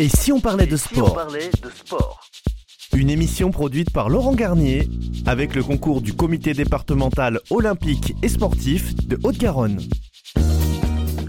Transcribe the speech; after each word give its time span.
Et 0.00 0.08
si 0.08 0.30
on 0.30 0.38
parlait 0.38 0.66
de 0.66 0.76
sport 0.76 1.18
Une 2.94 3.10
émission 3.10 3.50
produite 3.50 3.90
par 3.90 4.08
Laurent 4.08 4.32
Garnier 4.32 4.88
avec 5.26 5.56
le 5.56 5.64
concours 5.64 6.02
du 6.02 6.12
comité 6.14 6.54
départemental 6.54 7.40
olympique 7.50 8.14
et 8.22 8.28
sportif 8.28 8.94
de 9.08 9.18
Haute-Garonne. 9.24 9.80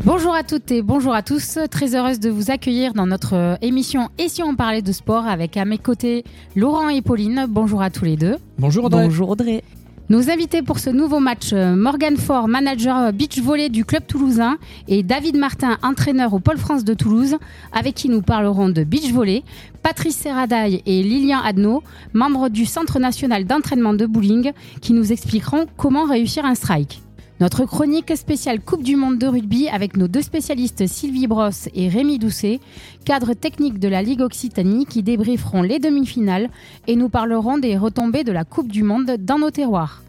Bonjour 0.06 0.36
à 0.36 0.44
toutes 0.44 0.70
et 0.72 0.84
bonjour 0.84 1.16
à 1.16 1.24
tous. 1.24 1.58
Très 1.72 1.96
heureuse 1.96 2.20
de 2.20 2.30
vous 2.30 2.52
accueillir 2.52 2.94
dans 2.94 3.08
notre 3.08 3.58
émission 3.64 4.10
Et 4.20 4.30
si 4.30 4.44
on 4.44 4.56
parlait 4.56 4.84
de 4.84 4.92
sport 4.92 5.26
avec 5.26 5.58
à 5.58 5.66
mes 5.66 5.80
côtés 5.80 6.24
Laurent 6.56 6.90
et 6.90 7.02
Pauline. 7.02 7.48
Bonjour 7.50 7.82
à 7.82 7.90
tous 7.90 8.06
les 8.06 8.18
deux. 8.18 8.36
Bonjour 8.60 8.86
Audrey. 8.86 9.06
Bonjour 9.06 9.30
Audrey. 9.30 9.64
Nos 10.10 10.32
invités 10.32 10.64
pour 10.64 10.80
ce 10.80 10.90
nouveau 10.90 11.20
match, 11.20 11.52
euh, 11.54 11.76
Morgan 11.76 12.18
Faure, 12.18 12.48
manager 12.48 13.14
beach 13.14 13.38
volley 13.38 13.70
du 13.70 13.86
club 13.86 14.08
toulousain, 14.08 14.58
et 14.88 15.04
David 15.04 15.38
Martin, 15.38 15.78
entraîneur 15.84 16.34
au 16.34 16.40
Pôle 16.40 16.58
France 16.58 16.84
de 16.84 16.96
Toulouse, 16.96 17.38
avec 17.72 17.94
qui 17.94 18.10
nous 18.10 18.24
parlerons 18.24 18.70
de 18.70 18.84
beach 18.84 19.12
volley, 19.12 19.44
Patrice 19.84 20.16
Serradaille 20.16 20.82
et 20.88 21.04
Lilian 21.04 21.42
Adno, 21.44 21.84
membres 22.14 22.50
du 22.50 22.66
Centre 22.66 22.98
national 22.98 23.46
d'entraînement 23.46 23.94
de 23.94 24.08
bowling, 24.08 24.52
qui 24.82 24.94
nous 24.94 25.12
expliqueront 25.12 25.68
comment 25.78 26.06
réussir 26.06 26.44
un 26.44 26.56
strike. 26.56 27.04
Notre 27.40 27.64
chronique 27.64 28.18
spéciale 28.18 28.60
Coupe 28.60 28.84
du 28.84 28.98
Monde 28.98 29.18
de 29.18 29.26
rugby 29.26 29.70
avec 29.70 29.96
nos 29.96 30.10
deux 30.10 30.22
spécialistes 30.22 30.88
Sylvie 30.88 31.26
Brosse 31.26 31.70
et 31.74 31.88
Rémi 31.88 32.20
Doucet, 32.20 32.60
cadre 33.06 33.34
technique 33.34 33.80
de 33.80 33.88
la 33.88 34.02
Ligue 34.02 34.20
Occitanie 34.20 34.86
qui 34.86 35.04
débrieferont 35.04 35.62
les 35.62 35.80
demi-finales 35.80 36.50
et 36.88 36.98
nous 36.98 37.08
parleront 37.08 37.58
des 37.58 37.78
retombées 37.78 38.26
de 38.26 38.34
la 38.34 38.44
Coupe 38.44 38.68
du 38.68 38.84
Monde 38.84 39.16
dans 39.20 39.40
nos 39.40 39.52
terroirs. 39.52 40.04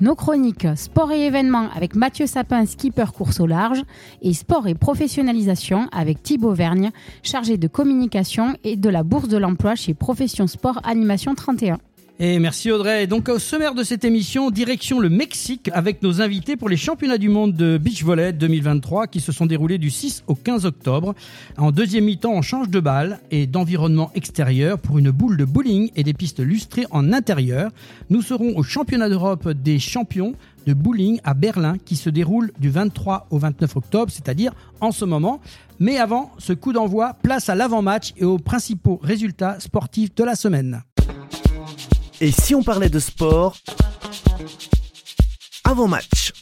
Nos 0.00 0.16
chroniques 0.16 0.66
Sport 0.74 1.12
et 1.12 1.26
événements 1.26 1.68
avec 1.72 1.94
Mathieu 1.94 2.26
Sapin, 2.26 2.66
skipper 2.66 3.12
course 3.16 3.38
au 3.38 3.46
large, 3.46 3.84
et 4.20 4.32
Sport 4.32 4.66
et 4.66 4.74
professionnalisation 4.74 5.88
avec 5.92 6.20
Thibaut 6.20 6.52
Vergne, 6.52 6.90
chargé 7.22 7.58
de 7.58 7.68
communication 7.68 8.56
et 8.64 8.74
de 8.74 8.88
la 8.88 9.04
bourse 9.04 9.28
de 9.28 9.36
l'emploi 9.36 9.76
chez 9.76 9.94
Profession 9.94 10.48
Sport 10.48 10.80
Animation 10.82 11.36
31. 11.36 11.78
Et 12.24 12.38
merci 12.38 12.70
Audrey. 12.70 13.08
Donc 13.08 13.28
au 13.28 13.40
sommaire 13.40 13.74
de 13.74 13.82
cette 13.82 14.04
émission, 14.04 14.52
direction 14.52 15.00
le 15.00 15.08
Mexique 15.08 15.68
avec 15.72 16.04
nos 16.04 16.22
invités 16.22 16.56
pour 16.56 16.68
les 16.68 16.76
championnats 16.76 17.18
du 17.18 17.28
monde 17.28 17.52
de 17.52 17.78
beach 17.78 18.04
volley 18.04 18.32
2023 18.32 19.08
qui 19.08 19.18
se 19.18 19.32
sont 19.32 19.44
déroulés 19.44 19.76
du 19.76 19.90
6 19.90 20.22
au 20.28 20.36
15 20.36 20.64
octobre. 20.64 21.16
En 21.58 21.72
deuxième 21.72 22.04
mi-temps, 22.04 22.30
on 22.30 22.40
change 22.40 22.68
de 22.68 22.78
balle 22.78 23.18
et 23.32 23.48
d'environnement 23.48 24.12
extérieur 24.14 24.78
pour 24.78 24.98
une 24.98 25.10
boule 25.10 25.36
de 25.36 25.44
bowling 25.44 25.90
et 25.96 26.04
des 26.04 26.14
pistes 26.14 26.38
lustrées 26.38 26.86
en 26.92 27.12
intérieur. 27.12 27.72
Nous 28.08 28.22
serons 28.22 28.56
au 28.56 28.62
championnat 28.62 29.08
d'Europe 29.08 29.48
des 29.48 29.80
champions 29.80 30.34
de 30.68 30.74
bowling 30.74 31.18
à 31.24 31.34
Berlin 31.34 31.74
qui 31.84 31.96
se 31.96 32.08
déroule 32.08 32.52
du 32.60 32.70
23 32.70 33.26
au 33.30 33.38
29 33.38 33.76
octobre, 33.78 34.12
c'est-à-dire 34.12 34.52
en 34.80 34.92
ce 34.92 35.04
moment. 35.04 35.40
Mais 35.80 35.98
avant 35.98 36.30
ce 36.38 36.52
coup 36.52 36.72
d'envoi, 36.72 37.14
place 37.20 37.48
à 37.48 37.56
l'avant-match 37.56 38.12
et 38.16 38.24
aux 38.24 38.38
principaux 38.38 39.00
résultats 39.02 39.58
sportifs 39.58 40.14
de 40.14 40.22
la 40.22 40.36
semaine. 40.36 40.84
Et 42.20 42.30
si 42.30 42.54
on 42.54 42.62
parlait 42.62 42.88
de 42.88 42.98
sport 42.98 43.56
avant 45.64 45.88
match 45.88 46.32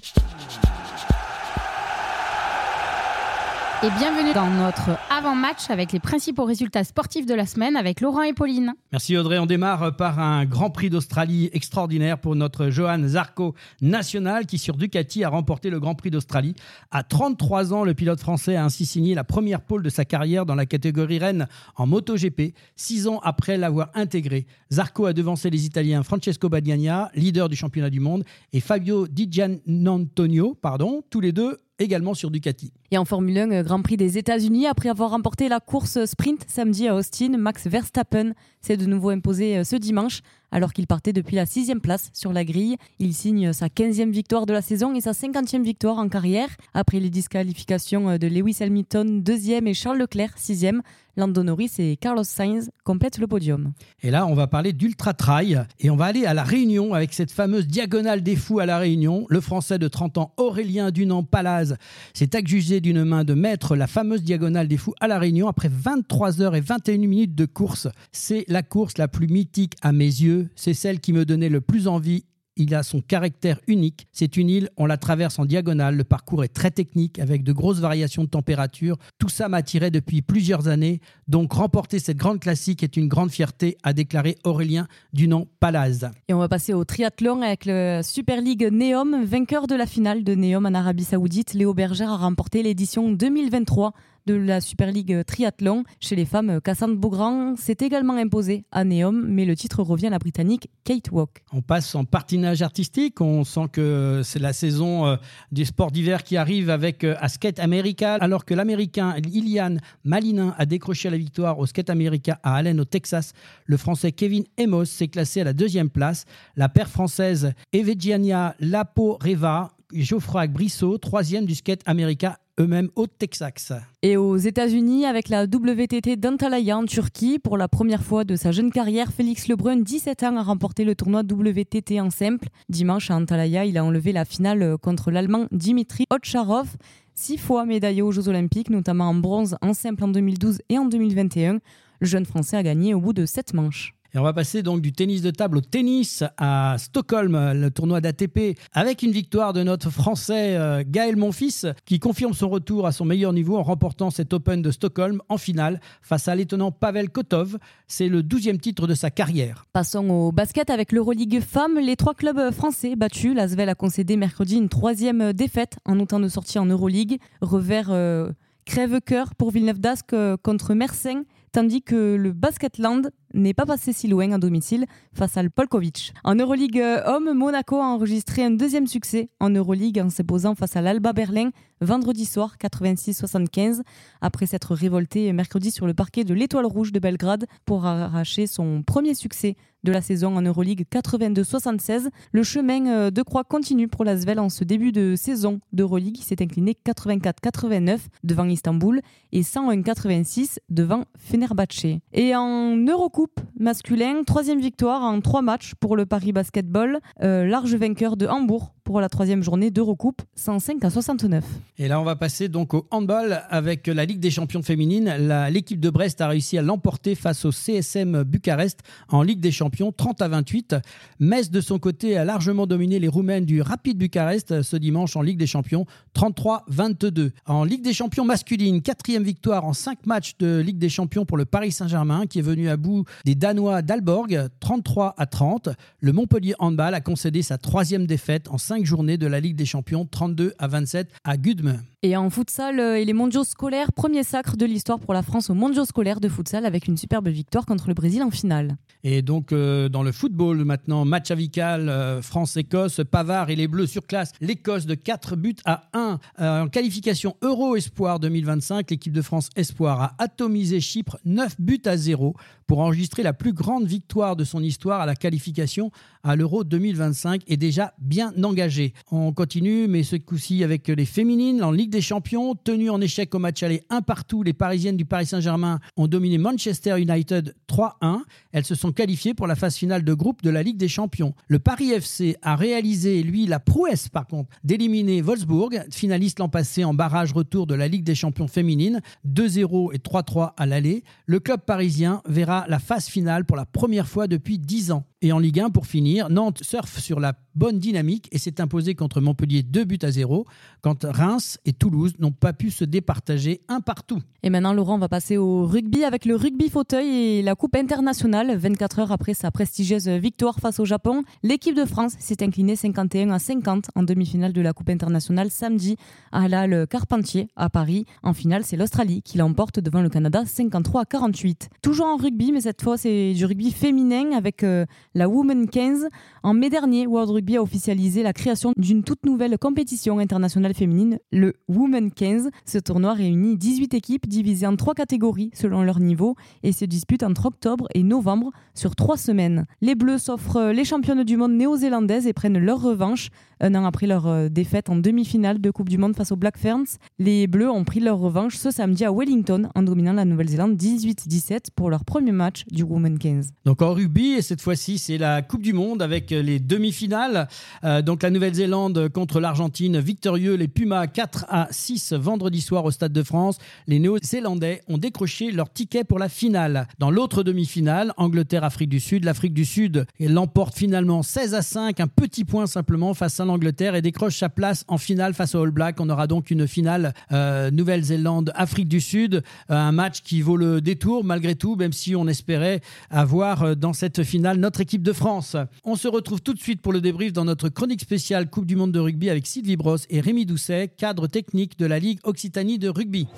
Et 3.82 3.88
bienvenue 3.98 4.34
dans 4.34 4.50
notre 4.50 4.98
avant-match 5.10 5.70
avec 5.70 5.92
les 5.92 6.00
principaux 6.00 6.44
résultats 6.44 6.84
sportifs 6.84 7.24
de 7.24 7.32
la 7.32 7.46
semaine 7.46 7.76
avec 7.76 8.02
Laurent 8.02 8.20
et 8.20 8.34
Pauline. 8.34 8.74
Merci 8.92 9.16
Audrey. 9.16 9.38
On 9.38 9.46
démarre 9.46 9.96
par 9.96 10.18
un 10.18 10.44
Grand 10.44 10.68
Prix 10.68 10.90
d'Australie 10.90 11.48
extraordinaire 11.54 12.18
pour 12.18 12.36
notre 12.36 12.68
Johan 12.68 13.00
Zarco 13.08 13.54
national 13.80 14.44
qui 14.44 14.58
sur 14.58 14.76
Ducati 14.76 15.24
a 15.24 15.30
remporté 15.30 15.70
le 15.70 15.80
Grand 15.80 15.94
Prix 15.94 16.10
d'Australie. 16.10 16.54
À 16.90 17.02
33 17.02 17.72
ans, 17.72 17.82
le 17.82 17.94
pilote 17.94 18.20
français 18.20 18.54
a 18.54 18.66
ainsi 18.66 18.84
signé 18.84 19.14
la 19.14 19.24
première 19.24 19.62
pole 19.62 19.82
de 19.82 19.88
sa 19.88 20.04
carrière 20.04 20.44
dans 20.44 20.56
la 20.56 20.66
catégorie 20.66 21.18
Rennes 21.18 21.48
en 21.76 21.86
MotoGP, 21.86 22.54
six 22.76 23.08
ans 23.08 23.20
après 23.22 23.56
l'avoir 23.56 23.88
intégré. 23.94 24.46
Zarco 24.70 25.06
a 25.06 25.14
devancé 25.14 25.48
les 25.48 25.64
Italiens 25.64 26.02
Francesco 26.02 26.50
Bagnaia, 26.50 27.10
leader 27.14 27.48
du 27.48 27.56
championnat 27.56 27.88
du 27.88 28.00
monde, 28.00 28.24
et 28.52 28.60
Fabio 28.60 29.08
Di 29.08 29.26
Giannantonio, 29.30 30.54
pardon, 30.60 31.02
tous 31.08 31.20
les 31.20 31.32
deux 31.32 31.62
également 31.78 32.12
sur 32.12 32.30
Ducati. 32.30 32.74
Et 32.92 32.98
en 32.98 33.04
Formule 33.04 33.38
1, 33.38 33.52
euh, 33.52 33.62
Grand 33.62 33.82
Prix 33.82 33.96
des 33.96 34.18
États-Unis, 34.18 34.66
après 34.66 34.88
avoir 34.88 35.10
remporté 35.10 35.48
la 35.48 35.60
course 35.60 36.04
sprint 36.06 36.44
samedi 36.48 36.88
à 36.88 36.96
Austin, 36.96 37.36
Max 37.38 37.68
Verstappen 37.68 38.32
s'est 38.60 38.76
de 38.76 38.86
nouveau 38.86 39.10
imposé 39.10 39.58
euh, 39.58 39.64
ce 39.64 39.76
dimanche 39.76 40.22
alors 40.52 40.72
qu'il 40.72 40.86
partait 40.86 41.12
depuis 41.12 41.36
la 41.36 41.46
sixième 41.46 41.80
place 41.80 42.10
sur 42.12 42.32
la 42.32 42.44
grille. 42.44 42.76
Il 42.98 43.14
signe 43.14 43.52
sa 43.52 43.66
15e 43.66 44.10
victoire 44.10 44.46
de 44.46 44.52
la 44.52 44.62
saison 44.62 44.94
et 44.94 45.00
sa 45.00 45.12
50e 45.12 45.62
victoire 45.62 45.98
en 45.98 46.08
carrière. 46.08 46.48
Après 46.74 47.00
les 47.00 47.10
disqualifications 47.10 48.10
euh, 48.10 48.18
de 48.18 48.26
Lewis 48.26 48.58
Hamilton, 48.60 49.22
deuxième 49.22 49.66
et 49.66 49.74
Charles 49.74 49.98
Leclerc, 49.98 50.32
sixième, 50.36 50.82
Lando 51.16 51.42
Norris 51.42 51.72
et 51.78 51.96
Carlos 51.96 52.24
Sainz 52.24 52.70
complètent 52.84 53.18
le 53.18 53.26
podium. 53.26 53.72
Et 54.02 54.10
là, 54.10 54.26
on 54.26 54.34
va 54.34 54.46
parler 54.46 54.72
d'Ultra 54.72 55.12
Trail 55.12 55.64
et 55.80 55.90
on 55.90 55.96
va 55.96 56.06
aller 56.06 56.24
à 56.24 56.34
La 56.34 56.44
Réunion 56.44 56.94
avec 56.94 57.12
cette 57.12 57.32
fameuse 57.32 57.66
diagonale 57.66 58.22
des 58.22 58.36
fous 58.36 58.60
à 58.60 58.66
La 58.66 58.78
Réunion. 58.78 59.26
Le 59.28 59.40
Français 59.40 59.78
de 59.78 59.88
30 59.88 60.18
ans, 60.18 60.32
Aurélien 60.36 60.90
Dunant-Palaz, 60.90 61.76
s'est 62.14 62.36
accusé 62.36 62.79
d'une 62.80 63.04
main 63.04 63.24
de 63.24 63.34
mettre 63.34 63.76
la 63.76 63.86
fameuse 63.86 64.22
diagonale 64.22 64.68
des 64.68 64.76
fous 64.76 64.94
à 65.00 65.08
La 65.08 65.18
Réunion 65.18 65.48
après 65.48 65.70
23 65.70 66.40
heures 66.40 66.54
et 66.54 66.60
21 66.60 66.98
minutes 66.98 67.34
de 67.34 67.46
course. 67.46 67.88
C'est 68.12 68.44
la 68.48 68.62
course 68.62 68.98
la 68.98 69.08
plus 69.08 69.28
mythique 69.28 69.74
à 69.82 69.92
mes 69.92 70.04
yeux. 70.04 70.48
C'est 70.56 70.74
celle 70.74 71.00
qui 71.00 71.12
me 71.12 71.24
donnait 71.24 71.48
le 71.48 71.60
plus 71.60 71.88
envie 71.88 72.24
il 72.60 72.74
a 72.74 72.82
son 72.82 73.00
caractère 73.00 73.58
unique. 73.66 74.06
C'est 74.12 74.36
une 74.36 74.50
île, 74.50 74.68
on 74.76 74.84
la 74.84 74.98
traverse 74.98 75.38
en 75.38 75.46
diagonale. 75.46 75.96
Le 75.96 76.04
parcours 76.04 76.44
est 76.44 76.48
très 76.48 76.70
technique 76.70 77.18
avec 77.18 77.42
de 77.42 77.52
grosses 77.52 77.80
variations 77.80 78.24
de 78.24 78.28
température. 78.28 78.98
Tout 79.18 79.30
ça 79.30 79.48
m'attirait 79.48 79.90
depuis 79.90 80.20
plusieurs 80.20 80.68
années. 80.68 81.00
Donc 81.26 81.54
remporter 81.54 81.98
cette 81.98 82.18
grande 82.18 82.38
classique 82.38 82.82
est 82.82 82.98
une 82.98 83.08
grande 83.08 83.30
fierté, 83.30 83.78
a 83.82 83.94
déclaré 83.94 84.36
Aurélien 84.44 84.86
Dunant 85.14 85.46
Palaz. 85.58 86.10
Et 86.28 86.34
on 86.34 86.38
va 86.38 86.48
passer 86.48 86.74
au 86.74 86.84
triathlon 86.84 87.40
avec 87.40 87.64
le 87.64 88.02
Super 88.02 88.42
League 88.42 88.68
Neom, 88.70 89.24
vainqueur 89.24 89.66
de 89.66 89.74
la 89.74 89.86
finale 89.86 90.22
de 90.22 90.34
Neom 90.34 90.66
en 90.66 90.74
Arabie 90.74 91.04
Saoudite. 91.04 91.54
Léo 91.54 91.72
Berger 91.72 92.04
a 92.04 92.16
remporté 92.16 92.62
l'édition 92.62 93.10
2023 93.10 93.94
de 94.26 94.34
la 94.34 94.60
Super 94.60 94.92
League 94.92 95.22
Triathlon. 95.26 95.84
Chez 96.00 96.16
les 96.16 96.24
femmes, 96.24 96.60
Cassandre 96.60 96.96
Beaugrand 96.96 97.56
s'est 97.56 97.76
également 97.80 98.14
imposée 98.14 98.64
à 98.70 98.84
Neom, 98.84 99.26
mais 99.28 99.44
le 99.44 99.56
titre 99.56 99.82
revient 99.82 100.08
à 100.08 100.10
la 100.10 100.18
Britannique 100.18 100.68
Kate 100.84 101.10
Walk. 101.10 101.42
On 101.52 101.62
passe 101.62 101.94
en 101.94 102.04
patinage 102.04 102.62
artistique. 102.62 103.20
On 103.20 103.44
sent 103.44 103.66
que 103.72 104.22
c'est 104.24 104.38
la 104.38 104.52
saison 104.52 105.06
euh, 105.06 105.16
des 105.52 105.64
sports 105.64 105.90
d'hiver 105.90 106.24
qui 106.24 106.36
arrive 106.36 106.70
avec 106.70 107.04
euh, 107.04 107.16
à 107.20 107.28
Skate 107.28 107.58
America, 107.58 108.14
alors 108.14 108.44
que 108.44 108.54
l'Américain 108.54 109.14
Ilian 109.32 109.76
Malinin 110.04 110.54
a 110.58 110.66
décroché 110.66 111.10
la 111.10 111.16
victoire 111.16 111.58
au 111.58 111.66
Skate 111.66 111.90
America 111.90 112.38
à 112.42 112.56
Allen 112.56 112.80
au 112.80 112.84
Texas. 112.84 113.32
Le 113.66 113.76
Français 113.76 114.12
Kevin 114.12 114.44
Emos 114.56 114.86
s'est 114.86 115.08
classé 115.08 115.40
à 115.40 115.44
la 115.44 115.52
deuxième 115.52 115.90
place. 115.90 116.24
La 116.56 116.68
paire 116.68 116.88
française 116.88 117.52
Evgenia 117.72 118.54
Lapo-Reva 118.60 119.70
Geoffroy 119.92 120.46
Brissot, 120.46 120.98
troisième 120.98 121.46
du 121.46 121.54
skate 121.54 121.82
America 121.86 122.38
eux-mêmes 122.60 122.90
au 122.94 123.06
Texas. 123.06 123.72
Et 124.02 124.16
aux 124.16 124.36
États-Unis, 124.36 125.06
avec 125.06 125.28
la 125.28 125.44
WTT 125.44 126.16
d'Antalya 126.16 126.76
en 126.76 126.84
Turquie, 126.84 127.38
pour 127.38 127.56
la 127.56 127.68
première 127.68 128.02
fois 128.02 128.24
de 128.24 128.36
sa 128.36 128.52
jeune 128.52 128.70
carrière, 128.70 129.12
Félix 129.12 129.48
Lebrun, 129.48 129.76
17 129.76 130.22
ans, 130.24 130.36
a 130.36 130.42
remporté 130.42 130.84
le 130.84 130.94
tournoi 130.94 131.22
WTT 131.22 132.00
en 132.00 132.10
simple. 132.10 132.48
Dimanche 132.68 133.10
à 133.10 133.16
Antalya, 133.16 133.64
il 133.64 133.78
a 133.78 133.84
enlevé 133.84 134.12
la 134.12 134.24
finale 134.24 134.76
contre 134.78 135.10
l'Allemand 135.10 135.46
Dimitri 135.52 136.04
Otcharov. 136.10 136.76
Six 137.14 137.38
fois 137.38 137.64
médaillé 137.64 138.02
aux 138.02 138.12
Jeux 138.12 138.28
Olympiques, 138.28 138.70
notamment 138.70 139.08
en 139.08 139.14
bronze 139.14 139.56
en 139.62 139.74
simple 139.74 140.04
en 140.04 140.08
2012 140.08 140.60
et 140.68 140.78
en 140.78 140.84
2021. 140.84 141.60
Le 142.00 142.06
jeune 142.06 142.24
Français 142.26 142.56
a 142.56 142.62
gagné 142.62 142.94
au 142.94 143.00
bout 143.00 143.12
de 143.12 143.26
sept 143.26 143.54
manches. 143.54 143.94
Et 144.12 144.18
on 144.18 144.22
va 144.22 144.32
passer 144.32 144.64
donc 144.64 144.80
du 144.80 144.92
tennis 144.92 145.22
de 145.22 145.30
table 145.30 145.58
au 145.58 145.60
tennis 145.60 146.24
à 146.36 146.76
Stockholm, 146.78 147.52
le 147.54 147.70
tournoi 147.70 148.00
d'ATP, 148.00 148.58
avec 148.72 149.02
une 149.02 149.12
victoire 149.12 149.52
de 149.52 149.62
notre 149.62 149.90
Français 149.90 150.56
euh, 150.56 150.82
Gaël 150.84 151.16
Monfils, 151.16 151.74
qui 151.84 152.00
confirme 152.00 152.34
son 152.34 152.48
retour 152.48 152.86
à 152.86 152.92
son 152.92 153.04
meilleur 153.04 153.32
niveau 153.32 153.56
en 153.56 153.62
remportant 153.62 154.10
cet 154.10 154.32
Open 154.32 154.62
de 154.62 154.72
Stockholm 154.72 155.22
en 155.28 155.38
finale 155.38 155.80
face 156.02 156.26
à 156.26 156.34
l'étonnant 156.34 156.72
Pavel 156.72 157.10
Kotov. 157.10 157.58
C'est 157.86 158.08
le 158.08 158.22
12e 158.22 158.58
titre 158.58 158.88
de 158.88 158.94
sa 158.94 159.10
carrière. 159.10 159.66
Passons 159.72 160.10
au 160.10 160.32
basket 160.32 160.70
avec 160.70 160.90
l'Euroleague 160.90 161.40
Femmes. 161.40 161.78
Les 161.78 161.94
trois 161.94 162.14
clubs 162.14 162.50
français 162.50 162.96
battus. 162.96 163.34
L'Asvel 163.36 163.68
a 163.68 163.76
concédé 163.76 164.16
mercredi 164.16 164.56
une 164.56 164.68
troisième 164.68 165.32
défaite 165.32 165.78
en 165.84 166.00
autant 166.00 166.18
de 166.18 166.28
sortie 166.28 166.58
en 166.58 166.66
Euroleague. 166.66 167.20
Revers 167.42 167.90
euh, 167.90 168.32
crève-cœur 168.64 169.34
pour 169.34 169.50
Villeneuve 169.50 169.80
d'Ascq 169.80 170.12
euh, 170.12 170.36
contre 170.36 170.74
Mersing 170.74 171.24
tandis 171.52 171.82
que 171.82 172.14
le 172.14 172.32
Basketland 172.32 173.10
n'est 173.34 173.54
pas 173.54 173.66
passé 173.66 173.92
si 173.92 174.08
loin 174.08 174.32
à 174.32 174.38
domicile 174.38 174.86
face 175.14 175.36
à 175.36 175.42
Polkovic. 175.48 176.12
En 176.24 176.34
Euroleague 176.34 176.82
homme, 177.06 177.32
Monaco 177.32 177.76
a 177.76 177.84
enregistré 177.84 178.44
un 178.44 178.50
deuxième 178.50 178.86
succès 178.86 179.30
en 179.40 179.50
Euroleague 179.50 180.00
en 180.00 180.10
s'imposant 180.10 180.54
face 180.54 180.76
à 180.76 180.82
l'Alba 180.82 181.12
Berlin 181.12 181.50
vendredi 181.80 182.26
soir 182.26 182.56
86-75 182.60 183.80
après 184.20 184.46
s'être 184.46 184.74
révolté 184.74 185.32
mercredi 185.32 185.70
sur 185.70 185.86
le 185.86 185.94
parquet 185.94 186.24
de 186.24 186.34
l'Étoile 186.34 186.66
Rouge 186.66 186.92
de 186.92 186.98
Belgrade 186.98 187.46
pour 187.64 187.86
arracher 187.86 188.46
son 188.46 188.82
premier 188.82 189.14
succès 189.14 189.56
de 189.84 189.92
la 189.92 190.00
saison 190.00 190.36
en 190.36 190.42
Euroleague 190.42 190.84
82-76. 190.90 192.08
Le 192.32 192.42
chemin 192.42 192.86
euh, 192.86 193.10
de 193.10 193.22
croix 193.22 193.44
continue 193.44 193.88
pour 193.88 194.04
la 194.04 194.16
Svel 194.16 194.38
en 194.38 194.48
ce 194.48 194.64
début 194.64 194.92
de 194.92 195.14
saison 195.16 195.60
d'Euroleague 195.72 196.14
qui 196.14 196.24
s'est 196.24 196.42
incliné 196.42 196.76
84-89 196.86 197.98
devant 198.24 198.46
Istanbul 198.46 199.00
et 199.32 199.42
101-86 199.42 200.58
devant 200.68 201.04
Fenerbahce. 201.18 201.86
Et 202.12 202.34
en 202.34 202.76
Eurocoupe 202.76 203.40
masculin, 203.58 204.22
troisième 204.24 204.60
victoire 204.60 205.02
en 205.02 205.20
trois 205.20 205.42
matchs 205.42 205.74
pour 205.74 205.96
le 205.96 206.06
Paris 206.06 206.32
Basketball, 206.32 206.98
euh, 207.22 207.46
large 207.46 207.74
vainqueur 207.74 208.16
de 208.16 208.26
Hambourg 208.26 208.74
pour 208.90 209.00
la 209.00 209.08
troisième 209.08 209.40
journée 209.44 209.70
d'Eurocoupe, 209.70 210.20
105 210.34 210.84
à 210.84 210.90
69. 210.90 211.44
Et 211.78 211.86
là, 211.86 212.00
on 212.00 212.02
va 212.02 212.16
passer 212.16 212.48
donc 212.48 212.74
au 212.74 212.88
handball 212.90 213.44
avec 213.48 213.86
la 213.86 214.04
Ligue 214.04 214.18
des 214.18 214.32
champions 214.32 214.64
féminines. 214.64 215.14
L'équipe 215.48 215.78
de 215.78 215.90
Brest 215.90 216.20
a 216.20 216.26
réussi 216.26 216.58
à 216.58 216.62
l'emporter 216.62 217.14
face 217.14 217.44
au 217.44 217.52
CSM 217.52 218.24
Bucarest 218.24 218.80
en 219.08 219.22
Ligue 219.22 219.38
des 219.38 219.52
champions, 219.52 219.92
30 219.92 220.22
à 220.22 220.26
28. 220.26 220.74
Metz, 221.20 221.52
de 221.52 221.60
son 221.60 221.78
côté, 221.78 222.16
a 222.16 222.24
largement 222.24 222.66
dominé 222.66 222.98
les 222.98 223.06
Roumaines 223.06 223.44
du 223.44 223.62
Rapid 223.62 223.96
Bucarest 223.96 224.62
ce 224.62 224.76
dimanche 224.76 225.14
en 225.14 225.22
Ligue 225.22 225.38
des 225.38 225.46
champions, 225.46 225.86
33-22. 226.16 227.30
En 227.46 227.62
Ligue 227.62 227.82
des 227.82 227.92
champions 227.92 228.24
masculine, 228.24 228.82
quatrième 228.82 229.22
victoire 229.22 229.66
en 229.66 229.72
cinq 229.72 230.04
matchs 230.04 230.36
de 230.40 230.58
Ligue 230.58 230.78
des 230.78 230.88
champions 230.88 231.24
pour 231.24 231.36
le 231.36 231.44
Paris 231.44 231.70
Saint-Germain, 231.70 232.26
qui 232.26 232.40
est 232.40 232.42
venu 232.42 232.68
à 232.68 232.76
bout 232.76 233.04
des 233.24 233.36
Danois 233.36 233.82
d'Alborg, 233.82 234.48
33 234.58 235.14
à 235.16 235.26
30. 235.26 235.68
Le 236.00 236.12
Montpellier 236.12 236.54
Handball 236.58 236.94
a 236.94 237.00
concédé 237.00 237.42
sa 237.42 237.56
troisième 237.56 238.06
défaite 238.08 238.48
en 238.50 238.58
cinq 238.58 238.79
journée 238.84 239.18
de 239.18 239.26
la 239.26 239.40
Ligue 239.40 239.56
des 239.56 239.66
Champions, 239.66 240.06
32 240.06 240.54
à 240.58 240.68
27 240.68 241.08
à 241.24 241.36
Gudme. 241.36 241.80
Et 242.02 242.16
en 242.16 242.30
futsal 242.30 242.80
euh, 242.80 242.98
et 242.98 243.04
les 243.04 243.12
mondiaux 243.12 243.44
scolaires, 243.44 243.92
premier 243.92 244.22
sacre 244.22 244.56
de 244.56 244.64
l'histoire 244.64 244.98
pour 244.98 245.12
la 245.12 245.20
France 245.20 245.50
aux 245.50 245.54
mondiaux 245.54 245.84
scolaires 245.84 246.18
de 246.18 246.30
futsal 246.30 246.64
avec 246.64 246.86
une 246.86 246.96
superbe 246.96 247.28
victoire 247.28 247.66
contre 247.66 247.88
le 247.88 247.94
Brésil 247.94 248.22
en 248.22 248.30
finale. 248.30 248.78
Et 249.04 249.20
donc 249.20 249.52
euh, 249.52 249.90
dans 249.90 250.02
le 250.02 250.10
football 250.10 250.64
maintenant, 250.64 251.04
match 251.04 251.30
amical 251.30 251.90
euh, 251.90 252.22
France-Écosse, 252.22 253.02
Pavard 253.10 253.50
et 253.50 253.56
les 253.56 253.68
Bleus 253.68 253.86
surclassent 253.86 254.32
l'Écosse 254.40 254.86
de 254.86 254.94
4 254.94 255.36
buts 255.36 255.56
à 255.66 255.90
1 255.92 256.18
en 256.38 256.68
qualification 256.68 257.36
Euro 257.42 257.76
Espoir 257.76 258.18
2025. 258.18 258.90
L'équipe 258.90 259.12
de 259.12 259.20
France 259.20 259.50
Espoir 259.54 260.00
a 260.00 260.14
atomisé 260.16 260.80
Chypre 260.80 261.18
9 261.26 261.60
buts 261.60 261.82
à 261.84 261.98
0 261.98 262.34
pour 262.66 262.78
enregistrer 262.78 263.22
la 263.22 263.34
plus 263.34 263.52
grande 263.52 263.84
victoire 263.84 264.36
de 264.36 264.44
son 264.44 264.62
histoire 264.62 265.02
à 265.02 265.06
la 265.06 265.16
qualification 265.16 265.90
à 266.22 266.36
l'Euro 266.36 266.64
2025 266.64 267.42
et 267.46 267.56
déjà 267.58 267.92
bien 267.98 268.32
engagé. 268.42 268.94
On 269.10 269.32
continue, 269.32 269.86
mais 269.88 270.02
ce 270.02 270.16
coup-ci 270.16 270.64
avec 270.64 270.88
les 270.88 271.04
féminines 271.04 271.62
en 271.62 271.72
Ligue 271.72 271.89
des 271.90 272.00
Champions, 272.00 272.54
tenues 272.54 272.90
en 272.90 273.00
échec 273.00 273.34
au 273.34 273.38
match 273.38 273.62
aller 273.62 273.82
un 273.90 274.00
partout, 274.00 274.42
les 274.42 274.52
Parisiennes 274.52 274.96
du 274.96 275.04
Paris 275.04 275.26
Saint-Germain 275.26 275.78
ont 275.96 276.06
dominé 276.06 276.38
Manchester 276.38 276.98
United 276.98 277.54
3-1. 277.68 278.20
Elles 278.52 278.64
se 278.64 278.74
sont 278.74 278.92
qualifiées 278.92 279.34
pour 279.34 279.46
la 279.46 279.56
phase 279.56 279.76
finale 279.76 280.04
de 280.04 280.14
groupe 280.14 280.42
de 280.42 280.50
la 280.50 280.62
Ligue 280.62 280.76
des 280.76 280.88
Champions. 280.88 281.34
Le 281.48 281.58
Paris 281.58 281.90
FC 281.90 282.36
a 282.42 282.56
réalisé, 282.56 283.22
lui, 283.22 283.46
la 283.46 283.60
prouesse 283.60 284.08
par 284.08 284.26
contre, 284.26 284.50
d'éliminer 284.64 285.20
Wolfsburg, 285.20 285.84
finaliste 285.90 286.38
l'an 286.38 286.48
passé 286.48 286.84
en 286.84 286.94
barrage 286.94 287.32
retour 287.32 287.66
de 287.66 287.74
la 287.74 287.88
Ligue 287.88 288.04
des 288.04 288.14
Champions 288.14 288.48
féminine, 288.48 289.00
2-0 289.26 289.94
et 289.94 289.98
3-3 289.98 290.52
à 290.56 290.66
l'aller. 290.66 291.04
Le 291.26 291.40
club 291.40 291.60
parisien 291.60 292.22
verra 292.26 292.64
la 292.68 292.78
phase 292.78 293.08
finale 293.08 293.44
pour 293.44 293.56
la 293.56 293.66
première 293.66 294.08
fois 294.08 294.26
depuis 294.26 294.58
10 294.58 294.92
ans. 294.92 295.04
Et 295.22 295.32
en 295.32 295.38
Ligue 295.38 295.60
1, 295.60 295.68
pour 295.68 295.86
finir, 295.86 296.30
Nantes 296.30 296.62
surfe 296.62 296.98
sur 296.98 297.20
la 297.20 297.34
bonne 297.54 297.78
dynamique 297.78 298.26
et 298.32 298.38
s'est 298.38 298.58
imposé 298.58 298.94
contre 298.94 299.20
Montpellier 299.20 299.62
2 299.62 299.84
buts 299.84 299.98
à 300.00 300.10
0, 300.10 300.46
quand 300.80 301.04
Reims 301.04 301.58
et 301.66 301.74
Toulouse 301.74 302.14
n'ont 302.18 302.32
pas 302.32 302.54
pu 302.54 302.70
se 302.70 302.84
départager 302.84 303.60
un 303.68 303.80
partout. 303.82 304.20
Et 304.42 304.48
maintenant, 304.48 304.72
Laurent, 304.72 304.96
va 304.96 305.10
passer 305.10 305.36
au 305.36 305.66
rugby 305.66 306.04
avec 306.04 306.24
le 306.24 306.36
rugby 306.36 306.70
fauteuil 306.70 307.08
et 307.08 307.42
la 307.42 307.54
Coupe 307.54 307.76
internationale. 307.76 308.56
24 308.56 309.00
heures 309.00 309.12
après 309.12 309.34
sa 309.34 309.50
prestigieuse 309.50 310.08
victoire 310.08 310.58
face 310.58 310.80
au 310.80 310.86
Japon, 310.86 311.22
l'équipe 311.42 311.74
de 311.74 311.84
France 311.84 312.14
s'est 312.18 312.42
inclinée 312.42 312.76
51 312.76 313.30
à 313.30 313.38
50 313.38 313.90
en 313.94 314.02
demi-finale 314.02 314.54
de 314.54 314.62
la 314.62 314.72
Coupe 314.72 314.88
internationale 314.88 315.50
samedi 315.50 315.96
à 316.32 316.48
la 316.48 316.86
Carpentier 316.86 317.48
à 317.56 317.68
Paris. 317.68 318.06
En 318.22 318.32
finale, 318.32 318.64
c'est 318.64 318.78
l'Australie 318.78 319.20
qui 319.22 319.36
l'emporte 319.36 319.80
devant 319.80 320.00
le 320.00 320.08
Canada 320.08 320.44
53 320.46 321.02
à 321.02 321.04
48. 321.04 321.68
Toujours 321.82 322.06
en 322.06 322.16
rugby, 322.16 322.52
mais 322.52 322.62
cette 322.62 322.80
fois, 322.80 322.96
c'est 322.96 323.34
du 323.34 323.44
rugby 323.44 323.70
féminin 323.70 324.32
avec 324.32 324.62
euh, 324.62 324.86
la 325.14 325.28
Women 325.28 325.68
15. 325.68 326.08
En 326.42 326.54
mai 326.54 326.70
dernier, 326.70 327.06
World 327.06 327.30
Rugby 327.30 327.56
a 327.56 327.62
officialisé 327.62 328.22
la 328.22 328.32
création 328.32 328.72
d'une 328.76 329.02
toute 329.02 329.26
nouvelle 329.26 329.58
compétition 329.58 330.18
internationale 330.18 330.74
féminine, 330.74 331.18
le 331.32 331.54
Women 331.68 332.12
15. 332.12 332.50
Ce 332.64 332.78
tournoi 332.78 333.14
réunit 333.14 333.56
18 333.56 333.94
équipes 333.94 334.28
divisées 334.28 334.66
en 334.66 334.76
trois 334.76 334.94
catégories 334.94 335.50
selon 335.52 335.82
leur 335.82 336.00
niveau 336.00 336.36
et 336.62 336.72
se 336.72 336.84
dispute 336.84 337.22
entre 337.22 337.46
octobre 337.46 337.88
et 337.94 338.02
novembre 338.02 338.50
sur 338.74 338.94
trois 338.94 339.16
semaines. 339.16 339.66
Les 339.80 339.94
Bleus 339.94 340.18
s'offrent 340.18 340.70
les 340.70 340.84
championnes 340.84 341.24
du 341.24 341.36
monde 341.36 341.52
néo-zélandaises 341.52 342.26
et 342.26 342.32
prennent 342.32 342.58
leur 342.58 342.80
revanche 342.80 343.30
un 343.60 343.74
an 343.74 343.84
après 343.84 344.06
leur 344.06 344.26
euh, 344.26 344.48
défaite 344.48 344.88
en 344.88 344.96
demi-finale 344.96 345.60
de 345.60 345.70
Coupe 345.70 345.88
du 345.88 345.98
Monde 345.98 346.16
face 346.16 346.32
aux 346.32 346.36
Black 346.36 346.56
Ferns. 346.56 346.98
Les 347.18 347.46
Bleus 347.46 347.70
ont 347.70 347.84
pris 347.84 348.00
leur 348.00 348.18
revanche 348.18 348.56
ce 348.56 348.70
samedi 348.70 349.04
à 349.04 349.12
Wellington 349.12 349.68
en 349.74 349.82
dominant 349.82 350.12
la 350.12 350.24
Nouvelle-Zélande 350.24 350.76
18-17 350.76 351.66
pour 351.76 351.90
leur 351.90 352.04
premier 352.04 352.32
match 352.32 352.64
du 352.70 352.82
Women 352.82 353.18
15. 353.18 353.50
Donc 353.64 353.82
en 353.82 353.92
rugby, 353.92 354.32
et 354.32 354.42
cette 354.42 354.62
fois-ci 354.62 354.98
c'est 354.98 355.18
la 355.18 355.42
Coupe 355.42 355.62
du 355.62 355.72
Monde 355.72 356.02
avec 356.02 356.30
les 356.30 356.58
demi-finales. 356.58 357.48
Euh, 357.84 358.02
donc 358.02 358.22
la 358.22 358.30
Nouvelle-Zélande 358.30 359.08
contre 359.10 359.40
l'Argentine, 359.40 359.98
victorieux 360.00 360.54
les 360.54 360.68
Pumas 360.68 361.06
4 361.06 361.46
à 361.48 361.68
6 361.70 362.14
vendredi 362.14 362.60
soir 362.60 362.84
au 362.84 362.90
Stade 362.90 363.12
de 363.12 363.22
France. 363.22 363.58
Les 363.86 363.98
Néo-Zélandais 363.98 364.82
ont 364.88 364.98
décroché 364.98 365.50
leur 365.50 365.70
ticket 365.70 366.04
pour 366.04 366.18
la 366.18 366.28
finale. 366.28 366.88
Dans 366.98 367.10
l'autre 367.10 367.42
demi-finale, 367.42 368.12
Angleterre-Afrique 368.16 368.88
du 368.88 369.00
Sud, 369.00 369.24
l'Afrique 369.24 369.54
du 369.54 369.64
Sud 369.64 370.06
l'emporte 370.18 370.76
finalement 370.76 371.22
16 371.22 371.54
à 371.54 371.62
5, 371.62 372.00
un 372.00 372.06
petit 372.06 372.44
point 372.44 372.66
simplement 372.66 373.14
face 373.14 373.40
à 373.40 373.44
l'Angleterre 373.50 373.94
et 373.94 374.02
décroche 374.02 374.38
sa 374.38 374.48
place 374.48 374.84
en 374.88 374.98
finale 374.98 375.34
face 375.34 375.54
aux 375.54 375.62
All 375.62 375.70
Blacks. 375.70 376.00
On 376.00 376.08
aura 376.08 376.26
donc 376.26 376.50
une 376.50 376.66
finale 376.66 377.14
euh, 377.32 377.70
Nouvelle-Zélande-Afrique 377.70 378.88
du 378.88 379.00
Sud, 379.00 379.42
euh, 379.70 379.74
un 379.74 379.92
match 379.92 380.22
qui 380.22 380.40
vaut 380.40 380.56
le 380.56 380.80
détour 380.80 381.24
malgré 381.24 381.54
tout, 381.54 381.76
même 381.76 381.92
si 381.92 382.14
on 382.14 382.26
espérait 382.28 382.80
avoir 383.10 383.76
dans 383.76 383.92
cette 383.92 384.22
finale 384.22 384.58
notre 384.58 384.80
équipe 384.80 385.02
de 385.02 385.12
France. 385.12 385.56
On 385.84 385.96
se 385.96 386.08
retrouve 386.08 386.40
tout 386.40 386.54
de 386.54 386.60
suite 386.60 386.80
pour 386.80 386.92
le 386.92 387.00
débrief 387.00 387.32
dans 387.32 387.44
notre 387.44 387.68
chronique 387.68 388.00
spéciale 388.00 388.48
Coupe 388.48 388.66
du 388.66 388.76
Monde 388.76 388.92
de 388.92 389.00
rugby 389.00 389.30
avec 389.30 389.46
Sylvie 389.46 389.76
Brosse 389.76 390.06
et 390.10 390.20
Rémi 390.20 390.46
Doucet, 390.46 390.88
cadre 390.96 391.26
technique 391.26 391.78
de 391.78 391.86
la 391.86 391.98
Ligue 391.98 392.20
Occitanie 392.24 392.78
de 392.78 392.88
rugby. 392.88 393.28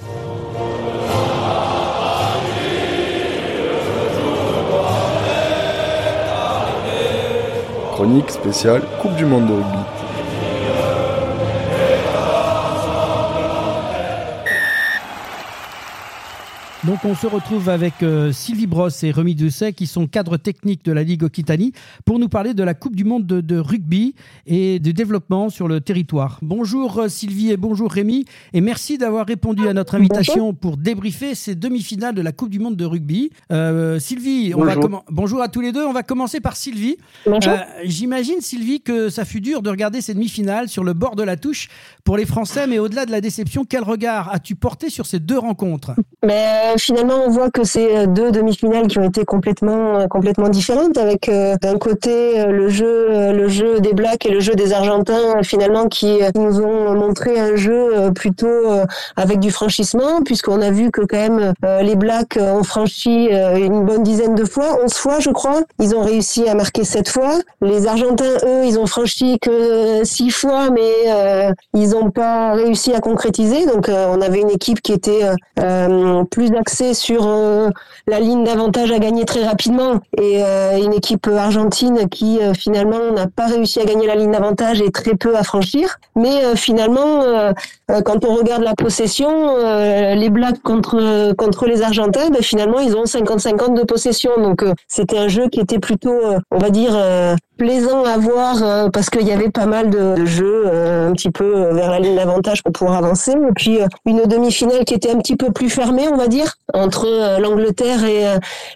Chronique 7.93 8.31
spéciale 8.31 8.83
Coupe 9.01 9.15
du 9.17 9.25
Monde 9.25 9.47
de 9.47 9.53
rugby. 9.53 10.02
Donc 16.85 17.05
on 17.05 17.15
se 17.15 17.29
retrouve 17.29 17.69
avec 17.69 18.03
euh, 18.03 18.33
Sylvie 18.33 18.67
Brosse 18.67 19.05
et 19.05 19.13
Rémi 19.13 19.37
Doucet 19.37 19.73
qui 19.73 19.87
sont 19.87 20.09
cadres 20.09 20.37
techniques 20.37 20.85
de 20.85 20.91
la 20.91 21.05
Ligue 21.05 21.23
Occitanie 21.23 21.73
pour 22.05 22.19
nous 22.19 22.29
parler 22.29 22.55
de 22.55 22.63
la 22.65 22.75
Coupe 22.75 22.97
du 22.97 23.05
Monde 23.05 23.25
de, 23.25 23.57
rugby 23.57 24.17
et 24.47 24.81
du 24.81 24.93
développement 24.93 25.49
sur 25.49 25.69
le 25.69 25.81
territoire. 25.81 26.41
Bonjour 26.43 26.99
euh, 26.99 27.09
Sylvie 27.09 27.53
et 27.53 27.57
bonjour 27.57 27.89
Rémi 27.89 28.25
et 28.53 28.61
merci 28.61 28.99
d'avoir 28.99 29.27
répondu 29.27 29.69
à 29.69 29.75
notre 29.75 29.95
invitation 29.95 30.55
pour 30.55 30.77
débriefer 30.77 31.37
ces 31.37 31.55
demi-finales 31.55 32.17
de 32.17 32.21
la 32.21 32.33
Coupe 32.33 32.51
du 32.51 32.59
Monde 32.59 32.75
de 32.75 32.85
rugby. 32.85 33.31
Euh, 33.53 34.01
Sylvie, 34.01 34.53
on 34.53 34.65
bonjour. 34.65 34.89
Va 34.89 35.05
bonjour 35.09 35.41
à 35.41 35.47
tous 35.47 35.61
les 35.61 35.71
deux. 35.71 35.87
On 35.87 35.93
va 35.93 36.03
commencer 36.03 36.41
par 36.41 36.57
Sylvie. 36.57 36.97
J'imagine 37.85 38.41
Sylvie 38.41 38.81
que 38.81 39.09
ça 39.09 39.25
fut 39.25 39.41
dur 39.41 39.63
de 39.63 39.71
regarder 39.71 40.01
ces 40.01 40.15
demi-finales 40.15 40.69
sur 40.69 40.83
le 40.83 40.95
bord 40.95 41.15
de 41.15 41.23
la 41.23 41.37
touche 41.37 41.69
pour 42.03 42.17
les 42.17 42.27
Français, 42.27 42.67
mais 42.67 42.81
au-delà 42.81 43.07
de 43.07 43.13
la 43.13 43.21
déception, 43.21 43.65
quel 43.65 43.85
regard 43.85 44.33
as-tu 44.33 44.57
porté 44.57 44.91
sur 44.91 45.07
ces 45.07 45.21
deux 45.21 45.39
rencontres? 45.39 45.93
Mais 46.27 46.72
finalement, 46.79 47.15
on 47.27 47.31
voit 47.31 47.51
que 47.51 47.65
c'est 47.65 47.97
euh, 47.97 48.07
deux 48.07 48.31
demi-finales 48.31 48.87
qui 48.87 48.99
ont 48.99 49.05
été 49.05 49.25
complètement 49.25 49.99
euh, 49.99 50.07
complètement 50.07 50.49
différentes, 50.49 50.97
avec 50.97 51.29
euh, 51.29 51.57
d'un 51.61 51.79
côté 51.79 52.45
le 52.47 52.69
jeu 52.69 53.33
le 53.33 53.49
jeu 53.49 53.81
des 53.81 53.93
Blacks 53.93 54.27
et 54.27 54.31
le 54.31 54.41
jeu 54.41 54.55
des 54.55 54.73
Argentins, 54.73 55.43
finalement 55.43 55.89
qui 55.89 56.21
nous 56.35 56.61
ont 56.61 56.95
montré 56.95 57.39
un 57.39 57.57
jeu 57.57 58.11
plutôt 58.15 58.67
avec 59.17 59.41
du 59.41 59.51
franchissement, 59.51 60.23
puisqu'on 60.25 60.61
a 60.61 60.71
vu 60.71 60.91
que 60.91 61.03
quand 61.03 61.17
même 61.17 61.53
les 61.83 61.97
Blacks 61.97 62.39
ont 62.41 62.63
franchi 62.63 63.29
une 63.29 63.85
bonne 63.85 64.03
dizaine 64.03 64.35
de 64.35 64.45
fois, 64.45 64.79
11 64.85 64.93
fois 64.95 65.21
je 65.21 65.31
crois. 65.31 65.63
Ils 65.79 65.95
ont 65.95 66.03
réussi 66.03 66.49
à 66.49 66.55
marquer 66.55 66.85
sept 66.85 67.09
fois. 67.09 67.39
Les 67.61 67.87
Argentins, 67.87 68.37
eux, 68.45 68.65
ils 68.65 68.79
ont 68.79 68.87
franchi 68.87 69.39
que 69.41 70.05
six 70.05 70.31
fois, 70.31 70.71
mais 70.71 71.55
ils 71.75 71.91
n'ont 71.91 72.11
pas 72.11 72.53
réussi 72.55 72.93
à 72.95 73.01
concrétiser. 73.01 73.67
Donc 73.67 73.89
on 73.89 74.21
avait 74.21 74.41
une 74.41 74.51
équipe 74.51 74.81
qui 74.81 74.93
était 74.93 75.23
plus 76.31 76.51
sur 76.69 77.29
la 78.07 78.21
ligne 78.21 78.45
d'avantage 78.45 78.91
à 78.91 78.99
gagner 78.99 79.25
très 79.25 79.45
rapidement 79.45 80.01
et 80.19 80.43
une 80.83 80.93
équipe 80.93 81.27
argentine 81.29 82.09
qui 82.09 82.41
finalement 82.55 83.13
n'a 83.13 83.27
pas 83.27 83.47
réussi 83.47 83.81
à 83.81 83.85
gagner 83.85 84.07
la 84.07 84.17
ligne 84.17 84.33
d'avantage 84.33 84.81
et 84.81 84.91
très 84.91 85.15
peu 85.15 85.37
à 85.37 85.43
franchir. 85.43 85.99
Mais 86.17 86.57
finalement, 86.57 87.53
quand 88.05 88.25
on 88.25 88.35
regarde 88.35 88.63
la 88.63 88.75
possession, 88.75 89.57
les 90.15 90.31
Blacks 90.31 90.63
contre 90.63 91.33
contre 91.35 91.67
les 91.67 91.83
Argentins, 91.83 92.31
ben, 92.31 92.43
finalement 92.43 92.81
ils 92.81 92.97
ont 92.97 93.05
50-50 93.05 93.75
de 93.75 93.85
possession. 93.85 94.31
Donc 94.39 94.65
c'était 94.89 95.19
un 95.19 95.29
jeu 95.29 95.49
qui 95.49 95.61
était 95.61 95.79
plutôt, 95.79 96.19
on 96.51 96.59
va 96.59 96.71
dire, 96.71 96.97
plaisant 97.57 98.05
à 98.05 98.17
voir 98.19 98.91
parce 98.91 99.11
qu'il 99.11 99.27
y 99.27 99.33
avait 99.33 99.51
pas 99.51 99.67
mal 99.67 99.91
de, 99.91 100.25
jeux 100.25 100.67
un 100.67 101.13
petit 101.13 101.31
peu 101.31 101.71
vers 101.73 101.91
la 101.91 102.01
ligne 102.01 102.17
d'avantage 102.17 102.63
pour 102.63 102.73
pouvoir 102.73 102.97
avancer. 102.99 103.33
Et 103.33 103.53
puis 103.55 103.79
une 104.07 104.23
demi-finale 104.23 104.85
qui 104.85 104.95
était 104.95 105.11
un 105.11 105.19
petit 105.19 105.37
peu 105.37 105.53
plus 105.53 105.71
fermée, 105.71 106.09
on 106.09 106.17
va 106.17 106.29
dire, 106.29 106.52
entre 106.75 107.39
l'Angleterre 107.41 108.05
et 108.05 108.25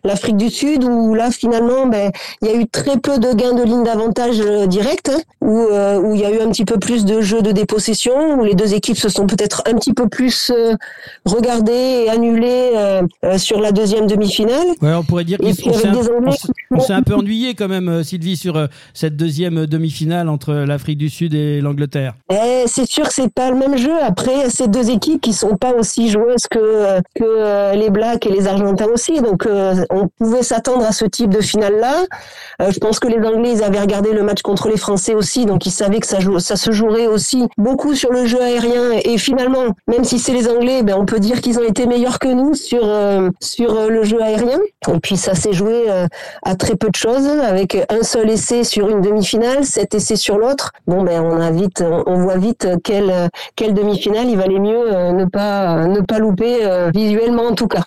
l'Afrique 0.05 0.37
du 0.37 0.51
Sud, 0.51 0.85
où 0.85 1.15
là 1.15 1.31
finalement, 1.31 1.87
ben, 1.87 2.11
il 2.43 2.49
y 2.49 2.51
a 2.51 2.57
eu 2.57 2.67
très 2.67 2.99
peu 2.99 3.19
de 3.19 3.33
gains 3.33 3.55
de 3.55 3.63
ligne 3.63 3.85
d'avantage 3.85 4.39
direct, 4.67 5.09
hein, 5.09 5.21
où, 5.41 5.67
où 5.69 6.15
il 6.15 6.21
y 6.21 6.25
a 6.25 6.31
eu 6.31 6.41
un 6.41 6.51
petit 6.51 6.65
peu 6.65 6.79
plus 6.79 7.05
de 7.05 7.21
jeux 7.21 7.43
de 7.43 7.53
dépossession, 7.53 8.39
où 8.39 8.45
les 8.45 8.55
deux 8.55 8.75
équipes 8.75 8.99
se 8.99 9.09
sont 9.09 9.27
peut-être 9.27 9.63
un 9.67 9.75
petit 9.75 9.95
peu 9.95 10.09
plus 10.09 10.53
regardées 11.25 12.05
et 12.07 12.11
annulées 12.11 13.01
sur 13.39 13.61
la 13.61 13.73
deuxième 13.73 14.07
demi-finale. 14.07 14.67
Ouais, 14.83 14.95
on 14.95 15.05
pourrait 15.05 15.25
dire 15.25 15.39
qu'on 15.39 15.53
s'est 15.53 16.93
un, 16.93 16.99
un, 16.99 17.03
peu 17.03 17.15
ennuyé 17.15 17.55
quand 17.55 17.69
même, 17.69 18.03
Sylvie, 18.05 18.37
sur 18.37 18.69
cette 18.93 19.17
deuxième 19.17 19.67
demi-finale 19.67 20.29
entre 20.29 20.53
l'Afrique 20.53 20.99
du 20.99 21.09
Sud 21.09 21.35
et 21.35 21.61
l'Angleterre. 21.61 22.15
Eh, 22.31 22.65
c'est 22.67 22.89
sûr 22.89 23.09
que 23.09 23.15
c'est 23.15 23.33
pas 23.33 23.51
le 23.51 23.57
même 23.57 23.77
jeu. 23.77 23.93
Après, 24.03 24.51
ces 24.51 24.69
deux 24.69 24.91
équipes 24.91 25.21
qui 25.21 25.33
sont 25.33 25.57
pas 25.57 25.73
aussi 25.75 26.09
joueuses 26.09 26.47
que, 26.51 27.01
que 27.15 27.66
euh, 27.67 27.73
les 27.75 27.91
Blacks 27.91 28.27
et 28.27 28.31
les 28.31 28.47
Argentins 28.47 28.87
aussi. 28.87 29.21
Donc, 29.21 29.47
euh, 29.47 29.85
on 29.91 30.09
pouvait 30.09 30.43
s'attendre 30.43 30.85
à 30.85 30.93
ce 30.93 31.05
type 31.05 31.31
de 31.31 31.41
finale-là. 31.41 32.05
Euh, 32.63 32.71
je 32.71 32.79
pense 32.79 32.99
que 32.99 33.09
les 33.09 33.19
Anglais, 33.27 33.53
ils 33.53 33.63
avaient 33.63 33.81
regardé 33.81 34.13
le 34.13 34.23
match 34.23 34.43
contre 34.43 34.69
les 34.69 34.77
Français 34.77 35.15
aussi, 35.15 35.47
donc 35.47 35.67
ils 35.67 35.71
savaient 35.71 36.01
que 36.01 36.07
ça, 36.07 36.19
ça 36.39 36.57
se 36.57 36.71
jouerait 36.71 37.07
aussi 37.07 37.49
beaucoup 37.59 37.95
sur 37.95 38.13
le 38.13 38.27
jeu 38.27 38.41
aérien. 38.41 38.93
Et 39.05 39.19
finalement, 39.19 39.75
même 39.87 40.05
si 40.05 40.19
c'est 40.19 40.33
les 40.33 40.49
Anglais, 40.49 40.83
ben, 40.83 40.95
on 40.97 41.05
peut 41.05 41.19
dire 41.19 41.41
qu'ils 41.41 41.59
ont 41.59 41.65
été 41.65 41.87
meilleurs 41.87 42.19
que 42.19 42.29
nous 42.29 42.55
sur, 42.55 42.87
sur 43.41 43.91
le 43.91 44.05
jeu 44.05 44.23
aérien. 44.23 44.59
Et 44.89 44.99
puis, 45.01 45.17
ça 45.17 45.35
s'est 45.35 45.53
joué 45.53 45.87
à 46.43 46.55
très 46.57 46.77
peu 46.77 46.89
de 46.89 46.97
choses, 46.97 47.27
avec 47.27 47.77
un 47.89 48.03
seul 48.03 48.31
essai 48.31 48.65
sur 48.65 48.89
une 48.89 49.01
demi-finale, 49.01 49.65
sept 49.65 49.95
essais 49.95 50.17
sur 50.17 50.39
l'autre. 50.39 50.73
Bon, 50.87 51.03
ben, 51.03 51.21
on 51.23 51.41
a 51.41 51.51
vite, 51.51 51.85
on 52.07 52.19
voit 52.19 52.37
vite 52.37 52.69
quelle, 52.85 53.29
quelle 53.55 53.75
demi-finale 53.75 54.29
il 54.29 54.37
valait 54.37 54.59
mieux 54.59 54.91
ne 55.13 55.25
pas, 55.25 55.87
ne 55.87 56.01
pas 56.01 56.19
louper 56.19 56.59
visuellement 56.95 57.45
en 57.45 57.55
tout 57.57 57.67
cas. 57.67 57.83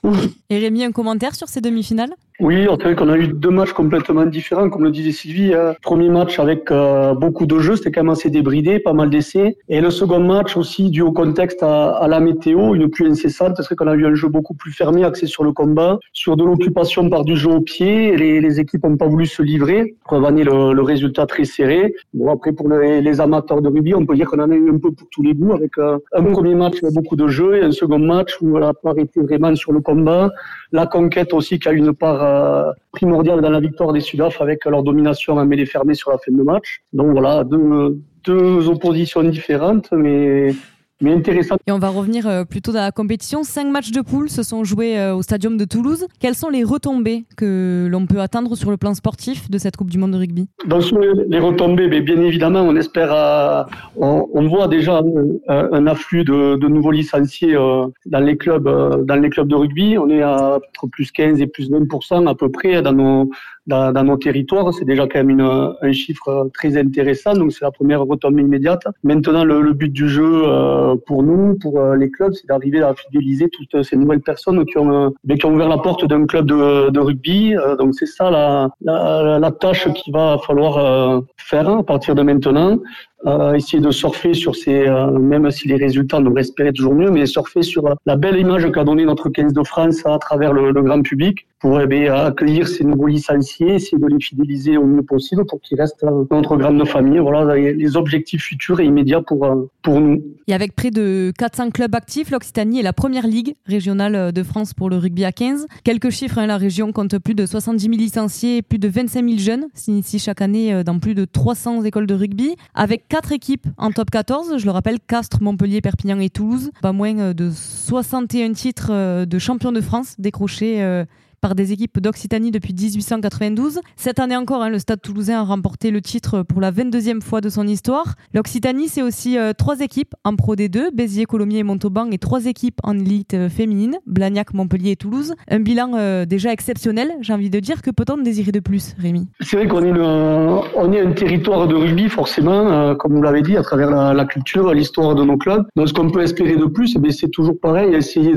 Et 0.50 0.60
Rémi, 0.60 0.84
un 0.84 0.92
commentaire 0.92 1.36
sur 1.36 1.48
ces 1.48 1.62
demi-finales? 1.62 2.14
Oui, 2.42 2.68
on 2.70 2.78
vrai 2.78 2.96
qu'on 2.96 3.10
a 3.10 3.18
eu 3.18 3.28
deux 3.28 3.50
matchs 3.50 3.74
complètement 3.74 4.26
différents, 4.26 4.70
comme 4.70 4.86
le 4.86 4.92
disait 4.92 5.12
Sylvie. 5.12 5.54
Hein. 5.54 5.76
Premier 5.82 6.08
match 6.08 6.40
avec 6.40 6.72
euh, 6.72 7.14
beaucoup 7.14 7.46
de 7.46 7.60
jeux, 7.60 7.76
c'était 7.76 7.92
quand 7.92 8.04
même 8.04 8.12
assez 8.12 8.30
débridé, 8.30 8.80
pas 8.80 8.94
mal 8.94 9.10
d'essais. 9.10 9.58
Et 9.68 9.82
le 9.82 9.90
second 9.90 10.22
match 10.22 10.56
aussi, 10.56 10.90
dû 10.90 11.02
au 11.02 11.12
contexte 11.12 11.62
à, 11.64 12.08
la 12.08 12.22
météo, 12.22 12.76
une 12.76 12.90
pluie 12.90 13.08
incessante, 13.08 13.62
c'est 13.62 13.76
qu'on 13.76 13.88
a 13.88 13.94
eu 13.94 14.06
un 14.06 14.16
jeu 14.16 14.30
beaucoup 14.30 14.54
plus 14.54 14.72
fermé, 14.72 15.04
axé 15.04 15.26
sur 15.26 15.44
le 15.44 15.52
combat, 15.52 16.00
sur 16.14 16.38
de 16.38 16.46
l'occupation 16.46 17.10
par 17.10 17.26
du 17.26 17.36
jeu 17.36 17.52
au 17.52 17.60
pied. 17.60 18.16
Les, 18.16 18.60
équipes 18.60 18.86
n'ont 18.86 18.96
pas 18.96 19.08
voulu 19.08 19.26
se 19.26 19.44
livrer, 19.44 19.96
preuve 20.06 20.24
le, 20.32 20.74
le, 20.74 20.82
résultat 20.82 21.26
très 21.26 21.44
serré. 21.44 21.94
Bon, 22.14 22.32
après, 22.32 22.54
pour 22.54 22.70
les, 22.70 23.22
amateurs 23.22 23.62
de 23.62 23.68
rugby, 23.68 23.94
on 23.96 24.06
peut 24.06 24.16
dire 24.16 24.28
qu'on 24.28 24.40
en 24.40 24.50
a 24.50 24.56
eu 24.56 24.70
un 24.70 24.78
peu 24.78 24.92
pour 24.92 25.08
tous 25.12 25.22
les 25.22 25.34
goûts, 25.34 25.54
avec 25.54 25.78
euh, 25.78 25.98
un 26.14 26.24
premier 26.24 26.56
match 26.56 26.82
avec 26.82 26.94
beaucoup 26.94 27.18
de 27.18 27.28
jeux 27.28 27.58
et 27.58 27.64
un 27.64 27.72
second 27.74 28.00
match 28.00 28.38
où 28.42 28.58
n'a 28.58 28.74
pas 28.74 28.92
arrêté 28.92 29.20
vraiment 29.20 29.54
sur 29.56 29.74
le 29.74 29.82
combat. 29.82 30.30
La 30.72 30.86
conquête 30.86 31.34
aussi 31.34 31.60
qui 31.60 31.68
a 31.68 31.74
une 31.74 31.94
part 31.94 32.29
euh, 32.30 32.72
primordiale 32.92 33.42
dans 33.42 33.50
la 33.50 33.60
victoire 33.60 33.94
des 33.94 34.00
Sudaf 34.00 34.42
avec 34.42 34.66
leur 34.66 34.84
domination 34.84 35.38
à 35.40 35.46
mêlée 35.46 35.66
fermée 35.66 35.96
sur 35.96 36.12
la 36.12 36.18
fin 36.18 36.32
de 36.32 36.44
match. 36.44 36.82
Donc 36.94 37.12
voilà, 37.12 37.44
deux 37.44 38.70
oppositions 38.70 39.24
différentes, 39.24 39.90
mais 39.92 40.54
mais. 41.02 41.22
Et 41.68 41.72
on 41.72 41.80
va 41.80 41.90
revenir 41.90 42.28
euh, 42.28 42.44
plutôt 42.44 42.72
dans 42.72 42.82
la 42.82 42.92
compétition. 42.92 43.44
Cinq 43.44 43.68
matchs 43.68 43.92
de 43.92 44.02
poule 44.02 44.30
se 44.30 44.44
sont 44.44 44.64
joués 44.64 44.98
euh, 44.98 45.16
au 45.16 45.22
Stadium 45.22 45.58
de 45.58 45.66
Toulouse. 45.66 46.08
Quelles 46.20 46.36
sont 46.36 46.50
les 46.50 46.64
retombées 46.64 47.26
que 47.38 47.88
l'on 47.90 48.06
peut 48.06 48.20
atteindre 48.20 48.56
sur 48.56 48.70
le 48.72 48.78
plan 48.78 48.94
sportif 48.94 49.50
de 49.50 49.58
cette 49.58 49.78
Coupe 49.78 49.90
du 49.90 49.98
Monde 49.98 50.12
de 50.12 50.18
rugby? 50.18 50.50
Dans 50.66 50.80
les 51.28 51.40
retombées, 51.40 51.88
mais 51.88 52.02
bien 52.02 52.20
évidemment, 52.22 52.62
on 52.62 52.76
espère, 52.76 53.14
euh, 53.14 53.64
on, 53.96 54.48
voit 54.48 54.68
déjà 54.68 55.02
un, 55.48 55.88
afflux 55.88 56.24
de, 56.24 56.56
de, 56.58 56.68
nouveaux 56.68 56.92
licenciés 56.92 57.54
dans 57.54 58.20
les 58.20 58.38
clubs, 58.38 59.06
dans 59.06 59.16
les 59.16 59.30
clubs 59.30 59.48
de 59.48 59.56
rugby. 59.56 59.98
On 59.98 60.10
est 60.10 60.22
à 60.22 60.56
entre 60.56 60.88
plus 60.88 61.12
15 61.12 61.42
et 61.42 61.48
plus 61.48 61.70
20% 61.70 62.28
à 62.28 62.36
peu 62.36 62.50
près 62.50 62.82
dans 62.82 62.94
nos 62.94 63.30
dans, 63.70 63.94
dans 63.94 64.04
nos 64.04 64.18
territoires. 64.18 64.74
C'est 64.74 64.86
déjà 64.86 65.08
quand 65.08 65.20
même 65.20 65.30
une, 65.30 65.74
un 65.82 65.92
chiffre 65.94 66.50
très 66.54 66.78
intéressant. 66.78 67.34
Donc 67.34 67.54
c'est 67.54 67.64
la 67.64 67.72
première 67.72 68.02
retombée 68.02 68.42
immédiate. 68.42 68.84
Maintenant, 69.04 69.44
le, 69.46 69.62
le 69.62 69.74
but 69.74 69.94
du 69.94 70.10
jeu 70.10 70.44
euh, 70.46 70.96
pour 71.08 71.24
nous, 71.24 71.56
pour 71.56 71.80
euh, 71.80 71.96
les 71.96 72.10
clubs, 72.10 72.34
c'est 72.34 72.48
d'arriver 72.48 72.82
à 72.82 72.94
fidéliser 72.94 73.50
toutes 73.50 73.84
ces 73.84 73.96
nouvelles 73.96 74.22
personnes 74.22 74.66
qui 74.66 74.78
ont, 74.78 74.92
euh, 74.92 75.36
qui 75.36 75.46
ont 75.46 75.54
ouvert 75.54 75.70
la 75.70 75.78
porte 75.78 76.06
d'un 76.06 76.26
club 76.26 76.46
de, 76.46 76.90
de 76.90 77.00
rugby. 77.00 77.56
donc 77.78 77.94
c'est 77.94 78.06
ça 78.06 78.30
la, 78.32 78.70
la, 78.82 79.40
la, 79.40 79.52
tâche 79.52 79.88
qu'il 79.94 80.14
va 80.14 80.38
falloir 80.46 81.24
faire 81.38 81.70
à 81.70 81.84
partir 81.84 82.16
de 82.16 82.24
maintenant 82.24 82.80
euh, 83.26 83.54
essayer 83.54 83.82
de 83.82 83.92
surfer 83.92 84.34
sur 84.34 84.56
ces, 84.56 84.88
euh, 84.88 85.12
même 85.12 85.52
si 85.52 85.68
les 85.68 85.76
résultats 85.76 86.22
nous 86.22 86.34
espérer 86.38 86.72
toujours 86.72 86.96
mieux, 86.96 87.12
mais 87.12 87.26
surfer 87.26 87.64
sur 87.64 87.84
la 88.06 88.16
belle 88.16 88.38
image 88.38 88.72
qu'a 88.72 88.86
donné 88.86 89.04
notre 89.04 89.28
15 89.28 89.52
de 89.52 89.64
France 89.64 90.06
à 90.06 90.18
travers 90.20 90.54
le, 90.54 90.72
grand 90.82 91.02
public 91.02 91.46
pour 91.60 91.82
eh 91.82 91.88
bien, 91.88 92.14
accueillir 92.14 92.70
ces 92.70 92.86
nouveaux 92.86 93.08
licenciés, 93.08 93.76
essayer 93.76 93.98
de 93.98 94.08
les 94.08 94.22
fidéliser 94.22 94.78
au 94.78 94.86
mieux 94.86 95.02
possible 95.02 95.46
pour 95.46 95.60
qu'ils 95.60 95.78
restent 95.78 96.06
notre 96.32 96.56
grande 96.56 96.88
famille. 96.88 97.20
Voilà 97.20 97.56
les 97.56 97.98
objectifs 97.98 98.42
futurs 98.42 98.80
et 98.80 98.86
immédiats 98.86 99.22
pour, 99.22 99.44
euh, 99.44 99.70
pour 99.82 100.00
nous. 100.00 100.24
Et 100.48 100.54
avec 100.54 100.74
près 100.74 100.90
de 100.90 101.34
400 101.38 101.72
clubs 101.72 101.94
actifs, 101.94 102.32
l'Occitanie 102.32 102.80
est 102.80 102.84
la 102.84 102.94
première 102.94 103.28
ligue 103.28 103.56
régionale 103.66 104.32
de 104.32 104.44
France 104.44 104.74
pour 104.74 104.90
le 104.90 104.96
rugby 104.96 105.26
à 105.26 105.34
15. 105.34 105.68
Quelques 105.84 106.12
chiffres, 106.12 106.38
hein, 106.38 106.48
la 106.48 106.56
région 106.56 106.94
compte 106.94 107.20
plus 107.20 107.36
de 107.36 107.46
70 107.46 107.84
000 107.84 107.98
licenciés 107.98 108.58
et 108.58 108.62
plus 108.62 108.80
de 108.80 108.88
25 108.88 109.26
000 109.26 109.38
jeunes 109.40 109.66
s'initient 109.74 110.20
chaque 110.20 110.42
année 110.42 110.82
dans 110.86 111.00
plus 111.00 111.16
de 111.16 111.26
300 111.26 111.84
écoles 111.84 112.08
de 112.08 112.14
rugby. 112.14 112.56
Avec 112.74 113.09
quatre 113.10 113.32
équipes 113.32 113.68
en 113.78 113.92
top 113.92 114.10
14. 114.12 114.58
Je 114.58 114.66
le 114.66 114.72
rappelle, 114.72 115.00
Castres, 115.00 115.42
Montpellier, 115.42 115.82
Perpignan 115.82 116.20
et 116.20 116.30
Toulouse. 116.30 116.72
Pas 116.82 116.94
moins 116.94 117.18
euh, 117.20 117.34
de 117.34 117.52
61 117.52 118.54
titres 118.54 118.92
euh, 118.92 119.26
de 119.26 119.40
champion 119.40 119.72
de 119.72 119.82
France 119.82 120.16
décrochés 120.20 120.82
euh, 120.82 121.04
par 121.40 121.56
des 121.56 121.72
équipes 121.72 122.00
d'Occitanie 122.00 122.52
depuis 122.52 122.74
1892. 122.74 123.80
Cette 123.96 124.20
année 124.20 124.36
encore, 124.36 124.62
hein, 124.62 124.70
le 124.70 124.80
Stade 124.80 125.02
toulousain 125.02 125.40
a 125.40 125.44
remporté 125.44 125.92
le 125.92 126.02
titre 126.02 126.44
pour 126.44 126.62
la 126.62 126.72
22e 126.72 127.22
fois 127.22 127.42
de 127.42 127.50
son 127.50 127.68
histoire. 127.68 128.16
L'Occitanie, 128.34 128.88
c'est 128.88 129.02
aussi 129.02 129.38
euh, 129.38 129.54
trois 129.58 129.80
équipes 129.80 130.14
en 130.24 130.36
Pro 130.36 130.56
D2, 130.56 130.94
Béziers, 130.94 131.26
Colomiers 131.26 131.60
et 131.60 131.64
Montauban, 131.64 132.10
et 132.12 132.18
trois 132.18 132.46
équipes 132.46 132.80
en 132.84 132.98
élite 132.98 133.34
euh, 133.34 133.50
féminine, 133.50 133.98
Blagnac, 134.06 134.54
Montpellier 134.54 134.92
et 134.92 134.96
Toulouse. 134.96 135.34
Un 135.50 135.60
bilan 135.60 135.92
euh, 135.96 136.26
déjà 136.26 136.52
exceptionnel, 136.52 137.12
j'ai 137.22 137.34
envie 137.34 137.50
de 137.50 137.60
dire. 137.60 137.82
Que 137.82 137.92
peut-on 137.92 138.18
désirer 138.18 138.52
de 138.52 138.60
plus, 138.60 138.96
Rémi? 139.00 139.28
C'est 139.42 139.58
vrai 139.58 139.68
qu'on 139.68 139.84
est, 139.84 141.02
un 141.02 141.12
territoire 141.12 141.68
de 141.68 141.76
rugby, 141.76 142.10
forcément, 142.10 142.96
comme 142.96 143.16
vous 143.16 143.22
l'avez 143.22 143.42
dit, 143.42 143.58
à 143.58 143.64
travers 143.64 143.90
la, 143.90 144.26
culture, 144.26 144.74
l'histoire 144.74 145.16
de 145.16 145.24
nos 145.24 145.38
clubs. 145.38 145.66
Donc 145.76 145.88
ce 145.88 145.94
qu'on 145.94 146.10
peut 146.10 146.22
espérer 146.22 146.56
de 146.56 146.66
plus, 146.66 146.96
eh 146.96 147.12
c'est 147.12 147.30
toujours 147.30 147.60
pareil, 147.60 147.94
essayer 147.96 148.34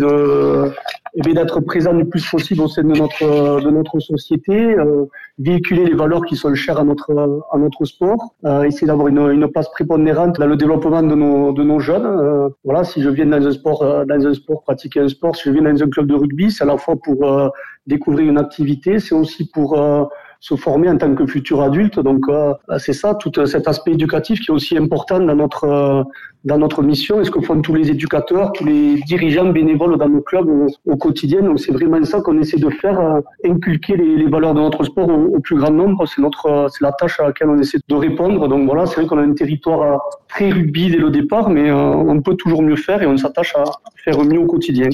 eh 1.14 1.34
d'être 1.34 1.60
présent 1.60 1.92
le 1.92 2.08
plus 2.08 2.24
possible 2.30 2.62
au 2.62 2.68
sein 2.68 2.82
de 2.82 2.91
de 2.92 3.70
notre 3.70 4.00
société, 4.00 4.54
euh, 4.78 5.04
véhiculer 5.38 5.84
les 5.84 5.94
valeurs 5.94 6.24
qui 6.24 6.36
sont 6.36 6.54
chères 6.54 6.78
à 6.78 6.84
notre 6.84 7.44
à 7.52 7.58
notre 7.58 7.84
sport, 7.84 8.34
euh, 8.44 8.62
essayer 8.62 8.86
d'avoir 8.86 9.08
une, 9.08 9.48
place 9.48 9.68
prépondérante 9.70 10.38
dans 10.38 10.46
le 10.46 10.56
développement 10.56 11.02
de 11.02 11.14
nos 11.14 11.52
de 11.52 11.62
nos 11.62 11.80
jeunes. 11.80 12.06
Euh, 12.06 12.48
voilà, 12.64 12.84
si 12.84 13.02
je 13.02 13.08
viens 13.08 13.26
dans 13.26 13.46
un 13.46 13.52
sport 13.52 13.80
dans 14.06 14.26
un 14.26 14.34
sport 14.34 14.62
pratiquer 14.62 15.00
un 15.00 15.08
sport, 15.08 15.36
si 15.36 15.44
je 15.44 15.50
viens 15.50 15.62
dans 15.62 15.82
un 15.82 15.88
club 15.88 16.06
de 16.06 16.14
rugby, 16.14 16.50
c'est 16.50 16.64
à 16.64 16.66
la 16.66 16.76
fois 16.76 16.96
pour 16.96 17.18
découvrir 17.86 18.28
une 18.28 18.38
activité, 18.38 18.98
c'est 18.98 19.14
aussi 19.14 19.50
pour 19.50 19.76
se 20.42 20.56
former 20.56 20.90
en 20.90 20.98
tant 20.98 21.14
que 21.14 21.24
futur 21.24 21.62
adulte. 21.62 22.00
Donc 22.00 22.28
euh, 22.28 22.52
c'est 22.78 22.92
ça, 22.92 23.14
tout 23.14 23.30
cet 23.46 23.68
aspect 23.68 23.92
éducatif 23.92 24.40
qui 24.40 24.50
est 24.50 24.54
aussi 24.54 24.76
important 24.76 25.20
dans 25.20 25.36
notre 25.36 25.64
euh, 25.64 26.02
dans 26.44 26.58
notre 26.58 26.82
mission 26.82 27.20
et 27.20 27.24
ce 27.24 27.30
que 27.30 27.40
font 27.40 27.62
tous 27.62 27.74
les 27.74 27.92
éducateurs, 27.92 28.50
tous 28.50 28.64
les 28.64 28.96
dirigeants 29.02 29.50
bénévoles 29.50 29.96
dans 29.96 30.08
nos 30.08 30.20
clubs 30.20 30.48
au, 30.84 30.96
quotidien. 30.96 31.42
Donc 31.42 31.60
c'est 31.60 31.70
vraiment 31.70 32.02
ça 32.04 32.20
qu'on 32.20 32.36
essaie 32.40 32.58
de 32.58 32.70
faire, 32.70 32.98
euh, 32.98 33.20
inculquer 33.44 33.96
les, 33.96 34.16
les, 34.16 34.26
valeurs 34.26 34.52
de 34.54 34.60
notre 34.60 34.82
sport 34.82 35.08
au, 35.08 35.38
plus 35.38 35.54
grand 35.54 35.70
nombre. 35.70 36.08
C'est 36.08 36.20
notre 36.20 36.66
c'est 36.72 36.82
la 36.82 36.90
tâche 36.90 37.20
à 37.20 37.26
laquelle 37.26 37.48
on 37.48 37.58
essaie 37.60 37.78
de 37.86 37.94
répondre. 37.94 38.48
Donc 38.48 38.66
voilà, 38.66 38.86
c'est 38.86 38.96
vrai 38.96 39.06
qu'on 39.06 39.18
a 39.18 39.22
un 39.22 39.34
territoire 39.34 40.00
très 40.28 40.50
rugby 40.50 40.90
dès 40.90 40.98
le 40.98 41.10
départ, 41.10 41.50
mais 41.50 41.70
on 41.70 42.20
peut 42.20 42.34
toujours 42.34 42.62
mieux 42.62 42.80
faire 42.88 43.00
et 43.00 43.06
on 43.06 43.16
s'attache 43.16 43.54
à 43.54 43.62
faire 44.04 44.18
mieux 44.24 44.40
au 44.40 44.46
quotidien. 44.46 44.88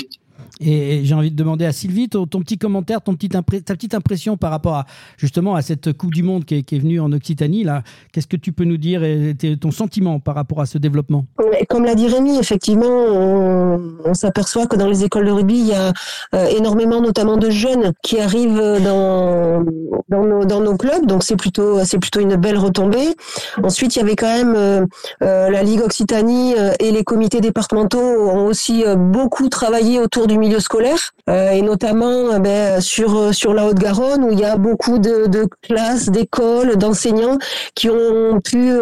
Et 0.60 1.04
j'ai 1.04 1.14
envie 1.14 1.30
de 1.30 1.36
demander 1.36 1.64
à 1.64 1.72
Sylvie 1.72 2.08
ton, 2.08 2.26
petit 2.26 2.58
commentaire, 2.58 3.00
ton 3.00 3.14
petit 3.14 3.28
ta 3.28 3.42
petite 3.42 3.94
impression 3.94 4.36
par 4.36 4.50
rapport 4.50 4.74
à 4.74 4.86
justement 5.16 5.54
à 5.54 5.62
cette 5.62 5.92
Coupe 5.92 6.12
du 6.12 6.22
Monde 6.22 6.44
qui 6.44 6.56
est, 6.56 6.78
venue 6.78 7.00
en 7.00 7.12
Occitanie. 7.12 7.64
Là, 7.64 7.82
qu'est-ce 8.12 8.26
que 8.26 8.36
tu 8.36 8.52
peux 8.52 8.64
nous 8.64 8.76
dire 8.76 9.04
et 9.04 9.34
ton 9.60 9.70
sentiment 9.70 10.20
par 10.20 10.34
rapport 10.34 10.60
à 10.60 10.66
ce 10.66 10.78
développement? 10.78 11.26
Comme 11.68 11.84
l'a 11.84 11.94
dit 11.94 12.08
Rémi, 12.08 12.38
effectivement, 12.38 12.86
on, 12.88 14.14
s'aperçoit 14.14 14.66
que 14.66 14.76
dans 14.76 14.88
les 14.88 15.04
écoles 15.04 15.26
de 15.26 15.30
rugby, 15.30 15.58
il 15.58 15.66
y 15.66 15.74
a 15.74 15.92
euh, 16.34 16.46
énormément, 16.46 17.00
notamment 17.00 17.36
de 17.36 17.50
jeunes 17.50 17.92
qui 18.02 18.18
arrivent 18.18 18.82
dans 18.82 19.64
dans 20.08 20.60
nos 20.60 20.76
clubs. 20.76 21.06
Donc 21.06 21.22
c'est 21.22 21.36
plutôt 21.36 21.84
c'est 21.84 21.98
plutôt 21.98 22.20
une 22.20 22.36
belle 22.36 22.58
retombée. 22.58 23.14
Ensuite, 23.62 23.94
il 23.96 23.98
y 23.98 24.02
avait 24.02 24.16
quand 24.16 24.32
même 24.32 24.54
euh, 24.56 24.86
euh, 25.22 25.50
la 25.50 25.62
Ligue 25.62 25.82
Occitanie 25.82 26.54
et 26.80 26.90
les 26.90 27.04
comités 27.04 27.40
départementaux 27.40 27.98
ont 27.98 28.46
aussi 28.46 28.84
beaucoup 28.96 29.48
travaillé 29.48 30.00
autour 30.00 30.26
du 30.26 30.38
milieu 30.38 30.47
scolaire 30.58 31.12
et 31.30 31.60
notamment 31.60 32.38
ben, 32.40 32.80
sur 32.80 33.34
sur 33.34 33.52
la 33.52 33.66
Haute-Garonne 33.66 34.24
où 34.24 34.32
il 34.32 34.40
y 34.40 34.44
a 34.44 34.56
beaucoup 34.56 34.98
de, 34.98 35.46
classes, 35.62 36.08
d'écoles, 36.08 36.76
d'enseignants 36.76 37.36
qui 37.74 37.90
ont 37.90 38.40
pu 38.40 38.72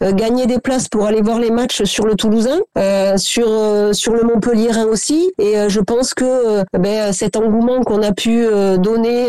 gagner 0.00 0.46
des 0.46 0.60
places 0.60 0.88
pour 0.88 1.06
aller 1.06 1.20
voir 1.22 1.40
les 1.40 1.50
matchs 1.50 1.82
sur 1.82 2.06
le 2.06 2.14
Toulousain, 2.14 2.60
sur 3.16 3.48
sur 3.92 4.14
le 4.14 4.22
Montpellier 4.22 4.70
aussi. 4.88 5.32
Et 5.40 5.68
je 5.68 5.80
pense 5.80 6.14
que 6.14 6.62
ben, 6.72 7.12
cet 7.12 7.36
engouement 7.36 7.82
qu'on 7.82 8.02
a 8.02 8.12
pu 8.12 8.46
donner 8.78 9.28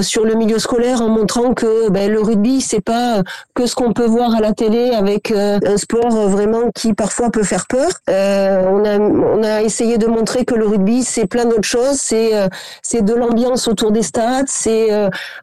sur 0.00 0.24
le 0.24 0.34
milieu 0.34 0.58
scolaire 0.58 1.00
en 1.00 1.08
montrant 1.08 1.54
que 1.54 1.90
ben, 1.90 2.10
le 2.10 2.20
rugby 2.20 2.60
c'est 2.60 2.80
pas 2.80 3.22
que 3.54 3.66
ce 3.66 3.74
qu'on 3.74 3.92
peut 3.92 4.06
voir 4.06 4.34
à 4.34 4.40
la 4.40 4.52
télé 4.52 4.90
avec 4.90 5.30
euh, 5.30 5.58
un 5.66 5.76
sport 5.76 6.28
vraiment 6.28 6.70
qui 6.74 6.94
parfois 6.94 7.30
peut 7.30 7.42
faire 7.42 7.66
peur. 7.66 7.88
Euh, 8.10 8.64
on 8.70 8.84
a 8.84 8.98
on 8.98 9.42
a 9.42 9.62
essayé 9.62 9.98
de 9.98 10.06
montrer 10.06 10.44
que 10.44 10.54
le 10.54 10.66
rugby 10.66 11.03
c'est 11.04 11.26
plein 11.26 11.44
d'autres 11.44 11.68
choses. 11.68 11.96
C'est 11.96 12.34
euh, 12.34 12.48
c'est 12.82 13.02
de 13.02 13.14
l'ambiance 13.14 13.68
autour 13.68 13.92
des 13.92 14.02
stades, 14.02 14.46
c'est 14.48 14.88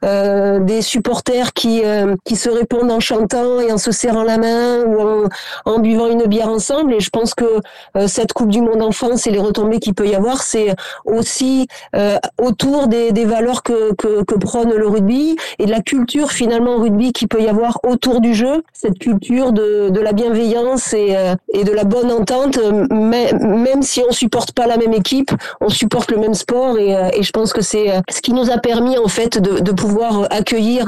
des 0.02 0.82
supporters 0.82 1.54
qui 1.54 1.82
qui 2.26 2.36
se 2.36 2.50
répondent 2.50 2.92
en 2.92 3.00
chantant 3.00 3.60
et 3.60 3.72
en 3.72 3.78
se 3.78 3.92
serrant 3.92 4.24
la 4.24 4.38
main 4.38 4.84
ou 4.84 5.00
en, 5.00 5.24
en 5.66 5.80
buvant 5.80 6.08
une 6.08 6.26
bière 6.26 6.50
ensemble. 6.50 6.94
Et 6.94 7.00
je 7.00 7.10
pense 7.10 7.34
que 7.34 7.46
cette 8.08 8.34
Coupe 8.34 8.50
du 8.50 8.62
Monde 8.62 8.82
enfance 8.82 9.28
et 9.28 9.32
les 9.32 9.40
retombées 9.40 9.80
qu'il 9.80 9.94
peut 9.94 10.08
y 10.08 10.16
avoir, 10.16 10.44
c'est 10.44 10.76
aussi 11.06 11.68
autour 12.40 12.88
des, 12.88 13.12
des 13.12 13.26
valeurs 13.26 13.64
que, 13.64 13.94
que, 13.96 14.24
que 14.24 14.36
prône 14.36 14.74
le 14.74 14.88
rugby 14.88 15.36
et 15.60 15.66
de 15.66 15.72
la 15.72 15.82
culture 15.82 16.32
finalement 16.32 16.78
rugby 16.78 17.14
qui 17.14 17.28
peut 17.28 17.42
y 17.42 17.48
avoir 17.48 17.80
autour 17.84 18.22
du 18.22 18.34
jeu, 18.34 18.64
cette 18.74 19.00
culture 19.00 19.52
de, 19.52 19.90
de 19.90 20.00
la 20.00 20.14
bienveillance 20.14 20.94
et, 20.94 21.16
euh, 21.16 21.36
et 21.54 21.64
de 21.64 21.72
la 21.72 21.84
bonne 21.84 22.12
entente, 22.12 22.60
mais, 22.92 23.34
même 23.34 23.82
si 23.82 24.02
on 24.08 24.12
supporte 24.12 24.52
pas 24.52 24.68
la 24.68 24.78
même 24.78 24.94
équipe, 24.94 25.32
on 25.60 25.70
supporte 25.70 26.12
le 26.12 26.18
même 26.18 26.34
sport 26.34 26.78
et, 26.78 26.96
euh, 26.96 27.10
et 27.14 27.24
je 27.24 27.32
pense 27.32 27.54
que 27.54 27.62
c'est 27.62 27.92
euh, 27.92 28.02
ce 28.10 28.22
qui 28.22 28.34
nous 28.34 28.50
a 28.50 28.58
permis 28.58 28.98
en 28.98 29.08
fait 29.08 29.42
de, 29.42 29.60
de 29.60 29.72
pouvoir 29.72 30.28
accueillir 30.32 30.88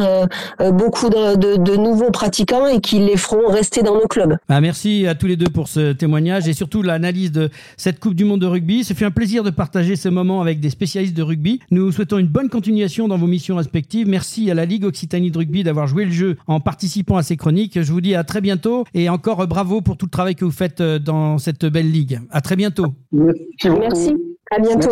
beaucoup 0.60 1.10
de, 1.10 1.36
de, 1.36 1.56
de, 1.58 1.76
nouveaux 1.76 2.12
pratiquants 2.12 2.68
et 2.68 2.80
qui 2.80 3.00
les 3.00 3.18
feront 3.18 3.48
rester 3.48 3.82
dans 3.82 3.96
nos 3.96 4.08
clubs. 4.08 4.38
Ah, 4.50 4.62
merci 4.62 5.08
à 5.08 5.16
tous 5.16 5.28
les 5.28 5.36
deux 5.36 5.50
pour 5.50 5.68
ce 5.68 5.94
témoignage 5.94 6.48
et 6.48 6.54
surtout 6.54 6.82
l'analyse 6.82 7.32
de 7.32 7.50
cette 7.78 8.00
Coupe 8.00 8.16
du 8.16 8.26
Monde 8.26 8.42
de 8.42 8.46
rugby. 8.46 8.84
Ce 8.84 8.94
fut 8.94 9.06
un 9.06 9.12
plaisir 9.12 9.44
de 9.44 9.50
partager 9.50 9.96
ce 9.96 10.10
moment 10.10 10.42
avec 10.42 10.60
des 10.60 10.70
spécialistes 10.70 11.16
de 11.16 11.24
rugby. 11.24 11.60
Nous 11.72 11.92
souhaitons 11.92 12.18
une 12.18 12.28
bonne 12.28 12.50
continuation 12.50 13.08
dans 13.08 13.18
vos 13.18 13.28
missions 13.28 13.56
respectives. 13.56 14.08
Merci 14.08 14.50
à 14.52 14.54
la 14.54 14.66
Ligue 14.66 14.86
Occitanie 14.86 15.32
de 15.32 15.38
rugby 15.38 15.64
d'avoir 15.64 15.88
joué 15.88 16.06
le 16.06 16.12
jeu 16.12 16.38
en 16.48 16.60
participant 16.60 17.18
à 17.18 17.24
ces 17.24 17.38
chroniques. 17.38 17.82
Je 17.82 17.92
vous 17.92 18.02
dis 18.02 18.16
à 18.16 18.24
très 18.24 18.42
bientôt 18.42 18.86
et 18.94 19.10
encore 19.10 19.46
bravo 19.48 19.82
pour 19.82 19.98
tout 19.98 20.06
le 20.06 20.12
travail 20.12 20.36
que 20.36 20.46
vous 20.46 20.52
faites 20.52 20.82
euh, 20.82 21.00
dans 21.00 21.38
cette 21.38 21.66
belle 21.66 21.92
ligue. 21.92 22.22
À 22.32 22.42
très 22.42 22.56
bientôt. 22.56 22.94
Merci. 23.12 24.14
À 24.54 24.60
bientôt. 24.60 24.90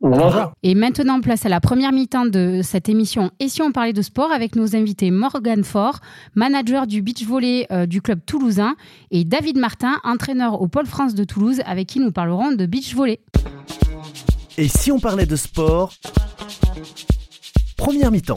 Au 0.00 0.10
revoir. 0.10 0.52
Et 0.62 0.74
maintenant, 0.74 1.22
place 1.22 1.46
à 1.46 1.48
la 1.48 1.60
première 1.60 1.90
mi-temps 1.92 2.26
de 2.26 2.60
cette 2.62 2.90
émission 2.90 3.30
Et 3.40 3.48
si 3.48 3.62
on 3.62 3.72
parlait 3.72 3.94
de 3.94 4.02
sport 4.02 4.30
avec 4.30 4.54
nos 4.54 4.76
invités 4.76 5.10
Morgan 5.10 5.64
Faure, 5.64 6.00
manager 6.34 6.86
du 6.86 7.00
beach 7.00 7.24
volley 7.24 7.66
euh, 7.72 7.86
du 7.86 8.02
club 8.02 8.20
toulousain, 8.26 8.76
et 9.10 9.24
David 9.24 9.56
Martin, 9.56 9.94
entraîneur 10.04 10.60
au 10.60 10.68
Pôle 10.68 10.86
France 10.86 11.14
de 11.14 11.24
Toulouse, 11.24 11.62
avec 11.64 11.86
qui 11.86 12.00
nous 12.00 12.12
parlerons 12.12 12.52
de 12.52 12.66
beach 12.66 12.94
volley. 12.94 13.20
Et 14.58 14.68
si 14.68 14.92
on 14.92 15.00
parlait 15.00 15.26
de 15.26 15.36
sport 15.36 15.94
Première 17.78 18.10
mi-temps. 18.10 18.36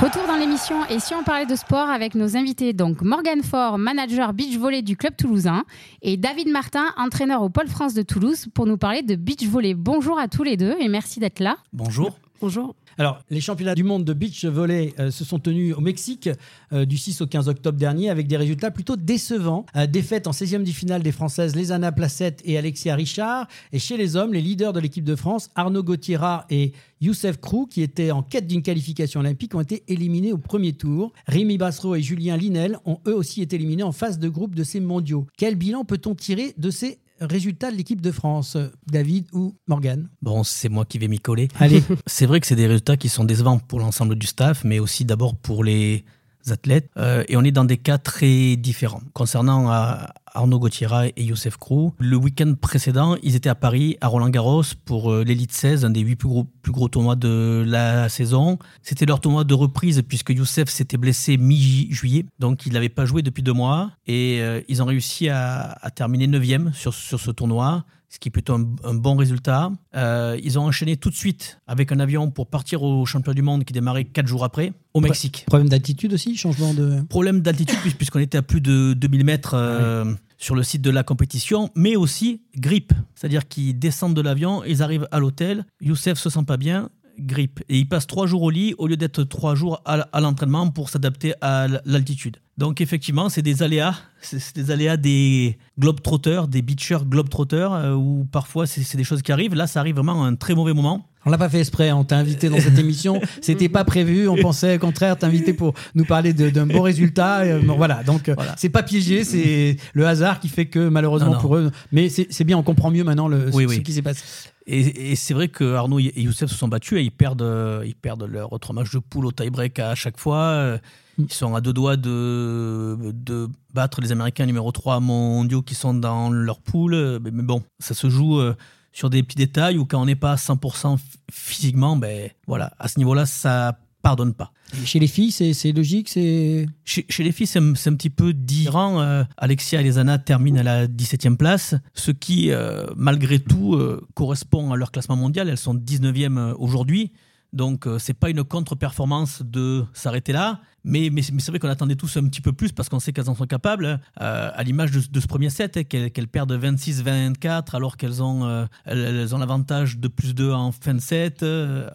Retour 0.00 0.26
dans 0.26 0.36
l'émission 0.36 0.86
et 0.86 0.98
si 0.98 1.14
on 1.14 1.22
parlait 1.22 1.44
de 1.44 1.54
sport 1.54 1.90
avec 1.90 2.14
nos 2.14 2.34
invités, 2.34 2.72
donc 2.72 3.02
Morgan 3.02 3.42
Faure, 3.42 3.76
manager 3.76 4.32
beach 4.32 4.56
volley 4.56 4.80
du 4.80 4.96
club 4.96 5.14
toulousain, 5.14 5.64
et 6.00 6.16
David 6.16 6.48
Martin, 6.48 6.86
entraîneur 6.96 7.42
au 7.42 7.50
Pôle 7.50 7.68
France 7.68 7.92
de 7.92 8.00
Toulouse, 8.00 8.46
pour 8.54 8.64
nous 8.64 8.78
parler 8.78 9.02
de 9.02 9.14
beach 9.14 9.44
volley. 9.44 9.74
Bonjour 9.74 10.18
à 10.18 10.26
tous 10.26 10.42
les 10.42 10.56
deux 10.56 10.74
et 10.80 10.88
merci 10.88 11.20
d'être 11.20 11.38
là. 11.38 11.58
Bonjour. 11.74 12.18
Bonjour. 12.40 12.74
Alors, 12.96 13.22
les 13.28 13.42
championnats 13.42 13.74
du 13.74 13.84
monde 13.84 14.06
de 14.06 14.14
beach 14.14 14.46
volley 14.46 14.94
euh, 14.98 15.10
se 15.10 15.26
sont 15.26 15.38
tenus 15.38 15.74
au 15.76 15.82
Mexique 15.82 16.30
euh, 16.72 16.86
du 16.86 16.96
6 16.96 17.20
au 17.20 17.26
15 17.26 17.50
octobre 17.50 17.76
dernier 17.76 18.08
avec 18.08 18.28
des 18.28 18.38
résultats 18.38 18.70
plutôt 18.70 18.96
décevants. 18.96 19.66
Euh, 19.76 19.86
défaite 19.86 20.26
en 20.26 20.30
16e 20.30 20.62
du 20.62 20.72
finale 20.72 21.02
des 21.02 21.12
Françaises 21.12 21.54
Lézana 21.54 21.92
Placette 21.92 22.40
et 22.46 22.56
Alexia 22.56 22.94
Richard. 22.94 23.46
Et 23.74 23.78
chez 23.78 23.98
les 23.98 24.16
hommes, 24.16 24.32
les 24.32 24.40
leaders 24.40 24.72
de 24.72 24.80
l'équipe 24.80 25.04
de 25.04 25.16
France, 25.16 25.50
Arnaud 25.54 25.82
Gauthiera 25.82 26.46
et 26.48 26.72
Youssef 27.02 27.38
Krou, 27.38 27.66
qui 27.66 27.82
étaient 27.82 28.10
en 28.10 28.22
quête 28.22 28.46
d'une 28.46 28.62
qualification 28.62 29.20
olympique, 29.20 29.54
ont 29.54 29.60
été 29.60 29.82
éliminés 29.86 30.32
au 30.32 30.38
premier 30.38 30.72
tour. 30.72 31.12
Rémi 31.26 31.58
Bassereau 31.58 31.94
et 31.94 32.00
Julien 32.00 32.38
Linel 32.38 32.78
ont 32.86 33.00
eux 33.06 33.14
aussi 33.14 33.42
été 33.42 33.56
éliminés 33.56 33.82
en 33.82 33.92
phase 33.92 34.18
de 34.18 34.30
groupe 34.30 34.54
de 34.54 34.64
ces 34.64 34.80
mondiaux. 34.80 35.26
Quel 35.36 35.56
bilan 35.56 35.84
peut-on 35.84 36.14
tirer 36.14 36.54
de 36.56 36.70
ces 36.70 37.00
résultats 37.20 37.70
de 37.70 37.76
l'équipe 37.76 38.00
de 38.00 38.10
France, 38.10 38.56
David 38.86 39.26
ou 39.32 39.54
Morgan 39.66 40.08
Bon, 40.22 40.42
c'est 40.44 40.68
moi 40.68 40.84
qui 40.84 40.98
vais 40.98 41.08
m'y 41.08 41.18
coller. 41.18 41.48
Allez. 41.58 41.82
c'est 42.06 42.26
vrai 42.26 42.40
que 42.40 42.46
c'est 42.46 42.56
des 42.56 42.66
résultats 42.66 42.96
qui 42.96 43.08
sont 43.08 43.24
décevants 43.24 43.58
pour 43.58 43.80
l'ensemble 43.80 44.16
du 44.16 44.26
staff, 44.26 44.64
mais 44.64 44.78
aussi 44.78 45.04
d'abord 45.04 45.36
pour 45.36 45.64
les 45.64 46.04
athlètes. 46.48 46.90
Euh, 46.96 47.24
et 47.28 47.36
on 47.36 47.42
est 47.42 47.50
dans 47.50 47.64
des 47.64 47.76
cas 47.76 47.98
très 47.98 48.56
différents. 48.56 49.02
Concernant 49.12 49.72
euh, 49.72 49.94
Arnaud 50.32 50.58
Gauthiera 50.58 51.08
et 51.08 51.22
Youssef 51.22 51.56
Krou, 51.56 51.94
le 51.98 52.16
week-end 52.16 52.54
précédent, 52.60 53.16
ils 53.22 53.36
étaient 53.36 53.48
à 53.48 53.54
Paris, 53.54 53.96
à 54.00 54.08
Roland-Garros, 54.08 54.62
pour 54.84 55.12
euh, 55.12 55.24
l'Elite 55.24 55.52
16, 55.52 55.84
un 55.84 55.90
des 55.90 56.00
huit 56.00 56.16
plus 56.16 56.28
gros, 56.28 56.44
plus 56.62 56.72
gros 56.72 56.88
tournois 56.88 57.16
de 57.16 57.64
la 57.66 58.08
saison. 58.08 58.58
C'était 58.82 59.06
leur 59.06 59.20
tournoi 59.20 59.44
de 59.44 59.54
reprise 59.54 60.02
puisque 60.06 60.30
Youssef 60.30 60.68
s'était 60.68 60.96
blessé 60.96 61.36
mi-juillet, 61.36 62.26
donc 62.38 62.66
il 62.66 62.72
n'avait 62.72 62.88
pas 62.88 63.04
joué 63.04 63.22
depuis 63.22 63.42
deux 63.42 63.52
mois. 63.52 63.90
Et 64.06 64.40
ils 64.68 64.82
ont 64.82 64.86
réussi 64.86 65.28
à, 65.28 65.78
à 65.80 65.90
terminer 65.90 66.26
9 66.26 66.74
sur, 66.74 66.94
sur 66.94 67.20
ce 67.20 67.30
tournoi 67.30 67.84
ce 68.10 68.18
qui 68.18 68.28
est 68.28 68.32
plutôt 68.32 68.54
un, 68.54 68.94
bon 68.94 69.16
résultat. 69.16 69.70
Euh, 69.94 70.36
ils 70.42 70.58
ont 70.58 70.62
enchaîné 70.62 70.96
tout 70.96 71.10
de 71.10 71.14
suite 71.14 71.60
avec 71.68 71.92
un 71.92 72.00
avion 72.00 72.30
pour 72.30 72.48
partir 72.48 72.82
au 72.82 73.06
championnat 73.06 73.34
du 73.34 73.42
monde 73.42 73.64
qui 73.64 73.72
démarrait 73.72 74.04
quatre 74.04 74.26
jours 74.26 74.44
après, 74.44 74.72
au 74.94 75.00
Mexique. 75.00 75.44
Problème 75.46 75.68
d'altitude 75.68 76.12
aussi, 76.12 76.36
changement 76.36 76.74
de... 76.74 77.02
Problème 77.08 77.40
d'altitude 77.40 77.94
puisqu'on 77.96 78.18
était 78.18 78.38
à 78.38 78.42
plus 78.42 78.60
de 78.60 78.94
2000 78.94 79.24
mètres 79.24 79.54
euh, 79.54 80.04
ah 80.04 80.16
sur 80.38 80.54
le 80.54 80.62
site 80.62 80.80
de 80.80 80.90
la 80.90 81.02
compétition, 81.02 81.70
mais 81.76 81.96
aussi 81.96 82.40
grippe. 82.56 82.94
C'est-à-dire 83.14 83.46
qu'ils 83.46 83.78
descendent 83.78 84.14
de 84.14 84.22
l'avion, 84.22 84.64
ils 84.64 84.82
arrivent 84.82 85.06
à 85.10 85.20
l'hôtel, 85.20 85.66
Youssef 85.82 86.18
se 86.18 86.30
sent 86.30 86.44
pas 86.46 86.56
bien, 86.56 86.88
grippe. 87.18 87.60
Et 87.68 87.78
il 87.78 87.88
passe 87.88 88.06
trois 88.06 88.26
jours 88.26 88.42
au 88.42 88.50
lit 88.50 88.74
au 88.78 88.86
lieu 88.86 88.96
d'être 88.96 89.24
trois 89.24 89.54
jours 89.54 89.82
à, 89.84 90.20
l'entraînement 90.20 90.70
pour 90.70 90.88
s'adapter 90.88 91.34
à 91.40 91.66
l'altitude. 91.84 92.38
Donc 92.58 92.80
effectivement, 92.80 93.28
c'est 93.28 93.42
des 93.42 93.62
aléas, 93.62 93.94
c'est 94.20 94.54
des 94.54 94.70
aléas 94.70 94.96
des 94.96 95.56
globetrotters, 95.78 96.46
des 96.46 96.62
beachers 96.62 97.04
globetrotters, 97.06 97.72
euh, 97.72 97.94
où 97.94 98.26
parfois 98.30 98.66
c'est 98.66 98.96
des 98.96 99.04
choses 99.04 99.22
qui 99.22 99.32
arrivent. 99.32 99.54
Là, 99.54 99.66
ça 99.66 99.80
arrive 99.80 99.96
vraiment 99.96 100.24
à 100.24 100.26
un 100.26 100.34
très 100.34 100.54
mauvais 100.54 100.74
moment. 100.74 101.06
On 101.26 101.30
l'a 101.30 101.38
pas 101.38 101.50
fait 101.50 101.58
exprès, 101.58 101.92
on 101.92 102.02
t'a 102.02 102.16
invité 102.16 102.48
dans 102.48 102.58
cette 102.58 102.78
émission, 102.78 103.20
c'était 103.42 103.68
pas 103.68 103.84
prévu, 103.84 104.26
on 104.26 104.36
pensait 104.36 104.76
au 104.76 104.78
contraire 104.78 105.18
t'inviter 105.18 105.52
pour 105.52 105.74
nous 105.94 106.06
parler 106.06 106.32
d'un 106.32 106.66
bon 106.66 106.80
résultat. 106.80 107.40
Euh, 107.40 107.60
voilà, 107.76 108.02
donc 108.04 108.30
euh, 108.30 108.34
c'est 108.56 108.70
pas 108.70 108.82
piégé, 108.82 109.24
c'est 109.24 109.76
le 109.92 110.06
hasard 110.06 110.40
qui 110.40 110.48
fait 110.48 110.66
que 110.66 110.88
malheureusement 110.88 111.36
pour 111.38 111.56
eux, 111.56 111.70
mais 111.92 112.08
c'est 112.08 112.44
bien, 112.44 112.56
on 112.56 112.62
comprend 112.62 112.90
mieux 112.90 113.04
maintenant 113.04 113.28
le, 113.28 113.52
ce, 113.52 113.80
qui 113.80 113.92
s'est 113.92 114.02
passé. 114.02 114.22
Et, 114.72 115.16
c'est 115.16 115.34
vrai 115.34 115.48
que 115.48 115.74
Arnaud 115.74 115.98
et 115.98 116.12
Youssef 116.16 116.48
se 116.50 116.56
sont 116.56 116.68
battus 116.68 116.98
et 116.98 117.02
ils 117.02 117.10
perdent, 117.10 117.82
ils 117.84 117.96
perdent 117.96 118.24
leur 118.24 118.52
autre 118.52 118.72
match 118.72 118.92
de 118.92 119.00
poule 119.00 119.26
au 119.26 119.32
tie-break 119.32 119.78
à 119.80 119.94
chaque 119.94 120.18
fois. 120.18 120.78
Mm. 121.18 121.24
Ils 121.28 121.32
sont 121.32 121.54
à 121.54 121.60
deux 121.60 121.72
doigts 121.72 121.96
de, 121.96 123.48
battre 123.74 124.00
les 124.00 124.12
Américains 124.12 124.46
numéro 124.46 124.70
3 124.72 125.00
mondiaux 125.00 125.62
qui 125.62 125.74
sont 125.74 125.94
dans 125.94 126.30
leur 126.30 126.60
poule. 126.60 127.18
Mais, 127.22 127.30
bon, 127.30 127.62
ça 127.78 127.94
se 127.94 128.08
joue 128.08 128.38
euh, 128.38 128.54
sur 128.92 129.10
des 129.10 129.22
petits 129.22 129.36
détails 129.36 129.78
ou 129.78 129.84
quand 129.84 130.00
on 130.00 130.06
n'est 130.06 130.16
pas 130.16 130.32
à 130.32 130.36
100% 130.36 130.98
physiquement, 131.30 131.96
ben 131.96 132.30
voilà, 132.46 132.72
à 132.78 132.88
ce 132.88 132.98
niveau-là, 132.98 133.26
ça 133.26 133.78
pardonne 134.02 134.34
pas. 134.34 134.52
chez 134.84 134.98
les 134.98 135.06
filles, 135.06 135.32
c'est 135.32 135.72
logique 135.72 136.08
c'est 136.08 136.66
chez, 136.84 137.04
les 137.18 137.32
filles, 137.32 137.46
c'est 137.46 137.58
un, 137.58 137.72
petit 137.72 138.10
peu 138.10 138.32
différent. 138.32 139.00
Euh, 139.00 139.24
Alexia 139.36 139.80
et 139.80 139.84
Lesana 139.84 140.18
terminent 140.18 140.58
à 140.58 140.62
la 140.62 140.86
17e 140.86 141.36
place, 141.36 141.74
ce 141.94 142.10
qui, 142.10 142.50
euh, 142.50 142.86
malgré 142.96 143.38
tout, 143.38 143.78
correspond 144.14 144.72
à 144.72 144.76
leur 144.76 144.90
classement 144.92 145.16
mondial. 145.16 145.48
Elles 145.48 145.58
sont 145.58 145.74
19e 145.74 146.54
aujourd'hui. 146.58 147.12
Donc, 147.52 147.82
ce 147.84 147.98
c'est 147.98 148.14
pas 148.14 148.30
une 148.30 148.44
contre-performance 148.44 149.42
de 149.42 149.84
s'arrêter 149.92 150.32
là. 150.32 150.60
Mais, 150.84 151.10
mais, 151.12 151.22
c'est 151.22 151.48
vrai 151.48 151.58
qu'on 151.58 151.68
attendait 151.68 151.96
tous 151.96 152.16
un 152.16 152.26
petit 152.26 152.40
peu 152.40 152.52
plus 152.52 152.72
parce 152.72 152.88
qu'on 152.88 153.00
sait 153.00 153.12
qu'elles 153.12 153.28
en 153.28 153.34
sont 153.34 153.46
capables, 153.46 154.00
euh, 154.20 154.50
à 154.54 154.62
l'image 154.62 154.90
de, 154.90 155.20
ce 155.20 155.26
premier 155.26 155.50
set, 155.50 155.76
hein, 155.76 155.84
qu'elles 155.84 156.28
perdent 156.28 156.52
26-24 156.52 157.76
alors 157.76 157.96
qu'elles 157.96 158.22
ont, 158.22 158.44
euh, 158.44 158.64
elles, 158.84 159.34
ont 159.34 159.38
l'avantage 159.38 159.98
de 159.98 160.08
plus 160.08 160.34
2 160.34 160.52
en 160.52 160.72
fin 160.72 160.94
de 160.94 161.00
set. 161.00 161.42
Euh, 161.42 161.88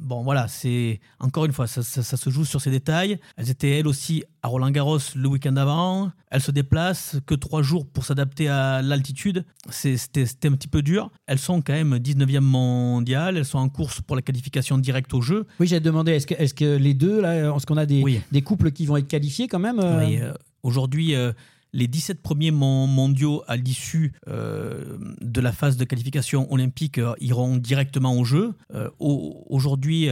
bon, 0.00 0.22
voilà, 0.22 0.48
c'est 0.48 1.00
encore 1.20 1.44
une 1.44 1.52
fois, 1.52 1.66
ça, 1.66 1.82
se 1.82 2.30
joue 2.30 2.44
sur 2.44 2.60
ces 2.60 2.70
détails. 2.70 3.18
Elles 3.36 3.50
étaient 3.50 3.78
elles 3.78 3.86
aussi 3.86 4.24
à 4.42 4.48
Roland 4.48 4.70
Garros 4.70 4.98
le 5.14 5.28
week-end 5.28 5.56
avant. 5.56 6.10
Elles 6.30 6.40
se 6.40 6.50
déplacent 6.50 7.16
que 7.26 7.34
trois 7.34 7.62
jours 7.62 7.86
pour 7.86 8.04
s'adapter 8.04 8.48
à 8.48 8.82
l'altitude. 8.82 9.44
C'était 9.68 10.24
un 10.44 10.52
petit 10.52 10.68
peu 10.68 10.82
dur. 10.82 11.10
Elles 11.26 11.38
sont 11.38 11.60
quand 11.60 11.74
même 11.74 11.96
19e 11.96 12.40
mondiale. 12.40 13.36
Elles 13.36 13.44
sont 13.44 13.58
en 13.58 13.68
course 13.68 14.00
pour 14.00 14.16
la 14.16 14.22
qualification 14.22 14.78
directe 14.78 15.12
au 15.14 15.20
jeu. 15.20 15.46
Oui, 15.60 15.66
j'ai 15.66 15.80
demandé, 15.80 16.12
est-ce 16.12 16.26
que, 16.26 16.34
est 16.34 16.56
que, 16.56 16.76
les 16.76 16.94
deux, 16.94 17.20
là, 17.20 17.54
est-ce 17.54 17.66
qu'on 17.66 17.76
a 17.76 17.86
des, 17.86 18.21
des 18.30 18.42
couples 18.42 18.70
qui 18.70 18.86
vont 18.86 18.96
être 18.96 19.08
qualifiés 19.08 19.48
quand 19.48 19.58
même 19.58 19.78
euh 19.78 20.02
euh, 20.02 20.34
aujourd'hui, 20.62 21.14
euh, 21.14 21.32
les 21.72 21.88
17 21.88 22.20
premiers 22.22 22.50
mondiaux 22.50 23.42
à 23.48 23.56
l'issue 23.56 24.12
de 24.26 25.40
la 25.40 25.52
phase 25.52 25.78
de 25.78 25.84
qualification 25.84 26.52
olympique 26.52 27.00
iront 27.18 27.56
directement 27.56 28.14
au 28.14 28.24
jeu. 28.24 28.52
Aujourd'hui, 28.98 30.10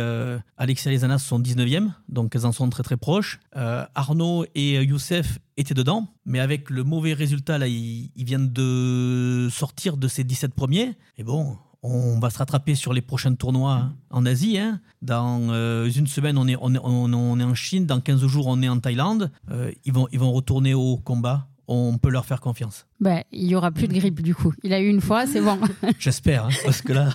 Alexia 0.56 0.90
et 0.90 0.96
Zanas 0.96 1.18
sont 1.18 1.38
19e, 1.38 1.90
donc 2.08 2.34
elles 2.34 2.46
en 2.46 2.52
sont 2.52 2.70
très 2.70 2.82
très 2.82 2.96
proches. 2.96 3.40
Arnaud 3.52 4.46
et 4.54 4.82
Youssef 4.82 5.38
étaient 5.58 5.74
dedans, 5.74 6.08
mais 6.24 6.40
avec 6.40 6.70
le 6.70 6.82
mauvais 6.82 7.12
résultat, 7.12 7.58
là, 7.58 7.68
ils, 7.68 8.10
ils 8.16 8.24
viennent 8.24 8.50
de 8.50 9.48
sortir 9.50 9.98
de 9.98 10.08
ces 10.08 10.24
17 10.24 10.54
premiers. 10.54 10.94
Et 11.18 11.24
bon, 11.24 11.58
on 11.82 12.18
va 12.18 12.30
se 12.30 12.38
rattraper 12.38 12.74
sur 12.74 12.92
les 12.92 13.00
prochains 13.00 13.34
tournois 13.34 13.90
en 14.10 14.26
Asie. 14.26 14.58
Hein. 14.58 14.80
Dans 15.02 15.48
euh, 15.50 15.90
une 15.90 16.06
semaine, 16.06 16.36
on 16.36 16.46
est, 16.46 16.56
on, 16.60 16.74
est, 16.74 17.44
en 17.44 17.54
Chine. 17.54 17.86
Dans 17.86 18.00
15 18.00 18.26
jours, 18.26 18.46
on 18.48 18.60
est 18.62 18.68
en 18.68 18.78
Thaïlande. 18.78 19.30
Euh, 19.50 19.72
ils, 19.84 19.92
vont, 19.92 20.06
ils 20.12 20.18
vont 20.18 20.32
retourner 20.32 20.74
au 20.74 20.96
combat. 20.98 21.46
On 21.68 21.98
peut 21.98 22.10
leur 22.10 22.26
faire 22.26 22.40
confiance. 22.40 22.86
Ben, 23.00 23.22
il 23.32 23.46
y 23.46 23.54
aura 23.54 23.70
plus 23.70 23.86
de 23.86 23.94
grippe 23.94 24.20
du 24.22 24.34
coup. 24.34 24.52
Il 24.62 24.72
a 24.72 24.80
eu 24.80 24.88
une 24.88 25.00
fois, 25.00 25.26
c'est 25.26 25.40
bon. 25.40 25.58
J'espère, 25.98 26.46
hein, 26.46 26.50
parce 26.64 26.82
que 26.82 26.92
là. 26.92 27.10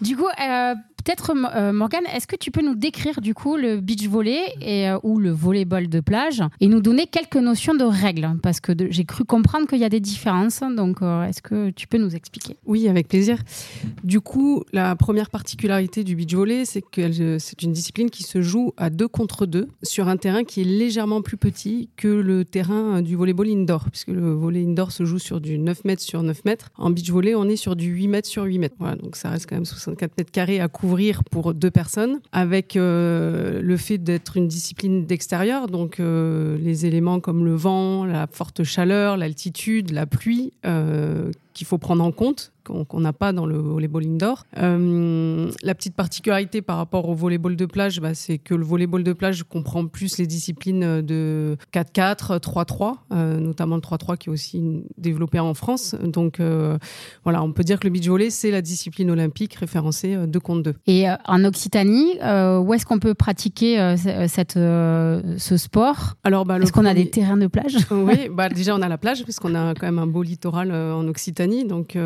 Du 0.00 0.16
coup, 0.16 0.26
euh, 0.26 0.74
peut-être 1.06 1.32
euh, 1.54 1.72
Morgane, 1.72 2.04
est-ce 2.12 2.26
que 2.26 2.34
tu 2.34 2.50
peux 2.50 2.62
nous 2.62 2.74
décrire 2.74 3.20
du 3.20 3.32
coup 3.32 3.56
le 3.56 3.80
beach 3.80 4.08
volley 4.08 4.40
et, 4.60 4.88
euh, 4.88 4.98
ou 5.04 5.18
le 5.18 5.30
volleyball 5.30 5.88
de 5.88 6.00
plage 6.00 6.42
et 6.60 6.66
nous 6.66 6.80
donner 6.80 7.06
quelques 7.06 7.36
notions 7.36 7.74
de 7.74 7.84
règles? 7.84 8.28
Parce 8.42 8.60
que 8.60 8.72
j'ai 8.90 9.04
cru 9.04 9.24
comprendre 9.24 9.68
qu'il 9.68 9.78
y 9.78 9.84
a 9.84 9.88
des 9.88 10.00
différences. 10.00 10.60
Donc, 10.76 10.98
est-ce 11.02 11.42
que 11.42 11.70
tu 11.70 11.86
peux 11.86 11.98
nous 11.98 12.16
expliquer? 12.16 12.56
Oui, 12.66 12.88
avec 12.88 13.06
plaisir. 13.06 13.38
Du 14.02 14.20
coup, 14.20 14.64
la 14.72 14.96
première 14.96 15.30
particularité 15.30 16.02
du 16.02 16.16
beach 16.16 16.34
volley, 16.34 16.64
c'est 16.64 16.82
que 16.82 17.38
c'est 17.38 17.62
une 17.62 17.72
discipline 17.72 18.10
qui 18.10 18.24
se 18.24 18.42
joue 18.42 18.72
à 18.76 18.90
deux 18.90 19.08
contre 19.08 19.46
deux 19.46 19.68
sur 19.84 20.08
un 20.08 20.16
terrain 20.16 20.42
qui 20.42 20.62
est 20.62 20.64
légèrement 20.64 21.22
plus 21.22 21.36
petit 21.36 21.88
que 21.96 22.08
le 22.08 22.44
terrain 22.44 23.00
du 23.02 23.14
volleyball 23.14 23.48
indoor, 23.48 23.90
puisque 23.90 24.08
le 24.08 24.32
volley 24.32 24.64
indoor 24.64 24.90
se 24.90 25.04
joue 25.04 25.20
sur 25.20 25.40
du 25.40 25.58
9 25.58 25.84
mètres 25.84 26.02
sur 26.02 26.22
9 26.22 26.44
mètres. 26.44 26.70
En 26.76 26.90
beach 26.90 27.10
volley, 27.10 27.36
on 27.36 27.48
est 27.48 27.56
sur 27.56 27.76
du 27.76 27.86
8 27.86 28.08
mètres 28.08 28.28
sur 28.28 28.42
8 28.42 28.58
mètres. 28.58 28.76
Voilà, 28.80 28.96
donc 28.96 29.14
ça 29.14 29.30
reste 29.30 29.48
quand 29.48 29.56
même 29.56 29.64
64 29.64 30.16
mètres 30.18 30.32
carrés 30.32 30.60
à 30.60 30.66
couvrir 30.66 30.95
pour 31.30 31.54
deux 31.54 31.70
personnes, 31.70 32.20
avec 32.32 32.76
euh, 32.76 33.60
le 33.62 33.76
fait 33.76 33.98
d'être 33.98 34.36
une 34.36 34.48
discipline 34.48 35.06
d'extérieur, 35.06 35.66
donc 35.66 36.00
euh, 36.00 36.56
les 36.58 36.86
éléments 36.86 37.20
comme 37.20 37.44
le 37.44 37.54
vent, 37.54 38.04
la 38.04 38.26
forte 38.26 38.64
chaleur, 38.64 39.16
l'altitude, 39.16 39.90
la 39.90 40.06
pluie, 40.06 40.52
euh, 40.64 41.30
qu'il 41.54 41.66
faut 41.66 41.78
prendre 41.78 42.04
en 42.04 42.12
compte 42.12 42.52
qu'on 42.66 43.00
n'a 43.00 43.12
pas 43.12 43.32
dans 43.32 43.46
le 43.46 43.56
volleyball 43.56 44.04
indoor. 44.04 44.44
Euh, 44.58 45.50
la 45.62 45.74
petite 45.74 45.94
particularité 45.94 46.62
par 46.62 46.76
rapport 46.76 47.08
au 47.08 47.14
volleyball 47.14 47.56
de 47.56 47.66
plage, 47.66 48.00
bah, 48.00 48.14
c'est 48.14 48.38
que 48.38 48.54
le 48.54 48.64
volleyball 48.64 49.04
de 49.04 49.12
plage 49.12 49.44
comprend 49.44 49.86
plus 49.86 50.18
les 50.18 50.26
disciplines 50.26 51.02
de 51.02 51.56
4-4, 51.72 52.38
3-3, 52.38 52.94
euh, 53.12 53.38
notamment 53.38 53.76
le 53.76 53.82
3-3 53.82 54.16
qui 54.16 54.28
est 54.28 54.32
aussi 54.32 54.82
développé 54.98 55.38
en 55.38 55.54
France. 55.54 55.94
Donc 56.02 56.40
euh, 56.40 56.78
voilà, 57.24 57.42
on 57.42 57.52
peut 57.52 57.64
dire 57.64 57.78
que 57.78 57.86
le 57.86 57.92
beach 57.92 58.08
volley, 58.08 58.30
c'est 58.30 58.50
la 58.50 58.62
discipline 58.62 59.10
olympique 59.10 59.54
référencée 59.54 60.16
2 60.26 60.40
contre 60.40 60.62
2. 60.62 60.74
Et 60.86 61.06
en 61.26 61.44
Occitanie, 61.44 62.14
où 62.14 62.74
est-ce 62.74 62.86
qu'on 62.86 62.98
peut 62.98 63.14
pratiquer 63.14 63.94
cette, 64.26 64.54
ce 64.54 65.56
sport? 65.56 66.14
Alors, 66.24 66.44
bah, 66.44 66.58
Est-ce 66.58 66.72
qu'on 66.72 66.84
a 66.84 66.94
des 66.94 67.10
terrains 67.10 67.36
de 67.36 67.46
plage? 67.46 67.76
Oui, 67.90 68.28
bah, 68.30 68.48
déjà 68.48 68.74
on 68.74 68.82
a 68.82 68.88
la 68.88 68.98
plage, 68.98 69.24
puisqu'on 69.24 69.54
a 69.54 69.74
quand 69.74 69.86
même 69.86 69.98
un 69.98 70.06
beau 70.06 70.22
littoral 70.22 70.72
en 70.72 71.06
Occitanie. 71.08 71.64
Donc 71.64 71.96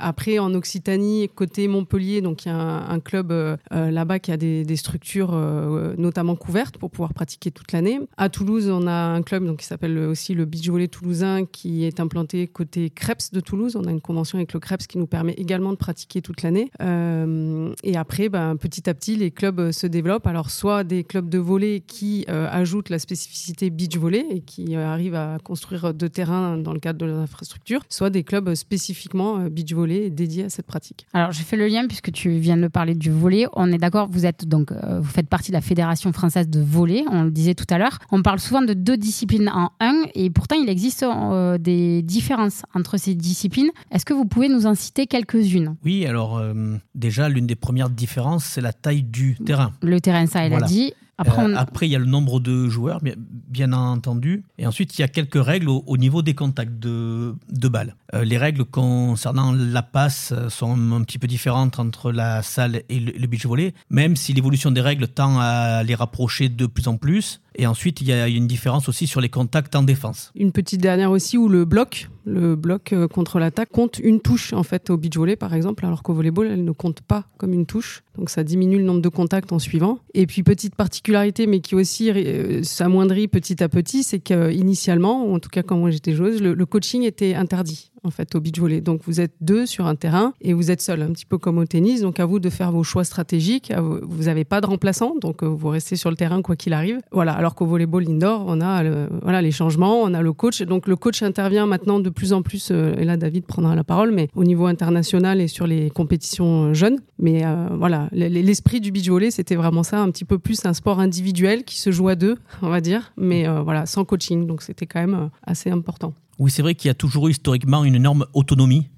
après, 0.00 0.38
en 0.38 0.54
Occitanie, 0.54 1.28
côté 1.34 1.68
Montpellier, 1.68 2.20
donc 2.20 2.44
il 2.44 2.48
y 2.48 2.52
a 2.52 2.56
un, 2.56 3.00
club 3.00 3.32
euh, 3.32 3.56
euh, 3.72 3.90
là-bas 3.90 4.18
qui 4.18 4.32
a 4.32 4.36
des, 4.36 4.76
structures 4.76 5.30
euh, 5.34 5.94
notamment 5.98 6.36
couvertes 6.36 6.78
pour 6.78 6.90
pouvoir 6.90 7.12
pratiquer 7.12 7.50
toute 7.50 7.72
l'année. 7.72 8.00
À 8.16 8.28
Toulouse, 8.28 8.68
on 8.70 8.86
a 8.86 8.92
un 8.92 9.22
club 9.22 9.44
donc, 9.44 9.58
qui 9.58 9.66
s'appelle 9.66 9.98
aussi 9.98 10.34
le 10.34 10.44
Beach 10.44 10.68
Volley 10.68 10.88
Toulousain 10.88 11.44
qui 11.44 11.84
est 11.84 12.00
implanté 12.00 12.46
côté 12.46 12.90
Creps 12.90 13.30
de 13.32 13.40
Toulouse. 13.40 13.76
On 13.76 13.84
a 13.84 13.90
une 13.90 14.00
convention 14.00 14.38
avec 14.38 14.52
le 14.52 14.60
Creps 14.60 14.86
qui 14.86 14.98
nous 14.98 15.06
permet 15.06 15.32
également 15.32 15.72
de 15.72 15.76
pratiquer 15.76 16.22
toute 16.22 16.42
l'année. 16.42 16.70
et 16.80 17.96
après, 17.96 18.28
ben, 18.28 18.56
petit 18.56 18.88
à 18.88 18.94
petit, 18.94 19.16
les 19.16 19.30
clubs 19.30 19.70
se 19.70 19.86
développent. 19.86 20.26
Alors, 20.26 20.50
soit 20.50 20.84
des 20.84 21.04
clubs 21.04 21.28
de 21.28 21.38
volley 21.38 21.82
qui 21.86 22.24
ajoutent 22.28 22.90
la 22.90 22.98
spécificité 22.98 23.70
beach 23.70 23.96
volley 23.96 24.24
et 24.30 24.40
qui 24.40 24.74
arrivent 24.74 25.14
à 25.14 25.38
construire 25.42 25.92
deux 25.92 26.08
terrains 26.08 26.56
dans 26.56 26.72
le 26.72 26.80
cadre 26.80 26.98
de 26.98 27.06
l'infrastructure, 27.06 27.80
soit 27.88 28.10
des 28.10 28.24
clubs 28.24 28.54
spécifiquement 28.54 29.38
beach 29.50 29.72
volley 29.72 29.89
dédié 30.10 30.44
à 30.44 30.48
cette 30.50 30.66
pratique. 30.66 31.06
Alors 31.12 31.32
j'ai 31.32 31.42
fait 31.42 31.56
le 31.56 31.66
lien 31.66 31.86
puisque 31.86 32.12
tu 32.12 32.30
viens 32.38 32.56
de 32.56 32.68
parler 32.68 32.94
du 32.94 33.10
volet. 33.10 33.46
On 33.54 33.72
est 33.72 33.78
d'accord, 33.78 34.08
vous 34.10 34.26
êtes 34.26 34.46
donc 34.46 34.72
euh, 34.72 35.00
vous 35.00 35.10
faites 35.10 35.28
partie 35.28 35.50
de 35.50 35.56
la 35.56 35.60
fédération 35.60 36.12
française 36.12 36.48
de 36.48 36.60
volley. 36.60 37.04
On 37.10 37.24
le 37.24 37.30
disait 37.30 37.54
tout 37.54 37.66
à 37.70 37.78
l'heure. 37.78 37.98
On 38.12 38.22
parle 38.22 38.38
souvent 38.38 38.62
de 38.62 38.74
deux 38.74 38.96
disciplines 38.96 39.48
en 39.48 39.70
un 39.80 40.02
et 40.14 40.30
pourtant 40.30 40.56
il 40.56 40.68
existe 40.68 41.02
euh, 41.02 41.58
des 41.58 42.02
différences 42.02 42.62
entre 42.74 42.96
ces 42.96 43.14
disciplines. 43.14 43.70
Est-ce 43.90 44.04
que 44.04 44.14
vous 44.14 44.24
pouvez 44.24 44.48
nous 44.48 44.66
en 44.66 44.74
citer 44.74 45.06
quelques-unes? 45.06 45.76
Oui, 45.84 46.06
alors 46.06 46.38
euh, 46.38 46.76
déjà 46.94 47.28
l'une 47.28 47.46
des 47.46 47.56
premières 47.56 47.90
différences 47.90 48.44
c'est 48.44 48.60
la 48.60 48.72
taille 48.72 49.02
du 49.02 49.36
terrain. 49.44 49.72
Le 49.82 50.00
terrain, 50.00 50.26
ça 50.26 50.44
elle 50.44 50.54
a 50.54 50.60
dit. 50.60 50.92
Euh, 51.26 51.54
après, 51.56 51.86
il 51.86 51.90
y 51.90 51.96
a 51.96 51.98
le 51.98 52.06
nombre 52.06 52.40
de 52.40 52.68
joueurs, 52.68 53.00
bien, 53.00 53.72
entendu. 53.72 54.44
Et 54.58 54.66
ensuite, 54.66 54.98
il 54.98 55.02
y 55.02 55.04
a 55.04 55.08
quelques 55.08 55.42
règles 55.42 55.68
au, 55.68 55.96
niveau 55.96 56.22
des 56.22 56.34
contacts 56.34 56.78
de, 56.78 57.34
de 57.50 57.68
balles. 57.68 57.94
Euh, 58.14 58.24
les 58.24 58.38
règles 58.38 58.64
concernant 58.64 59.52
la 59.52 59.82
passe 59.82 60.32
sont 60.48 60.92
un 60.92 61.02
petit 61.02 61.18
peu 61.18 61.26
différentes 61.26 61.78
entre 61.78 62.12
la 62.12 62.42
salle 62.42 62.82
et 62.88 63.00
le, 63.00 63.12
le 63.12 63.26
beach 63.26 63.46
volley, 63.46 63.74
même 63.90 64.16
si 64.16 64.32
l'évolution 64.32 64.70
des 64.70 64.80
règles 64.80 65.08
tend 65.08 65.38
à 65.38 65.82
les 65.82 65.94
rapprocher 65.94 66.48
de 66.48 66.66
plus 66.66 66.88
en 66.88 66.96
plus. 66.96 67.40
Et 67.56 67.66
ensuite, 67.66 68.00
il 68.00 68.08
y 68.08 68.12
a 68.12 68.28
une 68.28 68.46
différence 68.46 68.88
aussi 68.88 69.06
sur 69.06 69.20
les 69.20 69.28
contacts 69.28 69.74
en 69.74 69.82
défense. 69.82 70.32
Une 70.34 70.52
petite 70.52 70.80
dernière 70.80 71.10
aussi 71.10 71.36
où 71.36 71.48
le 71.48 71.64
bloc, 71.64 72.08
le 72.24 72.56
bloc 72.56 72.92
euh, 72.92 73.08
contre 73.08 73.38
l'attaque 73.38 73.70
compte 73.70 73.98
une 73.98 74.20
touche 74.20 74.52
en 74.52 74.62
fait 74.62 74.90
au 74.90 74.96
beach 74.96 75.16
volley 75.16 75.36
par 75.36 75.54
exemple, 75.54 75.84
alors 75.84 76.02
qu'au 76.02 76.14
volleyball 76.14 76.46
elle 76.46 76.64
ne 76.64 76.72
compte 76.72 77.00
pas 77.00 77.24
comme 77.38 77.52
une 77.52 77.66
touche. 77.66 78.02
Donc 78.16 78.30
ça 78.30 78.44
diminue 78.44 78.78
le 78.78 78.84
nombre 78.84 79.02
de 79.02 79.08
contacts 79.08 79.52
en 79.52 79.58
suivant. 79.58 79.98
Et 80.14 80.26
puis 80.26 80.42
petite 80.42 80.74
particularité, 80.74 81.46
mais 81.46 81.60
qui 81.60 81.74
aussi 81.74 82.10
euh, 82.10 82.62
s'amoindrit 82.62 83.28
petit 83.28 83.62
à 83.62 83.68
petit, 83.68 84.02
c'est 84.02 84.20
qu'initialement, 84.20 85.32
en 85.32 85.38
tout 85.38 85.50
cas 85.50 85.62
quand 85.62 85.76
moi 85.76 85.90
j'étais 85.90 86.12
joueuse, 86.12 86.42
le 86.42 86.66
coaching 86.66 87.02
était 87.02 87.34
interdit 87.34 87.90
en 88.04 88.10
fait 88.10 88.34
au 88.34 88.40
beach 88.40 88.58
volley. 88.58 88.80
Donc 88.80 89.02
vous 89.04 89.20
êtes 89.20 89.32
deux 89.40 89.66
sur 89.66 89.86
un 89.86 89.94
terrain 89.94 90.32
et 90.40 90.52
vous 90.52 90.70
êtes 90.70 90.80
seul, 90.80 91.02
un 91.02 91.12
petit 91.12 91.26
peu 91.26 91.38
comme 91.38 91.58
au 91.58 91.64
tennis. 91.64 92.00
Donc 92.00 92.20
à 92.20 92.26
vous 92.26 92.38
de 92.38 92.50
faire 92.50 92.72
vos 92.72 92.82
choix 92.82 93.04
stratégiques. 93.04 93.72
Vous 93.76 94.24
n'avez 94.24 94.44
pas 94.44 94.60
de 94.60 94.66
remplaçant, 94.66 95.14
donc 95.20 95.42
euh, 95.42 95.46
vous 95.46 95.68
restez 95.68 95.96
sur 95.96 96.10
le 96.10 96.16
terrain 96.16 96.42
quoi 96.42 96.56
qu'il 96.56 96.72
arrive. 96.72 97.00
Voilà. 97.12 97.32
Alors 97.32 97.54
qu'au 97.54 97.66
volleyball 97.66 98.08
indoor, 98.08 98.44
on 98.46 98.60
a 98.60 98.82
voilà 99.22 99.42
les 99.42 99.50
changements, 99.50 100.00
on 100.02 100.14
a 100.14 100.22
le 100.22 100.32
coach. 100.32 100.62
Donc 100.62 100.86
le 100.86 100.96
coach 100.96 101.22
intervient 101.22 101.66
maintenant 101.66 102.00
de 102.00 102.10
plus 102.10 102.32
en 102.32 102.42
plus. 102.42 102.70
Euh, 102.70 102.94
et 102.96 103.04
là, 103.04 103.16
David 103.16 103.44
prendra 103.44 103.74
la 103.74 103.84
parole, 103.84 104.12
mais 104.12 104.28
au 104.34 104.44
niveau 104.44 104.66
international 104.66 105.40
et 105.40 105.48
sur 105.48 105.66
les 105.66 105.90
compétitions 105.90 106.66
euh, 106.66 106.74
jeunes. 106.74 106.98
Mais 107.18 107.44
voilà, 107.72 108.08
l'esprit 108.12 108.80
du 108.80 108.90
beach 108.92 109.08
volley, 109.08 109.30
c'était 109.30 109.54
vraiment 109.54 109.82
ça, 109.82 110.00
un 110.00 110.10
petit 110.10 110.24
peu 110.24 110.38
plus 110.38 110.64
un 110.64 110.72
sport 110.72 111.00
individuel 111.00 111.64
qui 111.64 111.78
se 111.78 111.90
joue 111.90 112.08
à 112.08 112.14
deux, 112.14 112.38
on 112.62 112.70
va 112.70 112.80
dire, 112.80 113.12
mais 113.18 113.46
voilà, 113.62 113.84
sans 113.84 114.04
coaching. 114.04 114.46
Donc 114.46 114.62
c'était 114.62 114.86
quand 114.86 115.00
même 115.00 115.28
assez 115.46 115.70
important. 115.70 116.14
Oui, 116.40 116.50
c'est 116.50 116.62
vrai 116.62 116.74
qu'il 116.74 116.88
y 116.88 116.90
a 116.90 116.94
toujours 116.94 117.28
eu 117.28 117.32
historiquement 117.32 117.84
une 117.84 117.94
énorme 117.94 118.24
autonomie, 118.32 118.88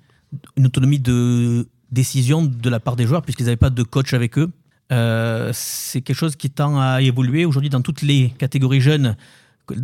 une 0.57 0.66
autonomie 0.66 1.00
de 1.00 1.68
décision 1.90 2.44
de 2.44 2.70
la 2.70 2.78
part 2.78 2.94
des 2.94 3.05
joueurs, 3.05 3.22
puisqu'ils 3.22 3.46
n'avaient 3.46 3.57
pas 3.57 3.68
de 3.68 3.83
coach 3.83 4.14
avec 4.14 4.38
eux. 4.38 4.48
Euh, 4.92 5.50
c'est 5.52 6.02
quelque 6.02 6.16
chose 6.16 6.37
qui 6.37 6.50
tend 6.50 6.81
à 6.81 7.02
évoluer. 7.02 7.44
Aujourd'hui, 7.44 7.68
dans 7.68 7.83
toutes 7.83 8.02
les 8.02 8.33
catégories 8.38 8.81
jeunes, 8.81 9.16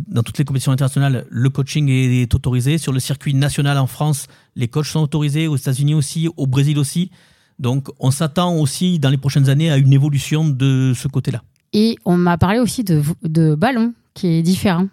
dans 0.07 0.23
toutes 0.23 0.37
les 0.37 0.45
compétitions 0.45 0.71
internationales, 0.71 1.25
le 1.29 1.49
coaching 1.49 1.89
est 1.89 2.33
autorisé. 2.33 2.77
Sur 2.77 2.93
le 2.93 3.01
circuit 3.01 3.33
national 3.33 3.77
en 3.77 3.87
France, 3.87 4.27
les 4.55 4.69
coachs 4.69 4.85
sont 4.85 5.01
autorisés, 5.01 5.47
aux 5.47 5.57
États-Unis 5.57 5.95
aussi, 5.95 6.29
au 6.37 6.47
Brésil 6.47 6.79
aussi. 6.79 7.11
Donc 7.59 7.89
on 7.99 8.11
s'attend 8.11 8.55
aussi 8.55 8.99
dans 8.99 9.09
les 9.09 9.17
prochaines 9.17 9.49
années 9.49 9.69
à 9.69 9.75
une 9.75 9.91
évolution 9.91 10.47
de 10.47 10.93
ce 10.95 11.09
côté-là. 11.09 11.43
Et 11.73 11.97
on 12.05 12.15
m'a 12.15 12.37
parlé 12.37 12.59
aussi 12.59 12.85
de, 12.85 13.03
de 13.23 13.53
ballon 13.53 13.93
qui 14.13 14.27
est 14.27 14.43
différent. 14.43 14.87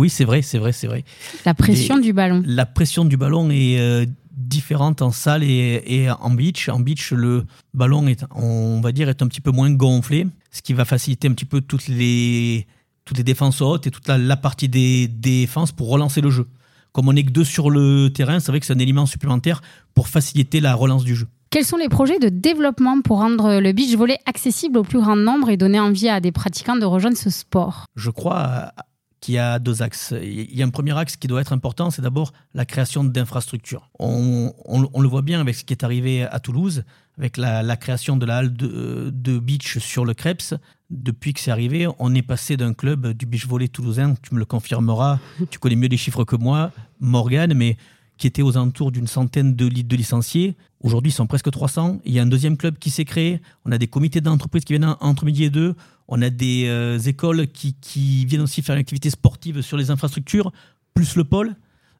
Oui, 0.00 0.08
c'est 0.08 0.24
vrai, 0.24 0.40
c'est 0.40 0.56
vrai, 0.56 0.72
c'est 0.72 0.86
vrai. 0.86 1.04
La 1.44 1.52
pression 1.52 1.98
du 1.98 2.14
ballon. 2.14 2.42
La 2.46 2.64
pression 2.64 3.04
du 3.04 3.18
ballon 3.18 3.50
est 3.50 3.78
euh, 3.78 4.06
différente 4.30 5.02
en 5.02 5.10
salle 5.10 5.42
et, 5.42 6.08
en 6.10 6.30
beach. 6.30 6.70
En 6.70 6.80
beach, 6.80 7.12
le 7.12 7.44
ballon 7.74 8.06
est, 8.06 8.24
on 8.34 8.80
va 8.80 8.92
dire, 8.92 9.10
est 9.10 9.20
un 9.20 9.26
petit 9.26 9.42
peu 9.42 9.50
moins 9.50 9.70
gonflé, 9.70 10.26
ce 10.52 10.62
qui 10.62 10.72
va 10.72 10.86
faciliter 10.86 11.28
un 11.28 11.32
petit 11.32 11.44
peu 11.44 11.60
toutes 11.60 11.86
les, 11.86 12.66
toutes 13.04 13.18
les 13.18 13.24
défenses 13.24 13.60
hautes 13.60 13.88
et 13.88 13.90
toute 13.90 14.08
la, 14.08 14.36
partie 14.38 14.70
des, 14.70 15.06
défenses 15.06 15.70
pour 15.70 15.90
relancer 15.90 16.22
le 16.22 16.30
jeu. 16.30 16.46
Comme 16.92 17.10
on 17.10 17.12
n'est 17.12 17.24
que 17.24 17.30
deux 17.30 17.44
sur 17.44 17.68
le 17.68 18.08
terrain, 18.08 18.40
c'est 18.40 18.52
vrai 18.52 18.60
que 18.60 18.64
c'est 18.64 18.72
un 18.72 18.78
élément 18.78 19.04
supplémentaire 19.04 19.60
pour 19.92 20.08
faciliter 20.08 20.60
la 20.60 20.74
relance 20.74 21.04
du 21.04 21.14
jeu. 21.14 21.26
Quels 21.50 21.66
sont 21.66 21.76
les 21.76 21.90
projets 21.90 22.18
de 22.18 22.30
développement 22.30 23.02
pour 23.02 23.18
rendre 23.18 23.60
le 23.60 23.72
beach 23.72 23.94
volley 23.96 24.16
accessible 24.24 24.78
au 24.78 24.82
plus 24.82 25.00
grand 25.00 25.16
nombre 25.16 25.50
et 25.50 25.58
donner 25.58 25.78
envie 25.78 26.08
à 26.08 26.20
des 26.20 26.32
pratiquants 26.32 26.76
de 26.76 26.86
rejoindre 26.86 27.18
ce 27.18 27.28
sport? 27.28 27.84
Je 27.96 28.08
crois 28.08 28.72
qu'il 29.20 29.34
y 29.34 29.38
a 29.38 29.58
deux 29.58 29.82
axes. 29.82 30.14
Il 30.22 30.54
y 30.56 30.62
a 30.62 30.66
un 30.66 30.70
premier 30.70 30.96
axe 30.96 31.16
qui 31.16 31.28
doit 31.28 31.40
être 31.40 31.52
important, 31.52 31.90
c'est 31.90 32.02
d'abord 32.02 32.32
la 32.54 32.64
création 32.64 33.04
d'infrastructures. 33.04 33.90
On, 33.98 34.52
le 35.00 35.08
voit 35.08 35.22
bien 35.22 35.40
avec 35.40 35.54
ce 35.54 35.64
qui 35.64 35.72
est 35.72 35.84
arrivé 35.84 36.22
à 36.22 36.40
Toulouse, 36.40 36.84
avec 37.18 37.36
la, 37.36 37.76
création 37.76 38.16
de 38.16 38.24
la 38.24 38.38
halle 38.38 38.52
de, 38.52 39.38
beach 39.38 39.78
sur 39.78 40.04
le 40.04 40.14
Krebs. 40.14 40.58
Depuis 40.88 41.34
que 41.34 41.40
c'est 41.40 41.50
arrivé, 41.50 41.86
on 41.98 42.14
est 42.14 42.22
passé 42.22 42.56
d'un 42.56 42.72
club 42.72 43.12
du 43.12 43.26
beach 43.26 43.46
volley 43.46 43.68
toulousain, 43.68 44.14
tu 44.22 44.34
me 44.34 44.38
le 44.38 44.44
confirmeras, 44.44 45.20
tu 45.50 45.58
connais 45.58 45.76
mieux 45.76 45.88
les 45.88 45.96
chiffres 45.96 46.24
que 46.24 46.36
moi, 46.36 46.72
Morgan, 46.98 47.52
mais 47.54 47.76
qui 48.16 48.26
était 48.26 48.42
aux 48.42 48.56
alentours 48.56 48.90
d'une 48.90 49.06
centaine 49.06 49.54
de, 49.54 49.68
de 49.68 49.96
licenciés. 49.96 50.56
Aujourd'hui, 50.82 51.10
ils 51.10 51.14
sont 51.14 51.26
presque 51.26 51.50
300. 51.50 52.00
Il 52.04 52.12
y 52.12 52.18
a 52.18 52.22
un 52.22 52.26
deuxième 52.26 52.56
club 52.56 52.78
qui 52.78 52.90
s'est 52.90 53.04
créé. 53.04 53.40
On 53.64 53.72
a 53.72 53.78
des 53.78 53.86
comités 53.86 54.20
d'entreprise 54.20 54.64
qui 54.64 54.72
viennent 54.72 54.96
entre 55.00 55.24
midi 55.24 55.44
et 55.44 55.50
deux. 55.50 55.74
On 56.08 56.22
a 56.22 56.30
des 56.30 56.66
euh, 56.68 56.98
écoles 56.98 57.48
qui, 57.48 58.24
viennent 58.24 58.40
aussi 58.40 58.62
faire 58.62 58.74
une 58.74 58.80
activité 58.80 59.10
sportive 59.10 59.60
sur 59.60 59.76
les 59.76 59.90
infrastructures, 59.90 60.52
plus 60.94 61.16
le 61.16 61.24
pôle. 61.24 61.54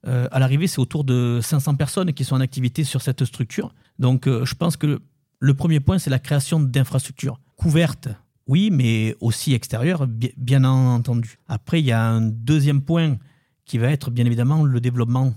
Euh, 0.06 0.28
à 0.32 0.38
l'arrivée, 0.38 0.66
c'est 0.66 0.78
autour 0.78 1.04
de 1.04 1.40
500 1.42 1.74
personnes 1.74 2.12
qui 2.14 2.24
sont 2.24 2.36
en 2.36 2.40
activité 2.40 2.84
sur 2.84 3.02
cette 3.02 3.24
structure. 3.24 3.74
Donc, 3.98 4.26
euh, 4.26 4.46
je 4.46 4.54
pense 4.54 4.76
que 4.76 5.00
le 5.38 5.54
premier 5.54 5.80
point, 5.80 5.98
c'est 5.98 6.10
la 6.10 6.18
création 6.18 6.58
d'infrastructures 6.58 7.38
couvertes, 7.56 8.08
oui, 8.46 8.70
mais 8.72 9.14
aussi 9.20 9.52
extérieures, 9.52 10.06
bien 10.08 10.64
entendu. 10.64 11.38
Après, 11.46 11.80
il 11.80 11.86
y 11.86 11.92
a 11.92 12.02
un 12.02 12.22
deuxième 12.22 12.80
point 12.80 13.18
qui 13.64 13.78
va 13.78 13.90
être 13.90 14.10
bien 14.10 14.24
évidemment 14.24 14.64
le 14.64 14.80
développement 14.80 15.34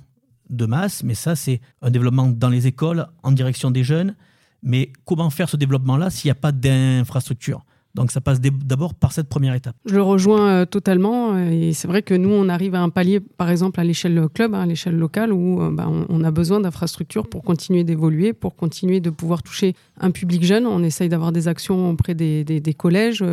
de 0.56 0.66
masse, 0.66 1.04
mais 1.04 1.16
ça, 1.16 1.36
c'est 1.36 1.62
un 1.82 1.89
développement 1.89 2.28
dans 2.28 2.50
les 2.50 2.68
écoles, 2.68 3.08
en 3.24 3.32
direction 3.32 3.72
des 3.72 3.84
jeunes. 3.84 4.16
Mais 4.62 4.94
comment 5.06 5.30
faire 5.30 5.50
ce 5.50 5.58
développement-là 5.58 6.10
s'il 6.10 6.28
n'y 6.30 6.32
a 6.32 6.36
pas 6.36 6.52
d'infrastructure? 6.52 7.66
Donc 7.96 8.12
ça 8.12 8.22
passe 8.22 8.42
d'abord 8.42 8.96
par 8.96 9.12
cette 9.12 9.30
première 9.30 9.54
étape. 9.54 9.76
Je 9.86 9.96
le 9.96 10.02
rejoins 10.02 10.50
euh, 10.50 10.66
totalement 10.66 11.36
euh, 11.36 11.50
et 11.52 11.74
c'est 11.74 11.88
vrai 11.88 12.02
que 12.02 12.16
nous 12.16 12.32
on 12.32 12.50
arrive 12.50 12.74
à 12.74 12.82
un 12.82 12.90
palier 12.90 13.20
par 13.20 13.52
exemple 13.52 13.80
à 13.80 13.84
l'échelle 13.84 14.28
club, 14.34 14.56
hein, 14.56 14.62
à 14.62 14.66
l'échelle 14.66 14.98
locale 14.98 15.32
où 15.32 15.62
euh, 15.62 15.70
bah, 15.72 15.88
on, 16.10 16.24
a 16.24 16.32
besoin 16.32 16.60
d'infrastructures 16.60 17.28
pour 17.28 17.44
continuer 17.44 17.84
d'évoluer, 17.84 18.34
pour 18.34 18.56
continuer 18.56 19.00
de 19.00 19.10
pouvoir 19.12 19.44
toucher 19.44 19.76
un 20.00 20.10
public 20.10 20.44
jeune. 20.44 20.66
On 20.66 20.82
essaye 20.84 21.10
d'avoir 21.10 21.32
des 21.32 21.48
actions 21.48 21.92
auprès 21.92 22.16
des, 22.16 22.76
collèges 22.78 23.24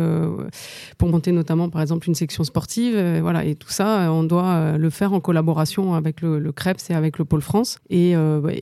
pour 0.97 1.09
monter 1.09 1.31
notamment 1.31 1.69
par 1.69 1.81
exemple 1.81 2.07
une 2.07 2.15
section 2.15 2.43
sportive. 2.43 2.93
voilà 3.21 3.43
et 3.43 3.55
tout 3.55 3.69
ça 3.69 4.11
on 4.11 4.23
doit 4.23 4.77
le 4.77 4.89
faire 4.89 5.13
en 5.13 5.19
collaboration 5.19 5.95
avec 5.95 6.21
le, 6.21 6.37
le 6.37 6.51
CREPS 6.51 6.91
et 6.91 6.93
avec 6.93 7.17
le 7.17 7.25
Pôle 7.25 7.41
France 7.41 7.79
et, 7.89 8.13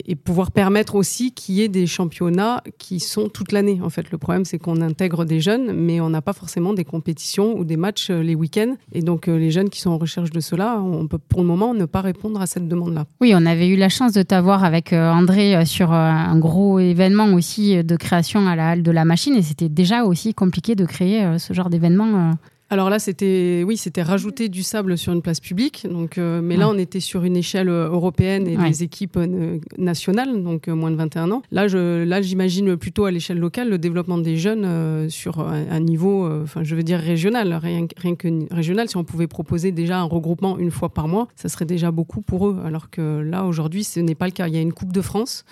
et 0.06 0.16
pouvoir 0.16 0.52
permettre 0.52 0.94
aussi 0.94 1.32
qu'il 1.32 1.56
y 1.56 1.62
ait 1.62 1.68
des 1.68 1.86
championnats 1.86 2.62
qui 2.78 3.00
sont 3.00 3.28
toute 3.28 3.52
l'année. 3.52 3.80
En 3.82 3.90
fait 3.90 4.10
le 4.10 4.16
problème 4.16 4.44
c'est 4.44 4.58
qu'on 4.58 4.80
intègre 4.80 5.24
des 5.24 5.40
jeunes 5.40 5.72
on 5.98 6.10
n'a 6.10 6.20
pas 6.20 6.34
forcément 6.34 6.74
des 6.74 6.84
compétitions 6.84 7.58
ou 7.58 7.64
des 7.64 7.78
matchs 7.78 8.10
euh, 8.10 8.22
les 8.22 8.34
week-ends. 8.34 8.76
Et 8.92 9.00
donc, 9.00 9.28
euh, 9.28 9.38
les 9.38 9.50
jeunes 9.50 9.70
qui 9.70 9.80
sont 9.80 9.90
en 9.90 9.98
recherche 9.98 10.30
de 10.30 10.40
cela, 10.40 10.78
on 10.80 11.06
peut 11.06 11.18
pour 11.18 11.40
le 11.40 11.46
moment 11.46 11.72
ne 11.72 11.86
pas 11.86 12.02
répondre 12.02 12.40
à 12.40 12.46
cette 12.46 12.68
demande-là. 12.68 13.06
Oui, 13.20 13.32
on 13.34 13.46
avait 13.46 13.68
eu 13.68 13.76
la 13.76 13.88
chance 13.88 14.12
de 14.12 14.22
t'avoir 14.22 14.62
avec 14.62 14.92
euh, 14.92 15.10
André 15.10 15.64
sur 15.64 15.92
un 15.92 16.38
gros 16.38 16.78
événement 16.78 17.32
aussi 17.32 17.82
de 17.82 17.96
création 17.96 18.46
à 18.46 18.56
la 18.56 18.70
halle 18.70 18.82
de 18.82 18.90
la 18.90 19.06
machine, 19.06 19.34
et 19.34 19.42
c'était 19.42 19.68
déjà 19.70 20.04
aussi 20.04 20.34
compliqué 20.34 20.74
de 20.74 20.84
créer 20.84 21.38
ce 21.38 21.54
genre 21.54 21.70
d'événement 21.70 22.34
alors 22.72 22.88
là, 22.88 23.00
c'était 23.00 23.64
oui, 23.66 23.76
c'était 23.76 24.02
rajouter 24.02 24.48
du 24.48 24.62
sable 24.62 24.96
sur 24.96 25.12
une 25.12 25.22
place 25.22 25.40
publique. 25.40 25.88
Donc, 25.90 26.18
euh, 26.18 26.40
mais 26.40 26.56
là, 26.56 26.68
on 26.68 26.78
était 26.78 27.00
sur 27.00 27.24
une 27.24 27.36
échelle 27.36 27.68
euh, 27.68 27.88
européenne 27.88 28.46
et 28.46 28.56
des 28.56 28.84
équipes 28.84 29.16
euh, 29.16 29.58
nationales, 29.76 30.40
donc 30.44 30.68
moins 30.68 30.92
de 30.92 30.96
21 30.96 31.32
ans. 31.32 31.42
Là, 31.50 31.66
je, 31.66 32.04
là, 32.04 32.22
j'imagine 32.22 32.76
plutôt 32.76 33.06
à 33.06 33.10
l'échelle 33.10 33.38
locale 33.38 33.70
le 33.70 33.78
développement 33.78 34.18
des 34.18 34.36
jeunes 34.36 35.10
sur 35.10 35.40
un, 35.40 35.80
niveau, 35.80 36.30
enfin, 36.42 36.62
je 36.62 36.76
veux 36.76 36.84
dire 36.84 37.00
régional, 37.00 37.52
rien, 37.54 37.88
rien, 37.96 38.14
que 38.14 38.54
régional. 38.54 38.88
Si 38.88 38.96
on 38.96 39.02
pouvait 39.04 39.26
proposer 39.26 39.72
déjà 39.72 39.98
un 39.98 40.04
regroupement 40.04 40.56
une 40.56 40.70
fois 40.70 40.90
par 40.90 41.08
mois, 41.08 41.26
ça 41.34 41.48
serait 41.48 41.64
déjà 41.64 41.90
beaucoup 41.90 42.20
pour 42.22 42.46
eux. 42.46 42.58
Alors 42.64 42.90
que 42.90 43.20
là, 43.20 43.44
aujourd'hui, 43.46 43.82
ce 43.82 43.98
n'est 43.98 44.14
pas 44.14 44.26
le 44.26 44.32
cas. 44.32 44.46
Il 44.46 44.54
y 44.54 44.58
a 44.58 44.60
une 44.60 44.72
Coupe 44.72 44.92
de 44.92 45.02
France 45.02 45.44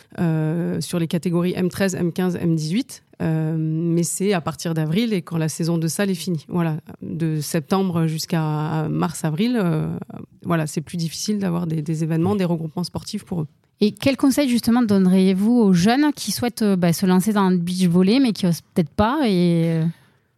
sur 0.81 1.01
les 1.01 1.09
catégories 1.09 1.55
M13, 1.55 1.97
M15, 1.97 2.39
M18 2.39 3.03
euh, 3.21 3.57
mais 3.59 4.05
c'est 4.05 4.33
à 4.33 4.41
partir 4.41 4.75
d'avril 4.75 5.13
et 5.13 5.23
quand 5.23 5.39
la 5.39 5.49
saison 5.49 5.79
de 5.79 5.89
salle 5.89 6.11
est 6.11 6.15
finie. 6.15 6.45
Voilà, 6.49 6.79
de 7.03 7.41
septembre 7.41 8.07
jusqu'à 8.07 8.87
mars-avril, 8.89 9.59
euh, 9.61 9.89
voilà, 10.45 10.67
c'est 10.67 10.81
plus 10.81 10.97
difficile 10.97 11.39
d'avoir 11.39 11.67
des, 11.67 12.05
événements, 12.05 12.37
des 12.37 12.45
regroupements 12.45 12.85
sportifs 12.85 13.25
pour 13.25 13.43
eux. 13.43 13.47
Et 13.81 13.93
quel 13.93 14.17
conseil 14.17 14.49
justement 14.49 14.83
donneriez-vous 14.83 15.53
aux 15.53 15.73
jeunes 15.73 16.13
qui 16.13 16.33
souhaitent 16.33 16.63
euh, 16.63 16.77
bah, 16.77 16.93
se 16.93 17.07
lancer 17.07 17.33
dans 17.33 17.51
le 17.51 17.59
beach 17.59 17.87
volley 17.87 18.19
mais 18.21 18.33
qui 18.33 18.47
osent 18.47 18.63
peut-être 18.75 18.91
pas 18.91 19.23
et... 19.29 19.83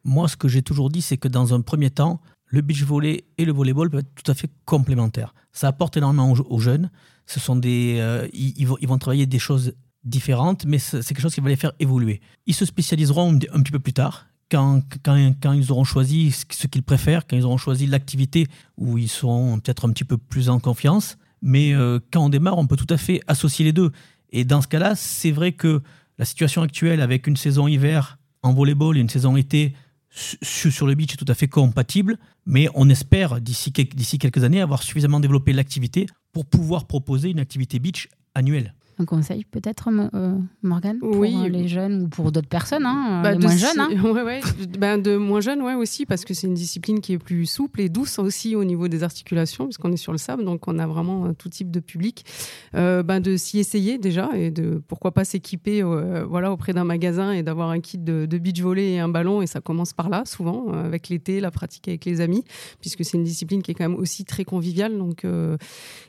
Moi, 0.02 0.28
ce 0.28 0.36
que 0.36 0.48
j'ai 0.48 0.62
toujours 0.62 0.88
dit, 0.88 1.02
c'est 1.02 1.18
que 1.18 1.28
dans 1.28 1.52
un 1.52 1.60
premier 1.60 1.90
temps, 1.90 2.20
le 2.46 2.62
beach 2.62 2.82
volley 2.84 3.24
et 3.36 3.44
le 3.44 3.52
volleyball 3.52 3.90
peuvent 3.90 4.00
être 4.00 4.24
tout 4.24 4.30
à 4.30 4.34
fait 4.34 4.50
complémentaires. 4.64 5.34
Ça 5.52 5.68
apporte 5.68 5.98
énormément 5.98 6.32
aux, 6.32 6.58
jeunes. 6.58 6.90
Ce 7.26 7.38
sont 7.38 7.54
des, 7.54 8.02
ils, 8.32 8.64
vont, 8.64 8.78
ils 8.80 8.88
vont 8.88 8.96
travailler 8.96 9.26
des 9.26 9.38
choses 9.38 9.74
différentes, 10.04 10.64
mais 10.64 10.78
c'est 10.78 11.02
quelque 11.02 11.20
chose 11.20 11.34
qui 11.34 11.40
va 11.40 11.48
les 11.48 11.56
faire 11.56 11.72
évoluer. 11.78 12.20
Ils 12.46 12.54
se 12.54 12.64
spécialiseront 12.64 13.34
un, 13.52 13.62
petit 13.62 13.72
peu 13.72 13.78
plus 13.78 13.92
tard, 13.92 14.26
quand, 14.50 14.82
quand, 15.02 15.52
ils 15.52 15.70
auront 15.70 15.84
choisi 15.84 16.32
ce 16.32 16.66
qu'ils 16.66 16.82
préfèrent, 16.82 17.26
quand 17.26 17.36
ils 17.36 17.44
auront 17.44 17.58
choisi 17.58 17.86
l'activité 17.86 18.46
où 18.76 18.98
ils 18.98 19.08
seront 19.08 19.60
peut-être 19.60 19.86
un 19.86 19.92
petit 19.92 20.04
peu 20.04 20.16
plus 20.16 20.48
en 20.48 20.58
confiance. 20.58 21.18
Mais 21.42 21.72
euh, 21.72 22.00
quand 22.12 22.24
on 22.24 22.28
démarre, 22.28 22.58
on 22.58 22.66
peut 22.66 22.76
tout 22.76 22.92
à 22.92 22.96
fait 22.96 23.20
associer 23.26 23.64
les 23.64 23.72
deux. 23.72 23.92
Et 24.30 24.44
dans 24.44 24.60
ce 24.60 24.68
cas-là, 24.68 24.94
c'est 24.96 25.30
vrai 25.30 25.52
que 25.52 25.82
la 26.18 26.24
situation 26.24 26.62
actuelle 26.62 27.00
avec 27.00 27.26
une 27.26 27.36
saison 27.36 27.66
hiver 27.66 28.18
en 28.42 28.52
volleyball 28.52 28.96
et 28.96 29.00
une 29.00 29.08
saison 29.08 29.36
été 29.36 29.74
sur 30.10 30.86
le 30.86 30.94
beach 30.94 31.14
est 31.14 31.16
tout 31.16 31.24
à 31.28 31.34
fait 31.34 31.46
compatible, 31.46 32.18
mais 32.44 32.68
on 32.74 32.88
espère 32.88 33.40
d'ici 33.40 33.72
quelques 33.72 34.42
années 34.42 34.60
avoir 34.60 34.82
suffisamment 34.82 35.20
développé 35.20 35.52
l'activité 35.52 36.06
pour 36.32 36.46
pouvoir 36.46 36.86
proposer 36.86 37.30
une 37.30 37.38
activité 37.38 37.78
beach 37.78 38.08
annuelle 38.34 38.74
un 39.00 39.04
conseil 39.04 39.44
peut-être, 39.44 39.88
euh, 39.88 40.38
Morgane, 40.62 40.98
pour 40.98 41.24
euh, 41.24 41.48
les 41.48 41.68
jeunes 41.68 42.02
ou 42.02 42.08
pour 42.08 42.30
d'autres 42.30 42.48
personnes, 42.48 42.84
hein, 42.84 43.22
bah, 43.22 43.32
les 43.32 43.38
moins 43.38 43.56
jeunes 43.56 43.80
hein. 43.80 43.90
ben, 44.78 44.98
De 45.00 45.16
moins 45.16 45.40
jeunes, 45.40 45.62
ouais, 45.62 45.74
aussi, 45.74 46.06
parce 46.06 46.24
que 46.24 46.34
c'est 46.34 46.46
une 46.46 46.54
discipline 46.54 47.00
qui 47.00 47.14
est 47.14 47.18
plus 47.18 47.46
souple 47.46 47.80
et 47.80 47.88
douce 47.88 48.18
aussi 48.18 48.54
au 48.54 48.64
niveau 48.64 48.88
des 48.88 49.02
articulations, 49.02 49.64
puisqu'on 49.64 49.92
est 49.92 49.96
sur 49.96 50.12
le 50.12 50.18
sable, 50.18 50.44
donc 50.44 50.68
on 50.68 50.78
a 50.78 50.86
vraiment 50.86 51.26
euh, 51.26 51.32
tout 51.32 51.48
type 51.48 51.70
de 51.70 51.80
public. 51.80 52.24
ben, 52.72 53.20
de 53.20 53.36
s'y 53.36 53.58
essayer 53.58 53.98
déjà 53.98 54.30
et 54.34 54.50
de 54.50 54.82
pourquoi 54.86 55.12
pas 55.12 55.24
s'équiper 55.24 55.82
voilà, 55.82 56.52
auprès 56.52 56.72
d'un 56.72 56.84
magasin 56.84 57.32
et 57.32 57.42
d'avoir 57.42 57.70
un 57.70 57.80
kit 57.80 57.98
de, 57.98 58.26
beach 58.38 58.60
volley 58.60 58.92
et 58.92 58.98
un 58.98 59.08
ballon, 59.08 59.42
et 59.42 59.46
ça 59.46 59.60
commence 59.60 59.92
par 59.92 60.08
là, 60.08 60.22
souvent, 60.26 60.68
avec 60.72 61.08
l'été, 61.08 61.40
la 61.40 61.50
pratique 61.50 61.88
avec 61.88 62.04
les 62.04 62.20
amis, 62.20 62.44
puisque 62.80 63.04
c'est 63.04 63.16
une 63.16 63.24
discipline 63.24 63.62
qui 63.62 63.70
est 63.70 63.74
quand 63.74 63.88
même 63.88 63.98
aussi 63.98 64.24
très 64.24 64.44
conviviale 64.44 64.96
donc, 64.96 65.24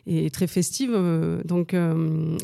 et 0.07 0.29
très 0.29 0.47
festive. 0.47 0.97
donc, 1.45 1.75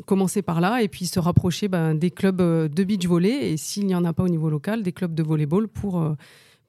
commencer 0.05 0.37
par 0.41 0.62
là 0.62 0.82
et 0.82 0.88
puis 0.88 1.06
se 1.06 1.19
rapprocher 1.19 1.67
ben, 1.67 1.95
des 1.95 2.12
clubs 2.12 2.41
euh, 2.41 2.67
de 2.67 2.84
beach 2.84 3.06
volley 3.06 3.52
et 3.52 3.58
s'il 3.58 3.86
n'y 3.86 3.95
en 3.95 4.06
a 4.06 4.13
pas 4.13 4.23
au 4.23 4.30
niveau 4.30 4.50
local, 4.50 4.84
des 4.84 4.91
clubs 4.91 5.13
de 5.13 5.23
volleyball 5.23 5.67
pour 5.67 6.02
euh, 6.02 6.15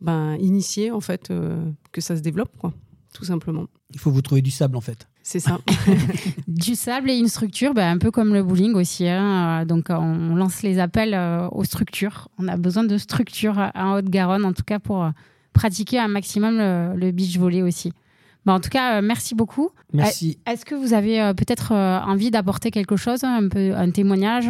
ben, 0.00 0.36
initier 0.36 0.90
en 0.90 1.00
fait 1.00 1.30
euh, 1.30 1.70
que 1.92 2.00
ça 2.00 2.16
se 2.16 2.22
développe, 2.22 2.56
quoi, 2.58 2.72
tout 3.14 3.24
simplement. 3.24 3.66
Il 3.92 3.98
faut 3.98 4.10
vous 4.10 4.22
trouver 4.22 4.42
du 4.42 4.50
sable 4.50 4.76
en 4.76 4.80
fait. 4.80 5.08
C'est 5.22 5.40
ça. 5.40 5.58
du 6.48 6.74
sable 6.74 7.10
et 7.10 7.16
une 7.16 7.28
structure, 7.28 7.74
ben, 7.74 7.90
un 7.90 7.98
peu 7.98 8.10
comme 8.10 8.34
le 8.34 8.42
bowling 8.42 8.74
aussi. 8.74 9.06
Hein. 9.06 9.64
Donc 9.66 9.86
on 9.90 10.34
lance 10.34 10.62
les 10.62 10.78
appels 10.78 11.18
aux 11.52 11.64
structures. 11.64 12.28
On 12.38 12.48
a 12.48 12.56
besoin 12.56 12.84
de 12.84 12.96
structures 12.98 13.70
en 13.74 13.96
Haute-Garonne, 13.96 14.44
en 14.44 14.52
tout 14.52 14.64
cas 14.64 14.78
pour 14.78 15.08
pratiquer 15.52 15.98
un 15.98 16.08
maximum 16.08 16.58
le, 16.58 16.94
le 16.96 17.10
beach 17.12 17.36
volley 17.38 17.62
aussi. 17.62 17.92
Bah, 18.48 18.54
en 18.54 18.60
tout 18.60 18.70
cas, 18.70 18.96
euh, 18.96 19.02
merci 19.04 19.34
beaucoup. 19.34 19.68
Merci. 19.92 20.38
Est-ce 20.46 20.64
que 20.64 20.74
vous 20.74 20.94
avez 20.94 21.20
euh, 21.20 21.34
peut-être 21.34 21.72
euh, 21.72 22.00
envie 22.00 22.30
d'apporter 22.30 22.70
quelque 22.70 22.96
chose, 22.96 23.22
un, 23.22 23.46
peu, 23.46 23.76
un 23.76 23.90
témoignage 23.90 24.46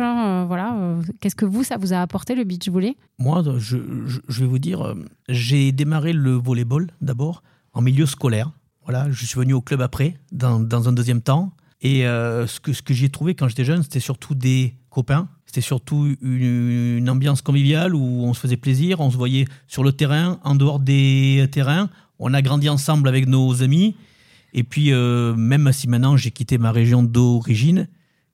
voilà, 0.47 0.97
Qu'est-ce 1.21 1.35
que 1.35 1.45
vous, 1.45 1.65
ça 1.65 1.79
vous 1.79 1.93
a 1.93 1.97
apporté 1.97 2.37
le 2.37 2.45
beach 2.45 2.69
volley? 2.69 2.97
Moi, 3.19 3.43
je, 3.59 3.77
vais 3.77 4.47
vous 4.47 4.61
dire, 4.61 4.95
j'ai 5.29 5.73
démarré 5.73 6.13
le 6.13 6.35
volleyball 6.35 6.87
d'abord 7.01 7.43
en 7.73 7.83
milieu 7.83 8.07
scolaire. 8.07 8.53
Voilà, 8.85 9.11
je 9.11 9.27
suis 9.27 9.37
venu 9.37 9.53
au 9.53 9.61
club 9.61 9.83
après, 9.83 10.15
dans, 10.31 10.89
un 10.89 10.93
deuxième 10.93 11.21
temps. 11.21 11.51
Et 11.83 12.03
ce 12.03 12.61
que, 12.61 12.73
ce 12.73 12.83
que 12.83 12.95
j'ai 12.95 13.09
trouvé 13.09 13.35
quand 13.35 13.49
j'étais 13.49 13.65
jeune, 13.65 13.83
c'était 13.83 13.99
surtout 13.99 14.37
des 14.37 14.77
copains. 14.91 15.29
C'était 15.47 15.61
surtout 15.61 16.15
une, 16.23 16.99
une, 16.99 17.11
ambiance 17.11 17.43
conviviale 17.43 17.97
où 17.97 18.23
on 18.23 18.33
se 18.33 18.39
faisait 18.39 18.59
plaisir, 18.59 19.01
on 19.01 19.11
se 19.11 19.17
voyait 19.17 19.47
sur 19.67 19.83
le 19.83 19.93
terrain, 19.93 20.39
en 20.45 20.55
dehors 20.55 20.79
des 20.79 21.49
terrains, 21.51 21.89
on 22.19 22.35
a 22.35 22.43
grandi 22.43 22.69
ensemble 22.69 23.09
avec 23.09 23.27
nos 23.27 23.63
amis. 23.63 23.95
Et 24.55 24.65
puis, 24.65 24.93
euh, 24.93 25.35
même 25.35 25.71
si 25.73 25.89
maintenant 25.89 26.17
j'ai 26.17 26.31
quitté 26.31 26.59
ma 26.59 26.73
région 26.73 27.03
d'origine, 27.03 27.89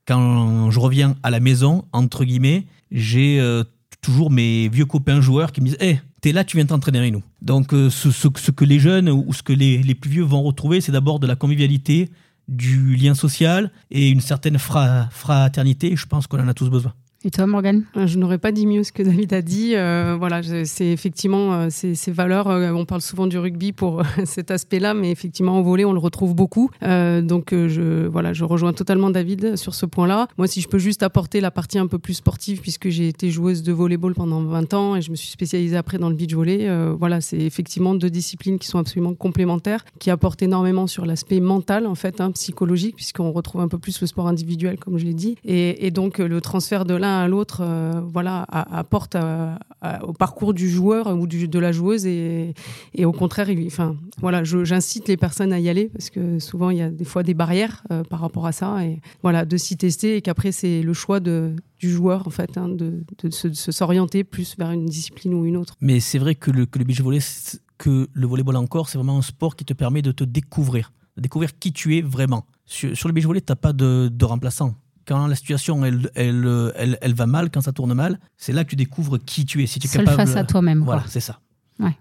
quand 0.07 0.71
je 0.71 0.79
reviens 0.79 1.15
à 1.23 1.29
la 1.29 1.39
maison, 1.39 1.85
entre 1.91 2.25
guillemets, 2.25 2.65
j'ai 2.91 3.39
euh, 3.39 3.63
toujours 4.01 4.31
mes 4.31 4.69
vieux 4.69 4.85
copains 4.85 5.19
joueurs 5.19 5.51
qui 5.51 5.61
me 5.61 5.67
disent 5.67 5.77
Hé, 5.79 5.99
t'es 6.21 6.31
là, 6.31 6.43
tu 6.43 6.57
viens 6.57 6.65
t'entraîner 6.65 6.99
avec 6.99 7.11
nous. 7.11 7.23
Donc, 7.41 7.73
euh, 7.73 7.89
ce, 7.89 8.29
que 8.51 8.65
les 8.65 8.79
jeunes 8.79 9.09
ou 9.09 9.33
ce 9.33 9.43
que 9.43 9.53
les 9.53 9.95
plus 9.95 10.09
vieux 10.09 10.23
vont 10.23 10.43
retrouver, 10.43 10.81
c'est 10.81 10.91
d'abord 10.91 11.19
de 11.19 11.27
la 11.27 11.35
convivialité, 11.35 12.09
du 12.47 12.95
lien 12.95 13.15
social 13.15 13.71
et 13.91 14.09
une 14.09 14.21
certaine 14.21 14.57
fraternité. 14.57 15.95
Je 15.95 16.05
pense 16.05 16.27
qu'on 16.27 16.39
en 16.39 16.47
a 16.47 16.53
tous 16.53 16.69
besoin. 16.69 16.93
Et 17.25 17.31
toi, 17.31 17.47
Morgane 17.47 17.85
euh, 17.97 18.05
Je 18.05 18.19
n'aurais 18.19 18.37
pas 18.37 18.51
dit 18.51 18.67
mieux 18.67 18.83
ce 18.83 18.91
que 18.91 19.01
David 19.01 19.33
a 19.33 19.41
dit. 19.41 19.71
Euh, 19.73 20.15
voilà, 20.15 20.41
c'est 20.63 20.85
effectivement 20.85 21.53
euh, 21.53 21.67
ces, 21.71 22.11
valeurs. 22.11 22.45
on 22.45 22.85
parle 22.85 23.01
souvent 23.01 23.25
du 23.25 23.39
rugby 23.39 23.71
pour 23.71 24.03
cet 24.25 24.51
aspect-là, 24.51 24.93
mais 24.93 25.09
effectivement, 25.09 25.59
au 25.59 25.63
volet, 25.63 25.85
on 25.85 25.93
le 25.93 25.99
retrouve 25.99 26.35
beaucoup. 26.35 26.69
donc, 26.83 27.49
je, 27.51 28.05
voilà, 28.05 28.31
je 28.33 28.43
rejoins 28.43 28.73
totalement 28.73 29.09
David 29.09 29.55
sur 29.55 29.73
ce 29.73 29.87
point-là. 29.87 30.27
Moi, 30.37 30.45
si 30.45 30.61
je 30.61 30.67
peux 30.67 30.77
juste 30.77 31.01
apporter 31.01 31.41
la 31.41 31.49
partie 31.49 31.79
un 31.79 31.87
peu 31.87 31.97
plus 31.97 32.13
sportive, 32.13 32.61
puisque 32.61 32.89
j'ai 32.89 33.07
été 33.07 33.31
joueuse 33.31 33.63
de 33.63 33.73
volleyball 33.73 34.13
pendant 34.13 34.43
20 34.43 34.73
ans 34.75 34.95
et 34.95 35.01
je 35.01 35.09
me 35.09 35.15
suis 35.15 35.29
spécialisée 35.29 35.77
après 35.77 35.97
dans 35.97 36.09
le 36.09 36.15
beach 36.15 36.35
volley, 36.35 36.69
voilà, 36.95 37.21
c'est 37.21 37.39
effectivement 37.39 37.95
deux 37.95 38.11
disciplines 38.11 38.59
qui 38.59 38.67
sont 38.67 38.77
absolument 38.77 39.15
complémentaires, 39.15 39.83
qui 39.97 40.11
apportent 40.11 40.43
énormément 40.43 40.85
sur 40.85 41.07
l'aspect 41.07 41.39
mental, 41.39 41.87
en 41.87 41.95
fait, 41.95 42.21
hein, 42.21 42.29
psychologique, 42.31 42.95
puisqu'on 42.95 43.31
retrouve 43.31 43.61
un 43.61 43.67
peu 43.67 43.79
plus 43.79 43.99
le 43.99 44.05
sport 44.05 44.27
individuel, 44.27 44.77
comme 44.77 44.99
je 44.99 45.05
l'ai 45.05 45.15
dit. 45.15 45.37
Et, 45.43 45.87
et 45.87 45.89
donc, 45.89 46.19
le 46.19 46.39
transfert 46.39 46.85
de 46.85 46.93
l'un 46.93 47.14
à 47.21 47.27
l'autre 47.27 47.61
euh, 47.61 48.01
voilà, 48.13 48.45
apporte 48.49 49.17
au 50.01 50.13
parcours 50.13 50.53
du 50.53 50.69
joueur 50.69 51.07
ou 51.15 51.27
de 51.27 51.59
la 51.59 51.71
joueuse 51.71 52.05
et, 52.05 52.53
au 53.03 53.11
contraire, 53.11 53.47
enfin, 53.65 53.95
voilà, 54.19 54.43
j'incite 54.43 55.07
les 55.07 55.17
personnes 55.17 55.53
à 55.53 55.59
y 55.59 55.69
aller 55.69 55.85
parce 55.87 56.09
que 56.09 56.39
souvent 56.39 56.69
il 56.69 56.77
y 56.77 56.81
a 56.81 56.89
des 56.89 57.05
fois 57.05 57.23
des 57.23 57.33
barrières 57.33 57.83
euh, 57.91 58.03
par 58.03 58.19
rapport 58.19 58.45
à 58.45 58.51
ça 58.51 58.83
et 58.85 59.01
voilà, 59.21 59.45
de 59.45 59.57
s'y 59.57 59.77
tester 59.77 60.17
et 60.17 60.21
qu'après 60.21 60.51
c'est 60.51 60.81
le 60.81 60.93
choix 60.93 61.19
du 61.19 61.55
joueur 61.81 62.27
en 62.27 62.31
fait 62.31 62.57
hein, 62.57 62.69
de, 62.69 63.03
se 63.29 63.71
s'orienter 63.71 64.23
plus 64.23 64.55
vers 64.57 64.71
une 64.71 64.85
discipline 64.85 65.33
ou 65.33 65.45
une 65.45 65.57
autre. 65.57 65.75
Mais 65.81 65.99
c'est 65.99 66.19
vrai 66.19 66.35
que 66.35 66.51
le, 66.51 66.65
que 66.65 66.79
le 66.79 66.85
beach 66.85 67.01
volley, 67.01 67.19
que 67.77 68.07
le 68.11 68.27
volleyball 68.27 68.55
encore, 68.55 68.89
c'est 68.89 68.97
vraiment 68.97 69.17
un 69.17 69.21
sport 69.21 69.55
qui 69.55 69.65
te 69.65 69.73
permet 69.73 70.01
de 70.01 70.11
te 70.11 70.23
découvrir, 70.23 70.91
de 71.17 71.21
découvrir 71.21 71.57
qui 71.57 71.73
tu 71.73 71.97
es 71.97 72.01
vraiment. 72.01 72.45
Sur, 72.65 72.95
sur 72.95 73.07
le 73.07 73.13
beach 73.13 73.25
volley, 73.25 73.41
tu 73.41 73.51
n'as 73.51 73.55
pas 73.55 73.73
de, 73.73 74.09
de 74.11 74.25
remplaçant 74.25 74.75
quand 75.07 75.27
la 75.27 75.35
situation 75.35 75.85
elle, 75.85 76.09
elle, 76.15 76.71
elle, 76.75 76.97
elle, 77.01 77.13
va 77.13 77.27
mal, 77.27 77.49
quand 77.49 77.61
ça 77.61 77.71
tourne 77.71 77.93
mal, 77.93 78.19
c'est 78.37 78.53
là 78.53 78.63
que 78.63 78.69
tu 78.69 78.75
découvres 78.75 79.17
qui 79.23 79.45
tu 79.45 79.63
es. 79.63 79.67
Si 79.67 79.79
tu 79.79 79.87
es 79.87 79.89
Seul 79.89 80.05
capable. 80.05 80.27
face 80.27 80.35
à 80.35 80.43
toi-même. 80.43 80.83
Voilà, 80.83 81.03
c'est 81.07 81.19
ça. 81.19 81.39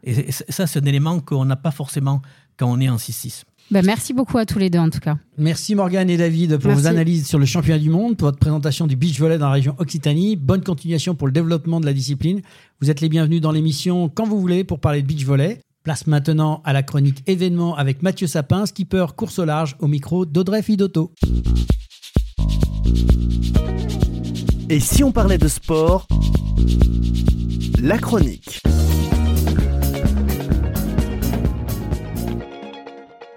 Et, 0.04 0.30
ça, 0.30 0.66
c'est 0.66 0.78
un 0.78 0.86
élément 0.86 1.20
qu'on 1.20 1.44
n'a 1.44 1.56
pas 1.56 1.70
forcément 1.70 2.22
quand 2.56 2.70
on 2.70 2.80
est 2.80 2.88
en 2.88 2.96
6-6. 2.96 3.42
Ben 3.70 3.84
merci 3.84 4.12
beaucoup 4.12 4.36
à 4.36 4.44
tous 4.44 4.58
les 4.58 4.68
deux 4.68 4.78
en 4.78 4.90
tout 4.90 5.00
cas. 5.00 5.16
Merci 5.38 5.74
Morgane 5.74 6.10
et 6.10 6.18
David 6.18 6.58
pour 6.58 6.72
vos 6.72 6.86
analyses 6.86 7.26
sur 7.26 7.38
le 7.38 7.46
championnat 7.46 7.78
du 7.78 7.88
monde, 7.88 8.14
pour 8.14 8.28
votre 8.28 8.38
présentation 8.38 8.86
du 8.86 8.94
beach 8.94 9.18
volley 9.18 9.38
dans 9.38 9.46
la 9.46 9.52
région 9.52 9.74
Occitanie. 9.78 10.36
Bonne 10.36 10.62
continuation 10.62 11.14
pour 11.14 11.26
le 11.26 11.32
développement 11.32 11.80
de 11.80 11.86
la 11.86 11.94
discipline. 11.94 12.42
Vous 12.82 12.90
êtes 12.90 13.00
les 13.00 13.08
bienvenus 13.08 13.40
dans 13.40 13.52
l'émission 13.52 14.10
quand 14.10 14.26
vous 14.26 14.38
voulez 14.38 14.64
pour 14.64 14.80
parler 14.80 15.00
de 15.00 15.06
beach 15.06 15.24
volley. 15.24 15.60
Place 15.82 16.06
maintenant 16.06 16.60
à 16.64 16.74
la 16.74 16.82
chronique 16.82 17.22
événement 17.26 17.74
avec 17.74 18.02
Mathieu 18.02 18.26
Sapin, 18.26 18.66
skipper 18.66 19.06
course 19.16 19.38
au 19.38 19.46
large 19.46 19.76
au 19.80 19.86
micro 19.86 20.26
d'Audrey 20.26 20.62
Fidotto. 20.62 21.12
Et 24.70 24.80
si 24.80 25.04
on 25.04 25.12
parlait 25.12 25.38
de 25.38 25.48
sport 25.48 26.06
La 27.80 27.98
chronique. 27.98 28.62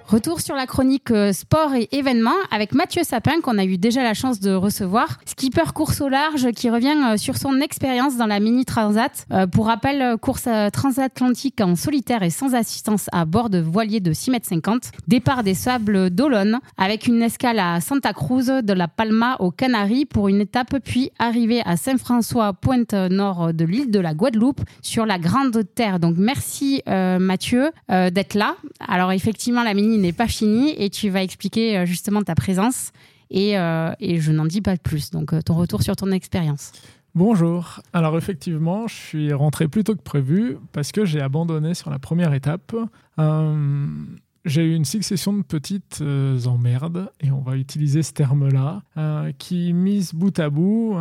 Retour 0.07 0.39
sur 0.39 0.55
la 0.55 0.67
chronique 0.67 1.11
euh, 1.11 1.33
sport 1.33 1.75
et 1.75 1.89
événements 1.91 2.31
avec 2.49 2.73
Mathieu 2.73 3.03
Sapin 3.03 3.41
qu'on 3.41 3.57
a 3.57 3.65
eu 3.65 3.77
déjà 3.77 4.03
la 4.03 4.13
chance 4.13 4.39
de 4.39 4.53
recevoir. 4.53 5.19
Skipper 5.25 5.73
course 5.75 5.99
au 5.99 6.07
large 6.07 6.49
qui 6.53 6.69
revient 6.69 6.95
euh, 7.11 7.17
sur 7.17 7.35
son 7.35 7.59
expérience 7.59 8.15
dans 8.15 8.25
la 8.25 8.39
mini 8.39 8.63
transat. 8.63 9.25
Euh, 9.33 9.47
pour 9.47 9.65
rappel, 9.65 10.15
course 10.21 10.47
transatlantique 10.71 11.59
en 11.59 11.75
solitaire 11.75 12.23
et 12.23 12.29
sans 12.29 12.55
assistance 12.55 13.07
à 13.11 13.25
bord 13.25 13.49
de 13.49 13.59
voilier 13.59 13.99
de 13.99 14.13
6 14.13 14.31
mètres 14.31 14.47
50. 14.47 14.91
Départ 15.09 15.43
des 15.43 15.53
sables 15.53 16.09
d'Olonne 16.09 16.59
avec 16.77 17.07
une 17.07 17.21
escale 17.21 17.59
à 17.59 17.81
Santa 17.81 18.13
Cruz 18.13 18.45
de 18.63 18.73
la 18.73 18.87
Palma 18.87 19.35
aux 19.39 19.51
Canaries 19.51 20.05
pour 20.05 20.29
une 20.29 20.39
étape 20.39 20.77
puis 20.85 21.11
arriver 21.19 21.61
à 21.65 21.75
Saint-François, 21.75 22.53
pointe 22.53 22.93
nord 22.93 23.53
de 23.53 23.65
l'île 23.65 23.91
de 23.91 23.99
la 23.99 24.13
Guadeloupe 24.13 24.61
sur 24.81 25.05
la 25.05 25.19
Grande 25.19 25.63
Terre. 25.75 25.99
Donc 25.99 26.15
merci 26.17 26.81
Mathieu 26.87 27.71
d'être 27.89 28.35
là. 28.35 28.55
Alors 28.87 29.11
effectivement 29.11 29.63
la 29.63 29.73
mini 29.73 29.96
n'est 29.97 30.13
pas 30.13 30.27
fini 30.27 30.73
et 30.77 30.89
tu 30.89 31.09
vas 31.09 31.23
expliquer 31.23 31.77
euh, 31.77 31.85
justement 31.85 32.21
ta 32.23 32.35
présence. 32.35 32.91
Et, 33.29 33.57
euh, 33.57 33.91
et 33.99 34.19
je 34.19 34.31
n'en 34.31 34.45
dis 34.45 34.61
pas 34.61 34.77
plus. 34.77 35.11
Donc, 35.11 35.33
euh, 35.33 35.41
ton 35.41 35.55
retour 35.55 35.83
sur 35.83 35.95
ton 35.95 36.11
expérience. 36.11 36.71
Bonjour. 37.13 37.81
Alors 37.93 38.17
effectivement, 38.17 38.87
je 38.87 38.93
suis 38.93 39.33
rentré 39.33 39.67
plus 39.67 39.83
tôt 39.83 39.95
que 39.95 40.01
prévu 40.01 40.57
parce 40.71 40.91
que 40.91 41.03
j'ai 41.03 41.19
abandonné 41.19 41.73
sur 41.73 41.89
la 41.89 41.97
première 41.97 42.33
étape. 42.33 42.75
j'ai 44.45 44.63
eu 44.63 44.75
une 44.75 44.85
succession 44.85 45.33
de 45.33 45.41
petites 45.41 46.03
emmerdes, 46.45 47.11
et 47.19 47.31
on 47.31 47.41
va 47.41 47.57
utiliser 47.57 48.03
ce 48.03 48.13
terme-là, 48.13 48.83
qui, 49.39 49.73
mises 49.73 50.13
bout 50.13 50.37
à 50.39 50.51
bout, 50.51 50.95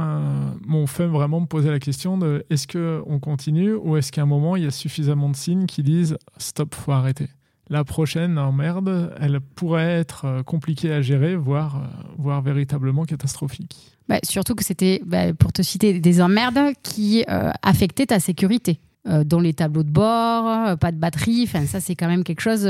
m'ont 0.66 0.86
fait 0.86 1.06
vraiment 1.06 1.40
me 1.40 1.46
poser 1.46 1.70
la 1.70 1.78
question 1.78 2.16
de 2.16 2.46
est-ce 2.48 2.66
qu'on 2.66 3.18
continue 3.18 3.74
ou 3.74 3.98
est-ce 3.98 4.10
qu'à 4.10 4.22
un 4.22 4.26
moment, 4.26 4.56
il 4.56 4.64
y 4.64 4.66
a 4.66 4.70
suffisamment 4.70 5.28
de 5.28 5.36
signes 5.36 5.66
qui 5.66 5.82
disent 5.82 6.16
stop, 6.38 6.74
faut 6.74 6.92
arrêter 6.92 7.28
la 7.68 7.84
prochaine 7.84 8.38
emmerde, 8.38 9.12
elle 9.20 9.40
pourrait 9.40 9.90
être 9.90 10.24
euh, 10.24 10.42
compliquée 10.42 10.92
à 10.92 11.02
gérer, 11.02 11.34
voire, 11.34 11.76
euh, 11.76 12.12
voire 12.16 12.42
véritablement 12.42 13.04
catastrophique. 13.04 13.96
Bah, 14.08 14.18
surtout 14.22 14.54
que 14.54 14.64
c'était, 14.64 15.02
bah, 15.04 15.34
pour 15.34 15.52
te 15.52 15.62
citer, 15.62 15.98
des 15.98 16.22
emmerdes 16.22 16.72
qui 16.82 17.24
euh, 17.28 17.50
affectaient 17.62 18.06
ta 18.06 18.20
sécurité. 18.20 18.78
dont 19.24 19.38
les 19.38 19.54
tableaux 19.54 19.84
de 19.84 19.90
bord, 19.90 20.76
pas 20.78 20.90
de 20.90 20.96
batterie, 20.96 21.44
enfin 21.46 21.64
ça 21.64 21.78
c'est 21.78 21.94
quand 21.94 22.08
même 22.08 22.24
quelque 22.24 22.40
chose. 22.40 22.68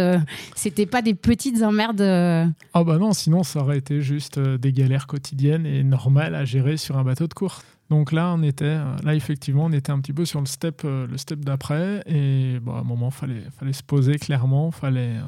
c'était 0.55 0.85
pas 0.85 1.01
des 1.01 1.15
petites 1.15 1.63
emmerdes. 1.63 2.03
Ah 2.03 2.85
bah 2.85 2.99
non, 2.99 3.15
sinon 3.15 3.43
ça 3.43 3.61
aurait 3.61 3.79
été 3.79 4.03
juste 4.03 4.39
des 4.39 4.71
galères 4.71 5.07
quotidiennes 5.07 5.65
et 5.65 5.83
normales 5.83 6.35
à 6.35 6.45
gérer 6.45 6.77
sur 6.77 6.99
un 6.99 7.05
bateau 7.05 7.27
de 7.27 7.33
course. 7.33 7.65
Donc 7.90 8.12
là, 8.12 8.35
on 8.37 8.42
était, 8.42 8.79
effectivement, 9.12 9.66
on 9.66 9.72
était 9.72 9.92
un 9.92 10.01
petit 10.01 10.12
peu 10.12 10.25
sur 10.25 10.40
le 10.40 10.46
step, 10.46 10.83
euh, 10.85 11.07
le 11.07 11.16
step 11.18 11.40
d'après, 11.40 12.03
et 12.07 12.59
bon, 12.61 12.75
à 12.75 12.81
un 12.81 12.83
moment, 12.83 13.11
fallait, 13.11 13.44
fallait 13.57 13.72
se 13.72 13.85
poser 13.85 14.18
clairement, 14.18 14.72
fallait, 14.72 15.16
euh, 15.16 15.22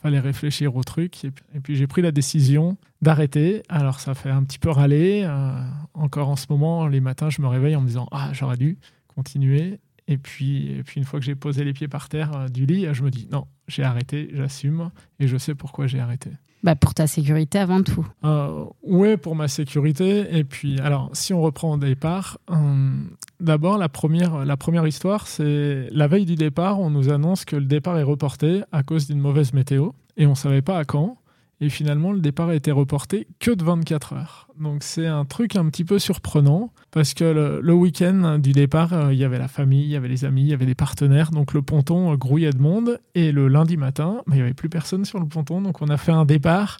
fallait 0.00 0.20
réfléchir 0.20 0.76
au 0.76 0.84
truc, 0.84 1.24
et 1.24 1.60
puis, 1.60 1.74
j'ai 1.74 1.86
pris 1.88 2.02
la 2.02 2.12
décision 2.12 2.76
d'arrêter. 3.02 3.62
Alors 3.68 4.00
ça 4.00 4.14
fait 4.14 4.30
un 4.30 4.44
petit 4.44 4.58
peu 4.58 4.70
râler. 4.70 5.24
Euh, 5.24 5.60
encore 5.94 6.28
en 6.28 6.36
ce 6.36 6.46
moment, 6.48 6.86
les 6.86 7.00
matins, 7.00 7.28
je 7.28 7.42
me 7.42 7.48
réveille 7.48 7.76
en 7.76 7.80
me 7.80 7.88
disant 7.88 8.06
ah 8.12 8.30
j'aurais 8.32 8.56
dû 8.56 8.78
continuer. 9.08 9.80
Et 10.08 10.18
puis 10.18 10.82
une 10.94 11.04
fois 11.04 11.18
que 11.18 11.26
j'ai 11.26 11.34
posé 11.34 11.64
les 11.64 11.72
pieds 11.72 11.88
par 11.88 12.08
terre 12.08 12.48
du 12.48 12.64
lit, 12.66 12.86
je 12.92 13.02
me 13.02 13.10
dis 13.10 13.28
non, 13.30 13.46
j'ai 13.66 13.82
arrêté, 13.82 14.30
j'assume, 14.32 14.90
et 15.18 15.26
je 15.26 15.36
sais 15.36 15.54
pourquoi 15.56 15.88
j'ai 15.88 15.98
arrêté. 15.98 16.30
Bah 16.66 16.74
pour 16.74 16.94
ta 16.94 17.06
sécurité 17.06 17.60
avant 17.60 17.80
tout. 17.84 18.04
Euh, 18.24 18.64
oui, 18.82 19.16
pour 19.16 19.36
ma 19.36 19.46
sécurité. 19.46 20.36
Et 20.36 20.42
puis, 20.42 20.80
alors, 20.80 21.10
si 21.12 21.32
on 21.32 21.40
reprend 21.40 21.74
au 21.74 21.76
départ, 21.76 22.38
euh, 22.50 22.90
d'abord, 23.38 23.78
la 23.78 23.88
première, 23.88 24.44
la 24.44 24.56
première 24.56 24.84
histoire, 24.84 25.28
c'est 25.28 25.86
la 25.92 26.08
veille 26.08 26.24
du 26.24 26.34
départ, 26.34 26.80
on 26.80 26.90
nous 26.90 27.08
annonce 27.08 27.44
que 27.44 27.54
le 27.54 27.66
départ 27.66 27.96
est 27.98 28.02
reporté 28.02 28.62
à 28.72 28.82
cause 28.82 29.06
d'une 29.06 29.20
mauvaise 29.20 29.52
météo. 29.52 29.90
Et 30.16 30.26
on 30.26 30.30
ne 30.30 30.34
savait 30.34 30.60
pas 30.60 30.76
à 30.76 30.84
quand. 30.84 31.18
Et 31.60 31.70
finalement, 31.70 32.12
le 32.12 32.20
départ 32.20 32.50
a 32.50 32.54
été 32.54 32.70
reporté 32.70 33.26
que 33.40 33.50
de 33.50 33.64
24 33.64 34.12
heures. 34.12 34.48
Donc 34.60 34.82
c'est 34.82 35.06
un 35.06 35.24
truc 35.24 35.56
un 35.56 35.66
petit 35.70 35.84
peu 35.84 35.98
surprenant 35.98 36.70
parce 36.90 37.14
que 37.14 37.24
le, 37.62 37.72
week-end 37.72 38.38
du 38.38 38.52
départ, 38.52 38.92
euh, 38.92 39.12
il 39.12 39.18
y 39.18 39.24
avait 39.24 39.38
la 39.38 39.48
famille, 39.48 39.84
il 39.84 39.90
y 39.90 39.96
avait 39.96 40.08
les 40.08 40.24
amis, 40.24 40.42
il 40.42 40.48
y 40.48 40.54
avait 40.54 40.66
des 40.66 40.74
partenaires. 40.74 41.30
Donc 41.30 41.54
le 41.54 41.62
ponton 41.62 42.12
euh, 42.12 42.16
grouillait 42.16 42.52
de 42.52 42.60
monde. 42.60 43.00
Et 43.14 43.32
le 43.32 43.48
lundi 43.48 43.78
matin, 43.78 44.22
bah, 44.26 44.34
il 44.34 44.36
n'y 44.36 44.42
avait 44.42 44.54
plus 44.54 44.68
personne 44.68 45.06
sur 45.06 45.18
le 45.18 45.26
ponton. 45.26 45.62
Donc 45.62 45.80
on 45.80 45.88
a 45.88 45.96
fait 45.96 46.12
un 46.12 46.26
départ 46.26 46.76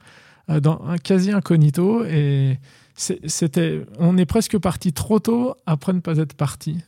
euh, 0.50 0.60
dans 0.60 0.82
un 0.86 0.98
quasi 0.98 1.32
incognito. 1.32 2.04
Et 2.04 2.58
c'était, 2.94 3.84
on 3.98 4.18
est 4.18 4.26
presque 4.26 4.58
parti 4.58 4.92
trop 4.92 5.18
tôt 5.18 5.54
après 5.64 5.94
ne 5.94 6.00
pas 6.00 6.18
être 6.18 6.34
parti. 6.34 6.78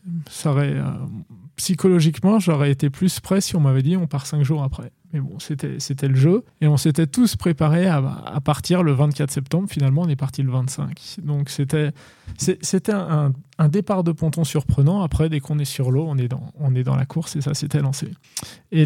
Psychologiquement, 1.56 2.38
j'aurais 2.38 2.70
été 2.70 2.88
plus 2.88 3.20
prêt 3.20 3.40
si 3.40 3.56
on 3.56 3.60
m'avait 3.60 3.82
dit 3.82 3.96
on 3.96 4.06
part 4.06 4.26
cinq 4.26 4.42
jours 4.42 4.62
après. 4.62 4.92
Mais 5.12 5.20
bon, 5.20 5.38
c'était, 5.38 6.08
le 6.08 6.14
jeu. 6.14 6.44
Et 6.60 6.68
on 6.68 6.76
s'était 6.76 7.06
tous 7.06 7.36
préparés 7.36 7.86
à, 7.86 8.40
partir 8.44 8.82
le 8.82 8.92
24 8.92 9.30
septembre. 9.30 9.68
Finalement, 9.70 10.02
on 10.02 10.08
est 10.08 10.16
parti 10.16 10.42
le 10.42 10.50
25. 10.50 11.16
Donc, 11.22 11.48
c'était, 11.48 11.92
un, 12.92 13.68
départ 13.68 14.04
de 14.04 14.12
ponton 14.12 14.44
surprenant. 14.44 15.02
Après, 15.02 15.30
dès 15.30 15.40
qu'on 15.40 15.58
est 15.58 15.64
sur 15.64 15.90
l'eau, 15.90 16.04
on 16.06 16.18
est 16.18 16.28
dans, 16.28 16.96
la 16.96 17.06
course 17.06 17.36
et 17.36 17.40
ça 17.40 17.54
s'était 17.54 17.80
lancé. 17.80 18.12
Et 18.70 18.84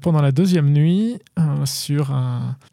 pendant 0.00 0.22
la 0.22 0.32
deuxième 0.32 0.72
nuit, 0.72 1.18
euh, 1.38 1.66
sur 1.66 2.14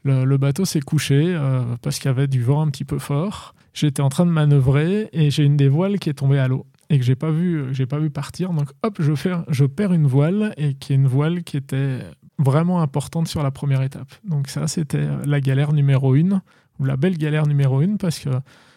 le, 0.04 0.38
bateau 0.38 0.64
s'est 0.64 0.82
couché 0.82 1.34
euh, 1.36 1.64
parce 1.82 2.00
qu'il 2.00 2.08
y 2.08 2.10
avait 2.10 2.28
du 2.28 2.42
vent 2.42 2.62
un 2.62 2.70
petit 2.70 2.86
peu 2.86 3.00
fort. 3.00 3.54
J'étais 3.74 4.02
en 4.02 4.10
train 4.10 4.26
de 4.26 4.32
manœuvrer 4.32 5.10
et 5.14 5.30
j'ai 5.30 5.44
une 5.44 5.58
des 5.58 5.70
voiles 5.70 6.00
qui 6.00 6.10
est 6.10 6.14
tombée 6.14 6.40
à 6.40 6.48
l'eau 6.48 6.66
et 6.90 7.00
que 7.00 7.06
j'ai 7.06 7.16
pas 7.16 7.28
pas 7.28 8.00
vu 8.00 8.10
partir 8.10 8.52
donc 8.52 8.70
hop 8.84 9.00
je 9.02 9.66
perds 9.66 9.94
une 9.94 10.08
voile 10.08 10.54
et 10.58 10.74
qui 10.74 10.92
est 10.92 10.98
une 10.98 11.08
voile 11.08 11.44
qui 11.44 11.56
était 11.56 12.02
vraiment 12.42 12.82
importante 12.82 13.28
sur 13.28 13.44
la 13.44 13.52
première 13.52 13.82
étape. 13.82 14.14
Donc 14.24 14.48
ça, 14.48 14.68
c'était 14.68 14.98
euh, 14.98 15.22
la 15.26 15.42
galère 15.42 15.74
numéro 15.74 16.16
une, 16.16 16.42
ou 16.80 16.86
la 16.86 16.98
belle 16.98 17.18
galère 17.18 17.48
numéro 17.48 17.82
une, 17.82 17.98
parce 17.98 18.20
que 18.20 18.30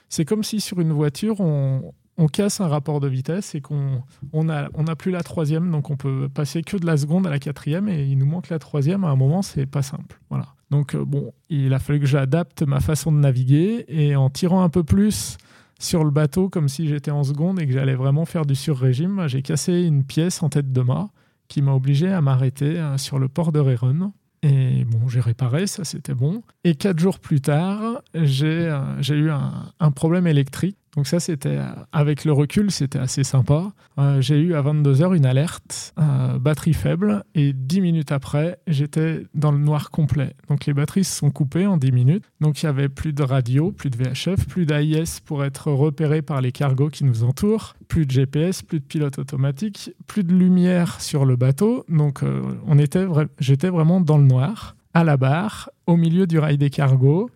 c'est 0.09 0.25
comme 0.25 0.43
si 0.43 0.61
sur 0.61 0.81
une 0.81 0.93
voiture, 0.93 1.41
on, 1.41 1.93
casse 2.33 2.61
un 2.61 2.69
rapport 2.69 3.01
de 3.01 3.09
vitesse 3.09 3.55
et 3.55 3.61
qu'on 3.61 4.03
on 4.33 4.49
on 4.49 4.85
plus 4.97 5.11
la 5.11 5.23
troisième, 5.23 5.71
donc 5.71 5.91
on 5.91 5.97
peut 5.97 6.29
passer 6.33 6.63
que 6.63 6.77
de 6.77 6.87
la 6.87 6.97
seconde 6.97 7.27
à 7.27 7.31
la 7.31 7.39
quatrième 7.39 7.89
et 7.89 8.05
il 8.05 8.17
nous 8.19 8.27
manque 8.27 8.49
la 8.49 8.59
troisième. 8.59 9.05
À 9.05 9.09
un 9.09 9.17
moment, 9.17 9.43
c'est 9.43 9.67
pas 9.67 9.83
simple. 9.83 10.21
Voilà. 10.31 10.47
Donc 10.71 10.95
euh, 10.95 11.05
bon, 11.05 11.33
il 11.51 11.75
a 11.75 11.79
fallu 11.79 12.01
que 12.01 12.07
j'adapte 12.07 12.63
ma 12.63 12.81
façon 12.81 13.13
de 13.13 13.19
naviguer 13.19 13.85
et 13.89 14.17
en 14.17 14.31
tirant 14.31 14.63
un 14.63 14.69
peu 14.69 14.85
plus 14.85 15.37
sur 15.79 16.05
le 16.05 16.11
bateau 16.11 16.49
comme 16.49 16.69
si 16.69 16.89
j'étais 16.89 17.11
en 17.11 17.25
seconde 17.25 17.61
et 17.61 17.67
que 17.67 17.73
j'allais 17.73 17.95
vraiment 17.95 18.25
faire 18.25 18.47
du 18.47 18.55
sur-régime, 18.55 19.25
j'ai 19.27 19.43
cassé 19.43 19.83
une 19.83 20.05
pièce 20.05 20.43
en 20.43 20.49
tête 20.49 20.73
de 20.73 20.81
mât 20.81 21.11
qui 21.49 21.63
m'a 21.63 21.73
obligé 21.73 22.09
à 22.09 22.21
m'arrêter 22.21 22.79
euh, 22.79 22.99
sur 22.99 23.19
le 23.19 23.29
port 23.29 23.53
de 23.53 23.61
Rérun. 23.61 24.13
Et 24.43 24.85
bon, 24.85 25.09
j'ai 25.09 25.21
réparé, 25.21 25.67
ça 25.67 25.85
c'était 25.85 26.15
bon. 26.15 26.43
Et 26.65 26.75
quatre 26.75 26.99
jours 26.99 27.19
plus 27.19 27.41
tard, 27.41 28.03
j'ai 28.15 28.69
euh, 28.69 29.03
eu 29.09 29.31
un, 29.31 29.91
problème 29.93 30.27
électrique 30.27 30.77
donc 30.97 31.09
ça, 31.09 31.19
c'était 31.19 31.59
avec 31.93 32.25
le 32.25 32.33
recul, 32.33 32.71
c'était 32.71 32.99
assez 32.99 33.25
sympa. 33.25 33.73
Euh, 33.99 34.21
j'ai 34.21 34.39
eu 34.39 34.55
à 34.55 34.63
22h 34.63 35.17
une 35.17 35.27
alerte, 35.27 35.93
euh, 35.99 36.39
batterie 36.39 36.73
faible, 36.73 37.25
et 37.35 37.53
10 37.53 37.81
minutes 37.81 38.13
après, 38.13 38.59
j'étais 38.69 39.27
dans 39.35 39.51
le 39.51 39.59
noir 39.59 39.91
complet. 39.91 40.35
Donc 40.49 40.67
les 40.67 40.73
batteries 40.73 41.05
se 41.05 41.17
sont 41.17 41.31
coupées 41.31 41.67
en 41.67 41.77
10 41.77 41.91
minutes. 41.91 42.25
Donc 42.41 42.63
il 42.63 42.67
y 42.67 42.69
avait 42.69 42.89
plus 42.89 43.13
de 43.13 43.23
radio, 43.23 43.73
plus 43.73 43.91
de 43.91 43.97
VHF, 43.97 44.47
plus 44.47 44.67
d'AIS 44.67 45.21
pour 45.25 45.45
être 45.45 45.73
repéré 45.73 46.23
par 46.23 46.41
les 46.41 46.53
cargos 46.53 46.91
qui 46.91 47.05
nous 47.05 47.25
entourent, 47.25 47.75
plus 47.89 48.07
de 48.07 48.13
GPS, 48.13 48.63
plus 48.63 48.79
de 48.79 48.85
pilote 48.85 49.19
automatique, 49.19 49.93
plus 50.07 50.23
de 50.23 50.33
lumière 50.33 51.01
sur 51.01 51.25
le 51.25 51.35
bateau. 51.35 51.85
Donc 51.89 52.23
euh, 52.23 52.43
on 52.67 52.79
était, 52.79 53.07
j'étais 53.41 53.69
vraiment 53.69 54.01
dans 54.01 54.19
le 54.19 54.25
noir, 54.25 54.77
à 54.93 55.03
la 55.03 55.17
barre, 55.17 55.71
au 55.87 55.97
milieu 55.97 56.29
du 56.29 56.39
rail 56.39 56.57
des 56.57 56.71
cargos. 56.71 57.31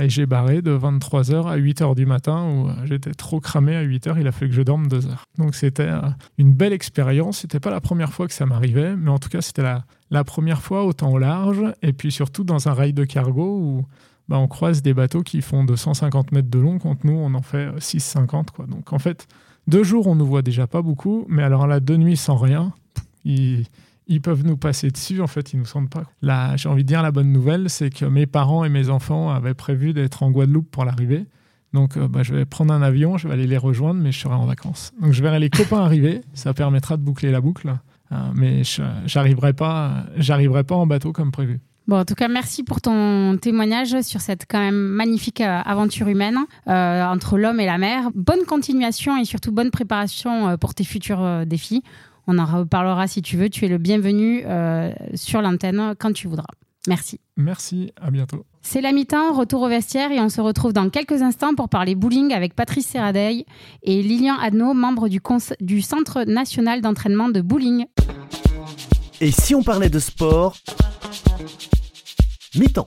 Et 0.00 0.08
j'ai 0.08 0.26
barré 0.26 0.60
de 0.60 0.76
23h 0.76 1.46
à 1.46 1.56
8h 1.56 1.94
du 1.94 2.04
matin 2.04 2.44
où 2.44 2.68
euh, 2.68 2.72
j'étais 2.84 3.12
trop 3.12 3.38
cramé 3.38 3.76
à 3.76 3.84
8h, 3.84 4.16
il 4.18 4.26
a 4.26 4.32
fallu 4.32 4.50
que 4.50 4.56
je 4.56 4.62
dorme 4.62 4.88
2 4.88 5.06
heures. 5.06 5.24
Donc 5.36 5.54
c'était 5.54 5.82
euh, 5.82 6.00
une 6.36 6.52
belle 6.52 6.72
expérience. 6.72 7.38
C'était 7.38 7.60
pas 7.60 7.70
la 7.70 7.80
première 7.80 8.12
fois 8.12 8.26
que 8.26 8.34
ça 8.34 8.44
m'arrivait, 8.44 8.96
mais 8.96 9.10
en 9.10 9.18
tout 9.18 9.28
cas 9.28 9.40
c'était 9.40 9.62
la, 9.62 10.24
première 10.24 10.62
fois 10.62 10.84
autant 10.84 11.12
au 11.12 11.18
large 11.18 11.62
et 11.82 11.92
puis 11.92 12.10
surtout 12.10 12.42
dans 12.42 12.68
un 12.68 12.72
rail 12.72 12.92
de 12.92 13.04
cargo 13.04 13.58
où 13.58 13.84
bah, 14.28 14.38
on 14.38 14.48
croise 14.48 14.82
des 14.82 14.94
bateaux 14.94 15.22
qui 15.22 15.42
font 15.42 15.64
250 15.64 16.32
mètres 16.32 16.50
de 16.50 16.58
long 16.58 16.78
quand 16.78 17.04
nous 17.04 17.14
on 17.14 17.34
en 17.34 17.42
fait 17.42 17.68
650 17.78 18.50
quoi. 18.50 18.66
Donc 18.66 18.92
en 18.92 18.98
fait 18.98 19.28
deux 19.68 19.84
jours 19.84 20.08
on 20.08 20.16
nous 20.16 20.26
voit 20.26 20.42
déjà 20.42 20.66
pas 20.66 20.82
beaucoup, 20.82 21.24
mais 21.28 21.42
alors 21.42 21.66
là 21.66 21.78
deux 21.78 21.96
nuits 21.96 22.16
sans 22.16 22.36
rien, 22.36 22.72
il 23.24 23.66
ils 24.08 24.20
peuvent 24.20 24.44
nous 24.44 24.56
passer 24.56 24.90
dessus, 24.90 25.20
en 25.20 25.26
fait, 25.26 25.52
ils 25.52 25.58
nous 25.58 25.66
sentent 25.66 25.90
pas. 25.90 26.04
Là, 26.22 26.56
j'ai 26.56 26.68
envie 26.68 26.82
de 26.82 26.88
dire 26.88 27.02
la 27.02 27.12
bonne 27.12 27.30
nouvelle, 27.30 27.68
c'est 27.68 27.90
que 27.90 28.06
mes 28.06 28.26
parents 28.26 28.64
et 28.64 28.68
mes 28.70 28.88
enfants 28.88 29.30
avaient 29.30 29.54
prévu 29.54 29.92
d'être 29.92 30.22
en 30.22 30.30
Guadeloupe 30.30 30.70
pour 30.70 30.84
l'arrivée. 30.84 31.26
Donc, 31.74 31.96
euh, 31.96 32.08
bah, 32.08 32.22
je 32.22 32.34
vais 32.34 32.44
prendre 32.46 32.72
un 32.72 32.82
avion, 32.82 33.18
je 33.18 33.28
vais 33.28 33.34
aller 33.34 33.46
les 33.46 33.58
rejoindre, 33.58 34.00
mais 34.00 34.12
je 34.12 34.18
serai 34.18 34.34
en 34.34 34.46
vacances. 34.46 34.92
Donc, 35.00 35.12
je 35.12 35.22
verrai 35.22 35.38
les 35.38 35.50
copains 35.50 35.80
arriver, 35.84 36.22
ça 36.32 36.54
permettra 36.54 36.96
de 36.96 37.02
boucler 37.02 37.30
la 37.30 37.40
boucle, 37.40 37.74
euh, 38.12 38.16
mais 38.34 38.62
j'arriverai 39.04 39.52
pas, 39.52 40.06
pas 40.66 40.74
en 40.74 40.86
bateau 40.86 41.12
comme 41.12 41.30
prévu. 41.30 41.60
Bon, 41.86 41.98
en 41.98 42.04
tout 42.04 42.14
cas, 42.14 42.28
merci 42.28 42.64
pour 42.64 42.82
ton 42.82 43.38
témoignage 43.38 44.00
sur 44.02 44.20
cette 44.20 44.44
quand 44.48 44.58
même 44.58 44.76
magnifique 44.76 45.40
euh, 45.40 45.60
aventure 45.64 46.08
humaine 46.08 46.38
entre 46.66 47.38
l'homme 47.38 47.60
et 47.60 47.66
la 47.66 47.78
mer. 47.78 48.10
Bonne 48.14 48.44
continuation 48.46 49.16
et 49.16 49.24
surtout 49.24 49.52
bonne 49.52 49.70
préparation 49.70 50.56
pour 50.58 50.74
tes 50.74 50.84
futurs 50.84 51.46
défis. 51.46 51.82
On 52.28 52.38
en 52.38 52.44
reparlera 52.44 53.06
si 53.08 53.22
tu 53.22 53.38
veux. 53.38 53.48
Tu 53.48 53.64
es 53.64 53.68
le 53.68 53.78
bienvenu 53.78 54.42
euh, 54.44 54.92
sur 55.14 55.40
l'antenne 55.40 55.94
quand 55.98 56.12
tu 56.12 56.28
voudras. 56.28 56.44
Merci. 56.86 57.20
Merci, 57.36 57.90
à 58.00 58.10
bientôt. 58.10 58.44
C'est 58.60 58.82
la 58.82 58.92
mi-temps, 58.92 59.32
retour 59.32 59.62
au 59.62 59.68
vestiaire 59.68 60.12
et 60.12 60.20
on 60.20 60.28
se 60.28 60.42
retrouve 60.42 60.74
dans 60.74 60.90
quelques 60.90 61.22
instants 61.22 61.54
pour 61.54 61.70
parler 61.70 61.94
bowling 61.94 62.34
avec 62.34 62.54
Patrice 62.54 62.86
Serradeil 62.86 63.46
et 63.82 64.02
Lilian 64.02 64.36
Adno, 64.40 64.74
membre 64.74 65.08
du, 65.08 65.20
du 65.60 65.80
Centre 65.80 66.24
national 66.24 66.82
d'entraînement 66.82 67.30
de 67.30 67.40
bowling. 67.40 67.86
Et 69.20 69.30
si 69.30 69.54
on 69.54 69.62
parlait 69.62 69.90
de 69.90 69.98
sport? 69.98 70.56
Mi-temps. 72.54 72.86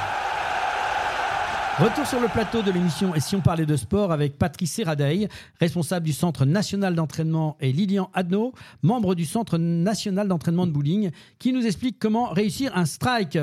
Retour 1.81 2.05
sur 2.05 2.19
le 2.19 2.27
plateau 2.27 2.61
de 2.61 2.69
l'émission 2.69 3.15
Et 3.15 3.19
si 3.19 3.35
on 3.35 3.41
parlait 3.41 3.65
de 3.65 3.75
sport 3.75 4.11
avec 4.11 4.37
Patrice 4.37 4.73
Serradeil, 4.73 5.27
responsable 5.59 6.05
du 6.05 6.13
Centre 6.13 6.45
national 6.45 6.93
d'entraînement, 6.93 7.57
et 7.59 7.71
Lilian 7.71 8.11
Adno, 8.13 8.53
membre 8.83 9.15
du 9.15 9.25
Centre 9.25 9.57
national 9.57 10.27
d'entraînement 10.27 10.67
de 10.67 10.71
bowling, 10.71 11.09
qui 11.39 11.51
nous 11.51 11.65
explique 11.65 11.97
comment 11.97 12.29
réussir 12.29 12.71
un 12.77 12.85
strike. 12.85 13.39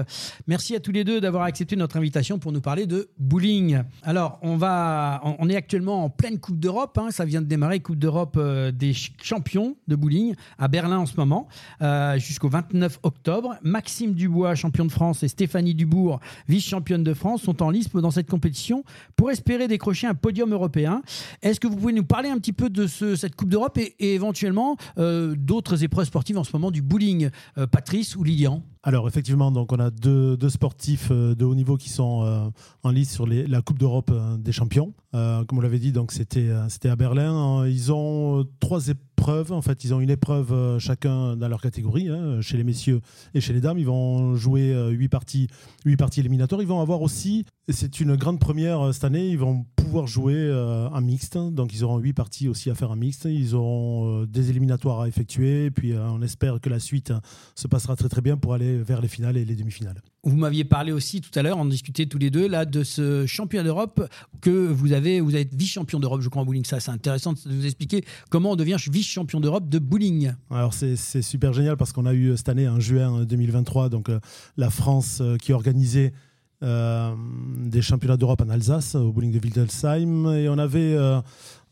Merci 0.47 0.77
à 0.77 0.81
tous 0.81 0.93
les 0.93 1.03
deux 1.03 1.21
d'avoir 1.21 1.43
accepté 1.43 1.75
notre 1.75 1.97
invitation 1.97 2.39
pour 2.39 2.53
nous 2.53 2.61
parler 2.61 2.87
de 2.87 3.09
bowling. 3.19 3.83
Alors, 4.05 4.39
on, 4.43 4.57
va, 4.57 5.21
on 5.25 5.49
est 5.49 5.57
actuellement 5.57 6.05
en 6.05 6.09
pleine 6.09 6.39
Coupe 6.39 6.61
d'Europe. 6.61 6.97
Hein. 6.97 7.11
ça 7.11 7.25
vient 7.25 7.43
de 7.43 7.49
démarrer, 7.49 7.81
Coupe 7.81 7.99
d'Europe 7.99 8.37
euh, 8.37 8.71
des 8.71 8.93
champions 9.21 9.75
de 9.89 9.97
bowling 9.97 10.37
à 10.61 10.69
Berlin 10.69 10.99
en 10.99 11.07
ce 11.07 11.17
moment, 11.17 11.49
euh, 11.83 12.17
jusqu'au 12.21 12.49
29 12.49 13.01
octobre. 13.03 13.57
Maxime 13.65 14.15
Dubois, 14.15 14.55
champion 14.55 14.85
de 14.85 14.93
France, 14.93 15.25
et 15.25 15.29
Stéphanie 15.29 15.75
Dubourg, 15.75 16.21
vice-championne 16.47 17.03
de 17.03 17.15
France, 17.15 17.43
sont 17.43 17.65
en 17.65 17.71
liste 17.71 17.97
dans 17.97 18.13
cette 18.13 18.28
compétition 18.29 18.85
pour 19.17 19.31
espérer 19.31 19.69
décrocher 19.69 20.07
un 20.07 20.15
podium 20.15 20.53
européen. 20.53 21.03
Est-ce 21.43 21.61
que 21.61 21.67
vous 21.67 21.77
pouvez 21.77 21.93
nous 21.93 22.05
parler 22.05 22.29
un 22.29 22.39
petit 22.39 22.53
peu 22.53 22.71
de 22.71 22.87
cette 22.87 23.35
Coupe 23.35 23.49
d'Europe 23.49 23.79
et, 23.79 24.15
éventuellement 24.15 24.77
euh, 24.99 25.35
d'autres 25.37 25.85
épreuves 25.85 26.07
sportives 26.07 26.39
en 26.39 26.45
ce 26.45 26.51
moment, 26.53 26.71
du 26.71 26.83
bowling, 26.83 27.31
euh, 27.57 27.67
Patrice 27.67 28.17
ou 28.17 28.25
Lilian? 28.25 28.63
Alors 28.83 29.09
effectivement, 29.09 29.51
donc 29.51 29.73
on 29.73 29.79
a 29.79 29.91
deux, 29.91 30.37
sportifs 30.49 31.09
euh, 31.11 31.35
de 31.35 31.45
haut 31.45 31.55
niveau 31.55 31.77
qui 31.77 31.89
sont 31.91 32.53
en 32.83 32.91
liste 32.91 33.13
sur 33.13 33.27
la 33.27 33.63
Coupe 33.63 33.79
d'Europe 33.79 34.13
des 34.39 34.53
champions. 34.53 34.95
comme 35.13 35.59
on 35.59 35.61
l'avait 35.61 35.79
dit, 35.79 35.93
donc 35.93 36.13
c'était 36.13 36.49
c'était 36.69 36.89
à 36.89 36.97
Berlin. 36.97 37.67
Ils 37.67 37.93
ont 37.93 38.47
trois 38.61 38.89
épreuves. 38.89 39.53
En 39.53 39.63
fait, 39.63 39.85
ils 39.85 39.95
ont 39.95 40.01
une 40.01 40.11
épreuve 40.11 40.79
chacun 40.79 41.37
dans 41.37 41.49
leur 41.49 41.61
catégorie. 41.61 42.09
Hein, 42.09 42.41
chez 42.41 42.57
les 42.57 42.65
messieurs 42.65 43.01
et 43.35 43.41
chez 43.41 43.53
les 43.53 43.61
dames, 43.61 43.79
ils 43.79 43.87
vont 43.87 44.35
jouer 44.37 44.75
huit 44.91 45.09
parties, 45.09 45.49
huit 45.85 45.97
parties 45.97 46.21
éliminatoires. 46.21 46.63
Ils 46.63 46.69
vont 46.69 46.81
avoir 46.81 47.03
aussi 47.03 47.45
c'est 47.73 48.01
une 48.01 48.17
grande 48.17 48.41
première 48.41 48.81
euh, 48.81 48.93
cette 48.93 49.05
année. 49.05 49.29
Ils 49.29 49.39
vont 49.39 49.67
pouvoir 49.89 50.07
jouer 50.07 50.35
euh, 50.37 50.89
un 50.91 51.01
mixte. 51.01 51.39
Donc, 51.39 51.75
ils 51.75 51.83
auront 51.83 51.99
huit 51.99 52.13
parties 52.13 52.47
aussi 52.47 52.69
à 52.69 52.75
faire 52.75 52.93
un 52.93 52.97
mixte. 52.97 53.25
Ils 53.25 53.55
auront 53.55 54.23
euh, 54.23 54.27
des 54.27 54.51
éliminatoires 54.51 55.01
à 55.01 55.09
effectuer. 55.09 55.71
Puis, 55.71 55.95
on 55.95 56.21
espère 56.21 56.61
que 56.61 56.69
la 56.69 56.79
suite 56.79 57.13
se 57.55 57.67
passera 57.67 57.97
très, 57.97 58.09
très 58.09 58.21
bien 58.21 58.37
pour 58.37 58.53
aller 58.53 58.77
vers 58.79 59.01
les 59.01 59.09
finales 59.09 59.37
et 59.39 59.45
les 59.45 59.55
demi-finales. 59.55 60.03
Vous 60.25 60.37
m'aviez 60.37 60.65
parlé 60.65 60.93
aussi 60.93 61.21
tout 61.21 61.31
à 61.39 61.43
l'heure, 61.43 61.57
on 61.59 61.65
discutait 61.65 62.07
tous 62.07 62.19
les 62.19 62.29
deux 62.29 62.49
là 62.49 62.65
de 62.65 62.83
ce 62.83 63.25
championnat 63.25 63.65
d'Europe 63.65 64.07
que 64.41 64.51
vous 64.51 64.93
avez, 64.93 65.21
vous 65.21 65.37
êtes 65.37 65.55
vice-champion 65.55 66.01
d'Europe, 66.01 66.21
je 66.21 66.29
crois 66.29 66.43
en 66.43 66.45
bowling. 66.45 66.65
Ça, 66.65 66.81
c'est 66.81 66.91
intéressant 66.91 67.33
de 67.33 67.39
vous 67.45 67.65
expliquer 67.65 68.05
comment 68.29 68.51
on 68.51 68.57
devient 68.57 68.77
vice-champion 68.91 69.41
d'Europe 69.41 69.69
de 69.69 69.79
bowling. 69.79 70.33
Alors 70.51 70.75
c'est 70.75 70.97
super 71.23 71.53
génial 71.53 71.77
parce 71.77 71.93
qu'on 71.93 72.05
a 72.05 72.13
eu 72.15 72.37
cette 72.37 72.49
année 72.49 72.69
en 72.69 72.81
juin 72.81 73.25
2023 73.25 73.89
donc 73.89 74.11
la 74.57 74.71
France 74.71 75.23
qui 75.41 75.53
organisait 75.53 76.13
des 76.61 77.83
championnats 77.83 78.17
d'Europe 78.17 78.43
en 78.45 78.49
Alsace, 78.49 78.95
au 78.95 79.13
bowling 79.13 79.33
de 79.33 79.39
Wildelsheim. 79.39 80.27
Et 80.35 80.49
on 80.49 80.59
avait 80.59 80.97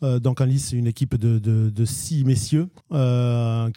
donc 0.02 0.40
en 0.40 0.44
lice 0.44 0.72
une 0.72 0.86
équipe 0.86 1.16
de, 1.16 1.84
six 1.84 2.24
messieurs 2.24 2.68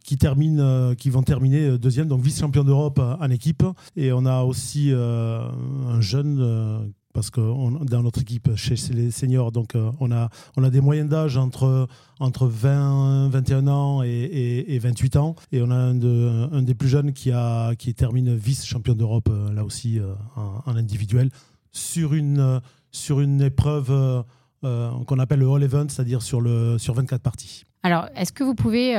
qui, 0.03 0.17
terminent, 0.17 0.95
qui 0.95 1.09
vont 1.09 1.23
terminer 1.23 1.77
deuxième, 1.77 2.07
donc 2.07 2.21
vice-champion 2.21 2.63
d'Europe 2.63 2.99
en 2.99 3.29
équipe. 3.29 3.63
Et 3.95 4.11
on 4.11 4.25
a 4.25 4.43
aussi 4.43 4.91
un 4.93 6.01
jeune 6.01 6.93
parce 7.19 7.31
que 7.31 7.41
dans 7.83 8.01
notre 8.01 8.21
équipe, 8.21 8.55
chez 8.55 8.75
les 8.93 9.11
seniors, 9.11 9.51
donc, 9.51 9.75
euh, 9.75 9.91
on, 9.99 10.09
a, 10.09 10.29
on 10.55 10.63
a 10.63 10.69
des 10.69 10.79
moyennes 10.79 11.09
d'âge 11.09 11.35
entre, 11.35 11.85
entre 12.21 12.47
20, 12.47 13.27
21 13.27 13.67
ans 13.67 14.03
et, 14.03 14.79
28 14.81 15.17
ans. 15.17 15.35
Et 15.51 15.61
on 15.61 15.69
a 15.69 15.75
un, 15.75 16.61
des 16.61 16.75
plus 16.75 16.87
jeunes 16.87 17.11
qui, 17.11 17.33
a, 17.33 17.75
qui 17.75 17.93
termine 17.93 18.33
vice-champion 18.33 18.93
d'Europe, 18.93 19.27
euh, 19.29 19.51
là 19.51 19.65
aussi, 19.65 19.99
euh, 19.99 20.13
en, 20.37 20.77
individuel, 20.77 21.29
sur 21.73 22.13
une, 22.13 22.61
sur 22.91 23.19
une 23.19 23.41
épreuve 23.41 24.23
qu'on 24.61 25.19
appelle 25.19 25.39
le 25.39 25.49
All 25.49 25.63
Event, 25.63 25.87
c'est-à-dire 25.89 26.21
sur, 26.21 26.39
le, 26.39 26.77
sur 26.77 26.93
24 26.93 27.21
parties. 27.21 27.65
Alors, 27.83 28.07
est-ce 28.15 28.31
que 28.31 28.45
vous 28.45 28.55
pouvez, 28.55 28.95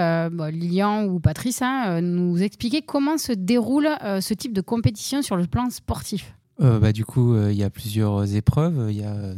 Lilian 0.52 1.06
ou 1.06 1.20
Patrice, 1.20 1.62
hein, 1.62 2.02
nous 2.02 2.42
expliquer 2.42 2.82
comment 2.82 3.16
se 3.16 3.32
déroule 3.32 3.88
ce 4.20 4.34
type 4.34 4.52
de 4.52 4.60
compétition 4.60 5.22
sur 5.22 5.36
le 5.36 5.46
plan 5.46 5.70
sportif? 5.70 6.34
Euh, 6.60 6.78
bah, 6.78 6.92
Du 6.92 7.04
coup, 7.04 7.34
euh, 7.34 7.52
il 7.52 7.58
y 7.58 7.62
a 7.62 7.70
plusieurs 7.70 8.34
épreuves. 8.34 8.92
Y 8.92 9.04
a 9.04 9.34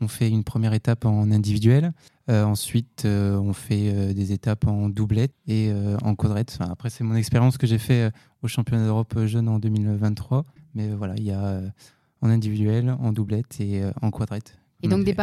On 0.00 0.08
fait 0.08 0.28
une 0.28 0.44
première 0.44 0.72
étape 0.72 1.04
en 1.04 1.30
individuel. 1.30 1.92
Euh, 2.30 2.44
ensuite, 2.44 3.04
on 3.04 3.52
fait 3.52 4.14
des 4.14 4.32
étapes 4.32 4.66
en 4.66 4.88
doublette 4.88 5.34
et 5.46 5.72
en 6.02 6.14
quadrette. 6.14 6.58
après, 6.60 6.90
c'est 6.90 7.04
mon 7.04 7.14
expérience 7.14 7.58
que 7.58 7.66
j'ai 7.66 7.78
fait 7.78 8.12
au 8.42 8.48
championnat 8.48 8.84
d'Europe 8.84 9.14
jeune 9.26 9.48
en 9.48 9.58
2023. 9.58 10.44
Mais 10.74 10.90
voilà, 10.90 11.14
il 11.16 11.24
y 11.24 11.32
a 11.32 11.60
en 12.20 12.30
individuel, 12.30 12.96
en 13.00 13.12
doublette 13.12 13.60
et 13.60 13.82
en 14.02 14.10
quadrette. 14.10 14.58
Et 14.82 14.88
donc, 14.88 15.04
des 15.04 15.16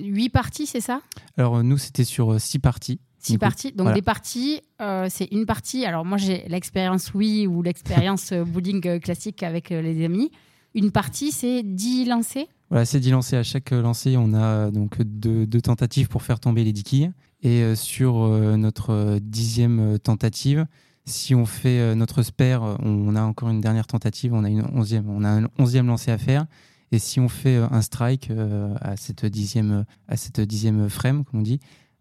huit 0.00 0.30
parties, 0.30 0.66
c'est 0.66 0.80
ça? 0.80 1.00
Alors, 1.36 1.62
nous, 1.62 1.78
c'était 1.78 2.04
sur 2.04 2.40
six 2.40 2.58
parties. 2.58 2.98
Six 3.18 3.38
parties. 3.38 3.72
Donc, 3.72 3.92
des 3.92 4.02
parties, 4.02 4.62
c'est 5.08 5.28
une 5.30 5.46
partie. 5.46 5.84
Alors, 5.84 6.04
moi, 6.04 6.16
j'ai 6.16 6.48
l'expérience 6.48 7.12
oui 7.14 7.46
ou 7.46 7.62
l'expérience 7.62 8.32
bowling 8.32 8.98
classique 8.98 9.42
avec 9.42 9.70
les 9.70 10.04
amis. 10.04 10.30
Une 10.76 10.90
partie, 10.90 11.32
c'est 11.32 11.62
10 11.62 12.04
lancers 12.04 12.44
Voilà, 12.68 12.84
c'est 12.84 13.00
10 13.00 13.12
lancers. 13.12 13.40
À 13.40 13.42
chaque 13.42 13.70
lancer, 13.70 14.18
on 14.18 14.34
a 14.34 14.70
donc 14.70 15.00
deux, 15.00 15.46
tentatives 15.62 16.08
pour 16.08 16.22
faire 16.22 16.38
tomber 16.38 16.64
les 16.64 16.74
10 16.74 16.82
quilles. 16.84 17.12
Et 17.42 17.62
euh, 17.62 17.74
sur 17.74 18.18
euh, 18.18 18.58
notre 18.58 19.18
dixième 19.22 19.98
tentative, 19.98 20.66
si 21.06 21.34
on 21.34 21.46
fait 21.46 21.80
euh, 21.80 21.94
notre 21.94 22.22
spare, 22.22 22.78
on 22.82 23.16
a 23.16 23.22
encore 23.22 23.48
une 23.48 23.62
dernière 23.62 23.86
tentative, 23.86 24.34
on 24.34 24.44
a, 24.44 24.50
une 24.50 24.66
onzième, 24.74 25.08
on 25.08 25.24
a 25.24 25.30
un 25.30 25.48
onzième 25.58 25.86
lancer 25.86 26.10
à 26.10 26.18
faire. 26.18 26.44
Et 26.92 26.98
si 26.98 27.20
on 27.20 27.30
fait 27.30 27.56
un 27.56 27.80
strike 27.80 28.30
à 28.80 28.96
cette 28.96 29.26
dixième, 29.26 29.86
à 30.06 30.16
cette 30.16 30.40
dixième 30.40 30.88
frame, 30.88 31.24
comme 31.24 31.40
on 31.40 31.42
dit, 31.42 31.58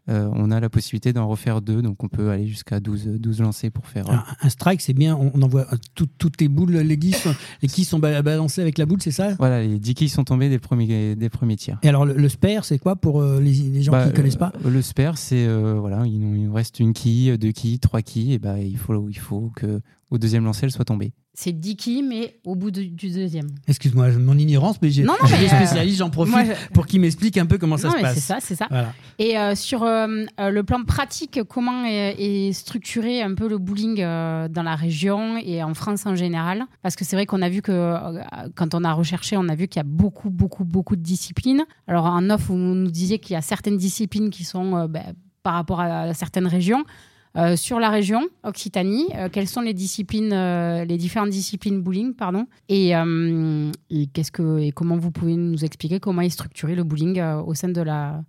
euh, 0.07 0.29
on 0.33 0.51
a 0.51 0.59
la 0.59 0.69
possibilité 0.69 1.13
d'en 1.13 1.27
refaire 1.27 1.61
deux, 1.61 1.81
donc 1.81 2.03
on 2.03 2.07
peut 2.07 2.29
aller 2.29 2.47
jusqu'à 2.47 2.79
12, 2.79 3.07
12 3.19 3.41
lancers 3.41 3.71
pour 3.71 3.87
faire. 3.87 4.09
Euh, 4.09 4.15
un, 4.41 4.49
strike, 4.49 4.81
c'est 4.81 4.93
bien, 4.93 5.15
on, 5.15 5.41
envoie 5.41 5.65
toutes 5.95 6.39
les 6.39 6.47
boules, 6.47 6.71
les 6.71 7.11
sont, 7.11 7.33
les 7.61 7.67
quilles 7.67 7.85
sont 7.85 7.97
balancées 7.99 8.61
avec 8.61 8.77
la 8.77 8.85
boule, 8.85 9.01
c'est 9.01 9.11
ça? 9.11 9.33
Voilà, 9.39 9.63
les 9.63 9.79
10 9.79 9.93
quilles 9.95 10.09
sont 10.09 10.23
tombées 10.23 10.49
des 10.49 10.59
premiers, 10.59 11.15
des 11.15 11.29
premiers 11.29 11.55
tirs. 11.55 11.79
Et 11.81 11.89
alors, 11.89 12.05
le, 12.05 12.29
spare, 12.29 12.65
c'est 12.65 12.77
quoi 12.77 12.95
pour 12.95 13.21
euh, 13.21 13.39
les, 13.39 13.81
gens 13.81 13.91
bah, 13.91 14.03
qui 14.03 14.09
ne 14.09 14.15
connaissent 14.15 14.35
pas? 14.35 14.53
Le 14.63 14.81
spare, 14.81 15.17
c'est, 15.17 15.47
voilà, 15.75 16.05
il 16.05 16.19
nous 16.19 16.53
reste 16.53 16.79
une 16.79 16.93
quille, 16.93 17.37
deux 17.37 17.51
quilles, 17.51 17.79
trois 17.79 18.01
quilles, 18.01 18.33
et 18.33 18.39
bah, 18.39 18.59
il, 18.59 18.77
faut, 18.77 19.09
il 19.09 19.19
faut 19.19 19.51
que 19.55 19.81
au 20.11 20.19
deuxième 20.19 20.45
lancer, 20.45 20.65
elle 20.65 20.71
soit 20.71 20.85
tombée 20.85 21.13
c'est 21.35 21.51
10 21.51 21.75
qui, 21.75 22.01
mais 22.01 22.39
au 22.45 22.55
bout 22.55 22.71
du 22.71 23.09
deuxième. 23.09 23.47
Excuse-moi, 23.67 24.09
mon 24.13 24.37
ignorance, 24.37 24.77
mais 24.81 24.89
j'ai 24.89 25.03
des 25.03 25.09
euh, 25.09 25.47
spécialistes, 25.47 25.99
j'en 25.99 26.09
profite 26.09 26.35
pour 26.73 26.85
qu'ils 26.85 27.01
m'expliquent 27.01 27.37
un 27.37 27.45
peu 27.45 27.57
comment 27.57 27.77
ça 27.77 27.91
se 27.91 27.97
passe. 28.01 28.15
C'est 28.15 28.19
ça, 28.21 28.37
c'est 28.39 28.55
ça. 28.55 28.67
Et 29.19 29.37
euh, 29.37 29.53
sur 29.53 29.83
euh, 29.83 30.23
le 30.39 30.63
plan 30.63 30.83
pratique, 30.83 31.41
comment 31.47 31.83
est, 31.85 32.53
structuré 32.53 33.21
un 33.21 33.35
peu 33.35 33.49
le 33.49 33.57
bowling 33.57 33.97
dans 33.97 34.63
la 34.63 34.75
région 34.75 35.37
et 35.37 35.61
en 35.61 35.73
France 35.73 36.05
en 36.05 36.15
général? 36.15 36.65
Parce 36.81 36.95
que 36.95 37.03
c'est 37.03 37.15
vrai 37.15 37.25
qu'on 37.25 37.41
a 37.41 37.49
vu 37.49 37.61
que 37.61 37.95
quand 38.55 38.73
on 38.73 38.83
a 38.83 38.93
recherché, 38.93 39.35
on 39.35 39.49
a 39.49 39.55
vu 39.55 39.67
qu'il 39.67 39.79
y 39.79 39.81
a 39.81 39.87
beaucoup, 39.87 40.29
beaucoup, 40.29 40.63
beaucoup 40.63 40.95
de 40.95 41.01
disciplines. 41.01 41.65
Alors 41.87 42.05
en 42.05 42.29
off, 42.29 42.43
vous 42.47 42.55
nous 42.55 42.91
disiez 42.91 43.19
qu'il 43.19 43.33
y 43.33 43.37
a 43.37 43.41
certaines 43.41 43.77
disciplines 43.77 44.29
qui 44.29 44.45
sont 44.45 44.87
ben, 44.87 45.13
par 45.43 45.55
rapport 45.55 45.81
à 45.81 46.13
certaines 46.13 46.47
régions. 46.47 46.85
Euh, 47.37 47.57
sur 47.57 47.79
la 47.79 47.89
région 47.89 48.21
Occitanie, 48.43 49.07
euh, 49.15 49.27
quelles 49.29 49.49
sont 49.49 49.59
les 49.61 49.73
disciplines, 49.73 50.31
euh, 50.31 50.85
les 50.85 50.97
différentes 50.97 51.31
disciplines 51.31 51.81
bowling, 51.81 52.13
pardon, 52.13 52.47
et, 52.69 52.93
qu'est-ce 54.13 54.31
que 54.31 54.59
et 54.59 54.71
comment 54.71 54.95
vous 54.95 55.11
pouvez 55.11 55.35
nous 55.35 55.65
expliquer 55.65 55.99
comment 55.99 56.21
est 56.21 56.29
structuré 56.29 56.75
le 56.75 56.83
bowling 56.83 57.21
au 57.21 57.53
sein 57.53 57.69
de 57.69 57.81
la 57.81 58.23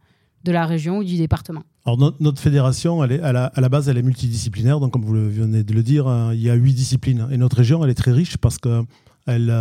de 0.44 0.52
la 0.52 0.66
région 0.66 0.98
ou 0.98 1.04
du 1.04 1.16
département? 1.16 1.62
Alors 1.84 1.98
notre, 2.20 2.40
fédération, 2.40 3.02
elle 3.02 3.20
à, 3.22 3.32
la, 3.32 3.68
base, 3.68 3.88
elle 3.88 3.98
est 3.98 4.02
multidisciplinaire. 4.02 4.80
Donc, 4.80 4.92
comme 4.92 5.04
vous 5.04 5.14
venez 5.14 5.64
de 5.64 5.72
le 5.72 5.82
dire, 5.82 6.06
hein, 6.06 6.32
il 6.34 6.40
y 6.40 6.50
a 6.50 6.54
huit 6.54 6.74
disciplines. 6.74 7.28
Et 7.30 7.36
notre 7.36 7.56
région, 7.56 7.82
elle 7.84 7.90
est 7.90 7.94
très 7.94 8.12
riche 8.12 8.36
parce 8.36 8.58
que 8.58 8.82
elle, 9.26 9.52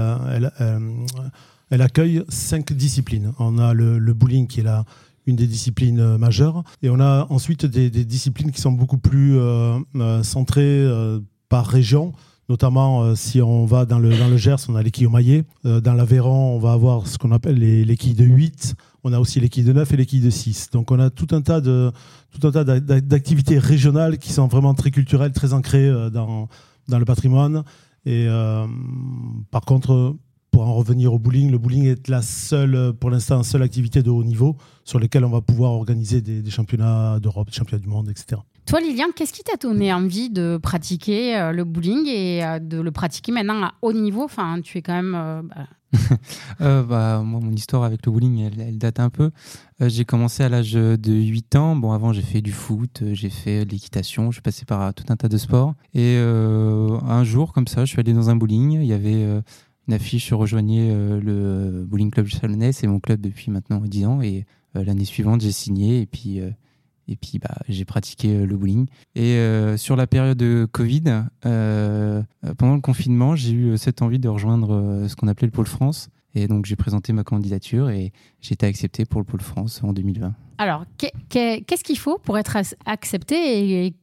elle, 1.70 1.82
accueille 1.82 2.24
cinq 2.30 2.74
disciplines. 2.74 3.34
On 3.40 3.58
a 3.58 3.74
le, 3.74 4.00
le 4.00 4.14
bowling 4.14 4.48
qui 4.48 4.60
est 4.60 4.64
là 4.64 4.86
une 5.28 5.36
des 5.36 5.48
disciplines 5.48 6.00
euh, 6.00 6.18
majeures. 6.18 6.64
Et 6.82 6.90
on 6.90 7.00
a 7.00 7.28
ensuite 7.30 7.66
des, 7.66 7.90
disciplines 7.90 8.52
qui 8.52 8.62
sont 8.62 8.72
beaucoup 8.72 8.98
plus 8.98 9.38
euh, 9.38 9.80
euh, 9.96 10.24
centrées 10.24 10.86
par 11.50 11.66
région. 11.66 12.14
Notamment, 12.48 13.16
si 13.16 13.42
on 13.42 13.66
va 13.66 13.86
dans 13.86 13.98
le, 13.98 14.16
dans 14.16 14.28
le 14.28 14.38
Gers, 14.38 14.58
on 14.70 14.76
a 14.76 14.84
l'équille 14.84 15.08
au 15.08 15.10
maillet. 15.10 15.46
dans 15.64 15.94
l'Aveyron, 15.94 16.56
on 16.56 16.60
va 16.60 16.74
avoir 16.74 17.08
ce 17.08 17.18
qu'on 17.18 17.32
appelle 17.32 17.58
les, 17.58 17.98
quilles 17.98 18.14
de 18.14 18.24
8. 18.24 18.76
On 19.04 19.14
a 19.14 19.20
aussi 19.20 19.40
les 19.40 19.50
quilles 19.50 19.64
de 19.64 19.74
9 19.74 19.92
et 19.92 19.98
les 19.98 20.06
quilles 20.06 20.22
de 20.22 20.30
6. 20.30 20.70
Donc, 20.72 20.92
on 20.92 21.00
a 21.00 21.10
tout 21.10 21.28
un 21.32 21.42
tas 21.42 21.60
de 21.60 21.92
tout 22.30 22.48
un 22.48 22.52
tas 22.52 22.64
d'activités 22.64 23.58
régionales 23.58 24.20
qui 24.20 24.32
sont 24.32 24.46
vraiment 24.46 24.76
très 24.76 24.92
culturelles, 24.92 25.32
très 25.32 25.54
ancrées 25.54 25.92
dans, 26.12 26.48
dans 26.88 27.00
le 27.00 27.06
patrimoine. 27.06 27.64
Et 28.06 28.28
par 29.50 29.62
contre, 29.62 30.16
pour 30.56 30.66
en 30.66 30.74
revenir 30.74 31.14
au 31.14 31.20
bowling, 31.20 31.52
le 31.52 31.58
bowling 31.58 31.86
est 31.86 32.08
la 32.08 32.22
seule, 32.22 32.94
pour 32.94 33.10
l'instant, 33.10 33.44
seule 33.44 33.62
activité 33.62 34.02
de 34.02 34.10
haut 34.10 34.24
niveau 34.24 34.56
sur 34.86 35.00
lesquelles 35.00 35.26
on 35.26 35.30
va 35.30 35.42
pouvoir 35.42 35.74
organiser 35.74 36.22
des, 36.22 36.50
championnats 36.50 37.20
d'Europe, 37.20 37.48
des 37.48 37.54
championnats 37.54 37.84
du 37.84 37.90
monde, 37.90 38.10
etc. 38.10 38.40
Toi, 38.66 38.80
Liliane, 38.80 39.10
qu'est-ce 39.14 39.34
qui 39.34 39.44
t'a 39.44 39.58
donné 39.58 39.92
envie 39.92 40.30
de 40.30 40.58
pratiquer 40.64 41.36
euh, 41.36 41.52
le 41.52 41.66
bowling 41.66 42.08
et 42.08 42.42
euh, 42.42 42.60
de 42.60 42.80
le 42.80 42.92
pratiquer 42.92 43.34
maintenant 43.34 43.62
à 43.66 43.74
haut 43.82 43.92
niveau? 43.92 44.24
Enfin, 44.24 44.62
tu 44.62 44.78
es 44.78 44.82
quand 44.82 44.94
même. 44.94 45.14
Euh, 45.14 45.42
bah... 45.42 45.68
bah, 46.84 47.22
moi, 47.22 47.42
mon 47.42 47.52
histoire 47.52 47.84
avec 47.84 48.06
le 48.06 48.12
bowling, 48.14 48.50
elle, 48.58 48.78
date 48.78 49.02
un 49.02 49.10
peu. 49.10 49.32
j'ai 49.82 50.06
commencé 50.06 50.42
à 50.42 50.48
l'âge 50.48 50.72
de 50.72 51.14
8 51.14 51.58
ans. 51.58 51.76
Bon, 51.76 51.92
avant, 51.92 52.14
j'ai 52.14 52.22
fait 52.22 52.42
du 52.42 52.54
foot, 52.54 53.04
j'ai 53.12 53.30
fait 53.30 53.66
de 53.66 53.72
l'équitation, 53.72 54.32
je 54.32 54.36
suis 54.36 54.42
passé 54.42 54.64
par 54.64 54.94
tout 54.94 55.06
un 55.10 55.18
tas 55.18 55.28
de 55.28 55.38
sports. 55.38 55.74
Et 55.94 56.18
un 56.18 57.24
jour, 57.26 57.52
comme 57.54 57.68
ça, 57.68 57.84
je 57.86 57.92
suis 57.92 58.00
allé 58.00 58.14
dans 58.14 58.30
un 58.30 58.36
bowling. 58.36 58.72
Il 58.74 58.88
y 58.88 58.94
avait 58.94 59.26
une 59.88 59.94
affiche 59.94 60.34
rejoignait 60.34 60.90
euh, 60.92 61.20
le 61.22 61.86
Bowling 61.86 62.12
Club 62.12 62.28
Chalonnais, 62.28 62.72
c'est 62.72 62.88
mon 62.88 63.00
club 63.00 63.22
depuis 63.22 63.52
maintenant 63.52 63.80
10 63.80 64.06
ans 64.06 64.22
et 64.22 64.46
euh, 64.76 64.84
l'année 64.84 65.06
suivante 65.06 65.42
j'ai 65.42 65.52
signé 65.52 66.02
et 66.02 66.06
puis 66.06 66.40
euh, 66.40 66.50
et 67.08 67.16
puis 67.16 67.38
bah, 67.38 67.56
j'ai 67.70 67.86
pratiqué 67.86 68.48
le 68.48 68.58
bowling. 68.58 68.88
Et 69.14 69.38
sur 69.78 69.96
la 69.96 70.08
période 70.08 70.40
de 70.40 70.68
Covid, 70.72 71.04
pendant 71.44 72.74
le 72.74 72.82
confinement, 72.82 73.36
j'ai 73.36 73.52
eu 73.52 73.78
cette 73.78 74.02
envie 74.02 74.18
de 74.18 74.28
rejoindre 74.28 75.06
ce 75.08 75.16
qu'on 75.16 75.28
appelait 75.28 75.46
le 75.46 75.52
Pôle 75.52 75.68
France. 75.68 76.10
Et 76.36 76.48
donc 76.48 76.66
j'ai 76.66 76.76
présenté 76.76 77.14
ma 77.14 77.24
candidature 77.24 77.90
et 77.90 78.12
j'ai 78.42 78.54
été 78.54 78.66
accepté 78.66 79.06
pour 79.06 79.22
le 79.22 79.26
Pôle 79.26 79.42
France 79.42 79.82
en 79.84 79.94
2020. 79.94 80.34
Alors, 80.58 80.86
qu'est-ce 80.98 81.84
qu'il 81.84 81.98
faut 81.98 82.18
pour 82.18 82.38
être 82.38 82.58
accepté 82.86 83.94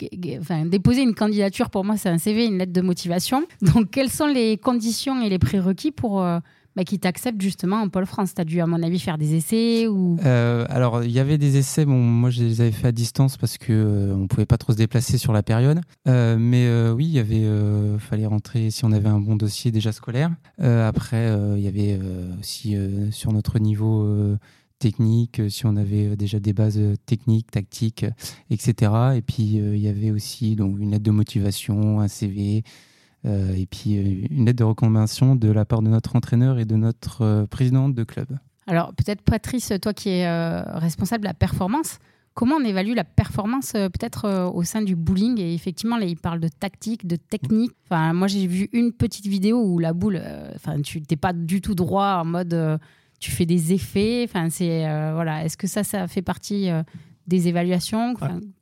déposer 0.66 1.02
une 1.02 1.14
candidature? 1.14 1.70
Pour 1.70 1.84
moi, 1.84 1.96
c'est 1.96 2.10
un 2.10 2.18
CV, 2.18 2.46
une 2.46 2.58
lettre 2.58 2.72
de 2.72 2.80
motivation. 2.82 3.44
Donc, 3.62 3.90
quelles 3.90 4.10
sont 4.10 4.26
les 4.26 4.58
conditions 4.58 5.22
et 5.22 5.30
les 5.30 5.38
prérequis 5.38 5.92
pour 5.92 6.22
euh, 6.22 6.40
bah, 6.76 6.84
qu'ils 6.84 6.98
t'acceptent 6.98 7.40
justement 7.40 7.76
en 7.76 7.88
Pôle 7.88 8.06
France 8.06 8.34
Tu 8.34 8.40
as 8.40 8.44
dû, 8.44 8.60
à 8.60 8.66
mon 8.66 8.82
avis, 8.82 8.98
faire 8.98 9.18
des 9.18 9.34
essais 9.34 9.86
ou... 9.86 10.18
Euh, 10.24 10.66
alors, 10.68 11.04
il 11.04 11.10
y 11.10 11.18
avait 11.18 11.38
des 11.38 11.56
essais. 11.56 11.84
Bon, 11.84 11.98
moi, 11.98 12.30
je 12.30 12.42
les 12.42 12.60
avais 12.60 12.72
fait 12.72 12.88
à 12.88 12.92
distance 12.92 13.36
parce 13.36 13.58
qu'on 13.58 13.72
euh, 13.72 14.16
ne 14.16 14.26
pouvait 14.26 14.46
pas 14.46 14.58
trop 14.58 14.72
se 14.72 14.78
déplacer 14.78 15.18
sur 15.18 15.32
la 15.32 15.42
période. 15.42 15.80
mais 16.06 16.90
oui, 16.90 17.06
il 17.06 17.16
y 17.16 17.98
fallait 17.98 18.26
rentrer 18.26 18.70
si 18.70 18.84
on 18.84 18.92
avait 18.92 19.08
un 19.08 19.20
bon 19.20 19.36
dossier 19.36 19.70
déjà 19.70 19.92
scolaire. 19.92 20.30
après, 20.58 21.30
il 21.56 21.62
y 21.62 21.68
avait 21.68 21.98
aussi 22.38 22.76
sur 23.10 23.32
notre 23.32 23.58
niveau 23.58 24.38
technique, 24.82 25.38
euh, 25.38 25.48
si 25.48 25.64
on 25.64 25.76
avait 25.76 26.08
euh, 26.08 26.16
déjà 26.16 26.40
des 26.40 26.52
bases 26.52 26.78
euh, 26.78 26.96
techniques, 27.06 27.50
tactiques, 27.50 28.04
etc. 28.50 28.92
Et 29.16 29.22
puis 29.22 29.42
il 29.54 29.78
y 29.78 29.88
avait 29.88 30.10
aussi 30.10 30.56
donc, 30.56 30.78
une 30.80 30.90
lettre 30.90 31.04
de 31.04 31.10
motivation, 31.12 32.00
un 32.00 32.08
CV, 32.08 32.64
et 33.24 33.66
puis 33.70 33.94
une 34.30 34.46
lettre 34.46 34.58
de 34.58 34.64
recommandation 34.64 35.36
de 35.36 35.50
la 35.50 35.64
part 35.64 35.82
de 35.82 35.88
notre 35.88 36.16
entraîneur 36.16 36.58
et 36.58 36.64
de 36.64 36.76
notre 36.76 37.46
présidente 37.46 37.94
de 37.94 38.04
club. 38.04 38.38
Alors 38.66 38.94
peut-être 38.94 39.22
Patrice, 39.22 39.72
toi 39.80 39.92
qui 39.92 40.08
es 40.08 40.28
responsable 40.72 41.22
de 41.22 41.28
la 41.28 41.34
performance, 41.34 41.98
Comment 42.34 42.56
on 42.56 42.64
évalue 42.64 42.94
la 42.94 43.04
performance 43.04 43.72
peut-être 43.72 44.50
au 44.54 44.62
sein 44.62 44.80
du 44.80 44.96
bowling? 44.96 45.38
Et 45.38 45.52
effectivement, 45.52 45.98
là, 45.98 46.06
il 46.06 46.16
parle 46.16 46.40
de 46.40 46.48
tactique, 46.48 47.06
de 47.06 47.16
technique. 47.16 47.72
Enfin, 47.84 48.14
moi, 48.14 48.26
j'ai 48.26 48.46
vu 48.46 48.70
une 48.72 48.92
petite 48.92 49.26
vidéo 49.26 49.62
où 49.62 49.78
la 49.78 49.92
boule, 49.92 50.22
enfin, 50.54 50.80
tu 50.80 51.02
n'es 51.10 51.16
pas 51.16 51.34
du 51.34 51.60
tout 51.60 51.74
droit 51.74 52.22
en 52.22 52.24
mode 52.24 52.80
tu 53.20 53.30
fais 53.30 53.44
des 53.46 53.74
effets. 53.74 54.24
Enfin, 54.24 54.48
c'est 54.48 54.80
voilà. 55.12 55.44
Est-ce 55.44 55.58
que 55.58 55.66
ça, 55.66 55.84
ça 55.84 56.08
fait 56.08 56.22
partie 56.22 56.70
des 57.26 57.48
évaluations 57.48 58.14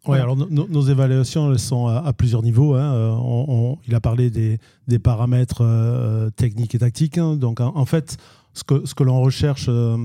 Oui, 0.07 0.19
alors 0.19 0.37
nos 0.37 0.83
évaluations 0.83 1.51
elles 1.51 1.59
sont 1.59 1.87
à, 1.87 2.13
plusieurs 2.13 2.43
niveaux. 2.43 2.75
Hein. 2.75 2.95
Euh, 2.95 3.75
il 3.87 3.95
a 3.95 4.01
parlé 4.01 4.31
des, 4.31 4.59
des 4.89 4.99
paramètres 4.99 5.63
euh, 5.63 6.31
techniques 6.31 6.75
et 6.75 6.79
tactiques. 6.79 7.19
Hein. 7.19 7.37
Donc 7.37 7.61
en, 7.61 7.85
fait, 7.85 8.19
ce 8.53 8.65
que, 8.65 8.87
ce 8.87 8.95
que 8.95 9.03
l'on 9.03 9.21
recherche 9.21 9.67
euh, 9.69 9.97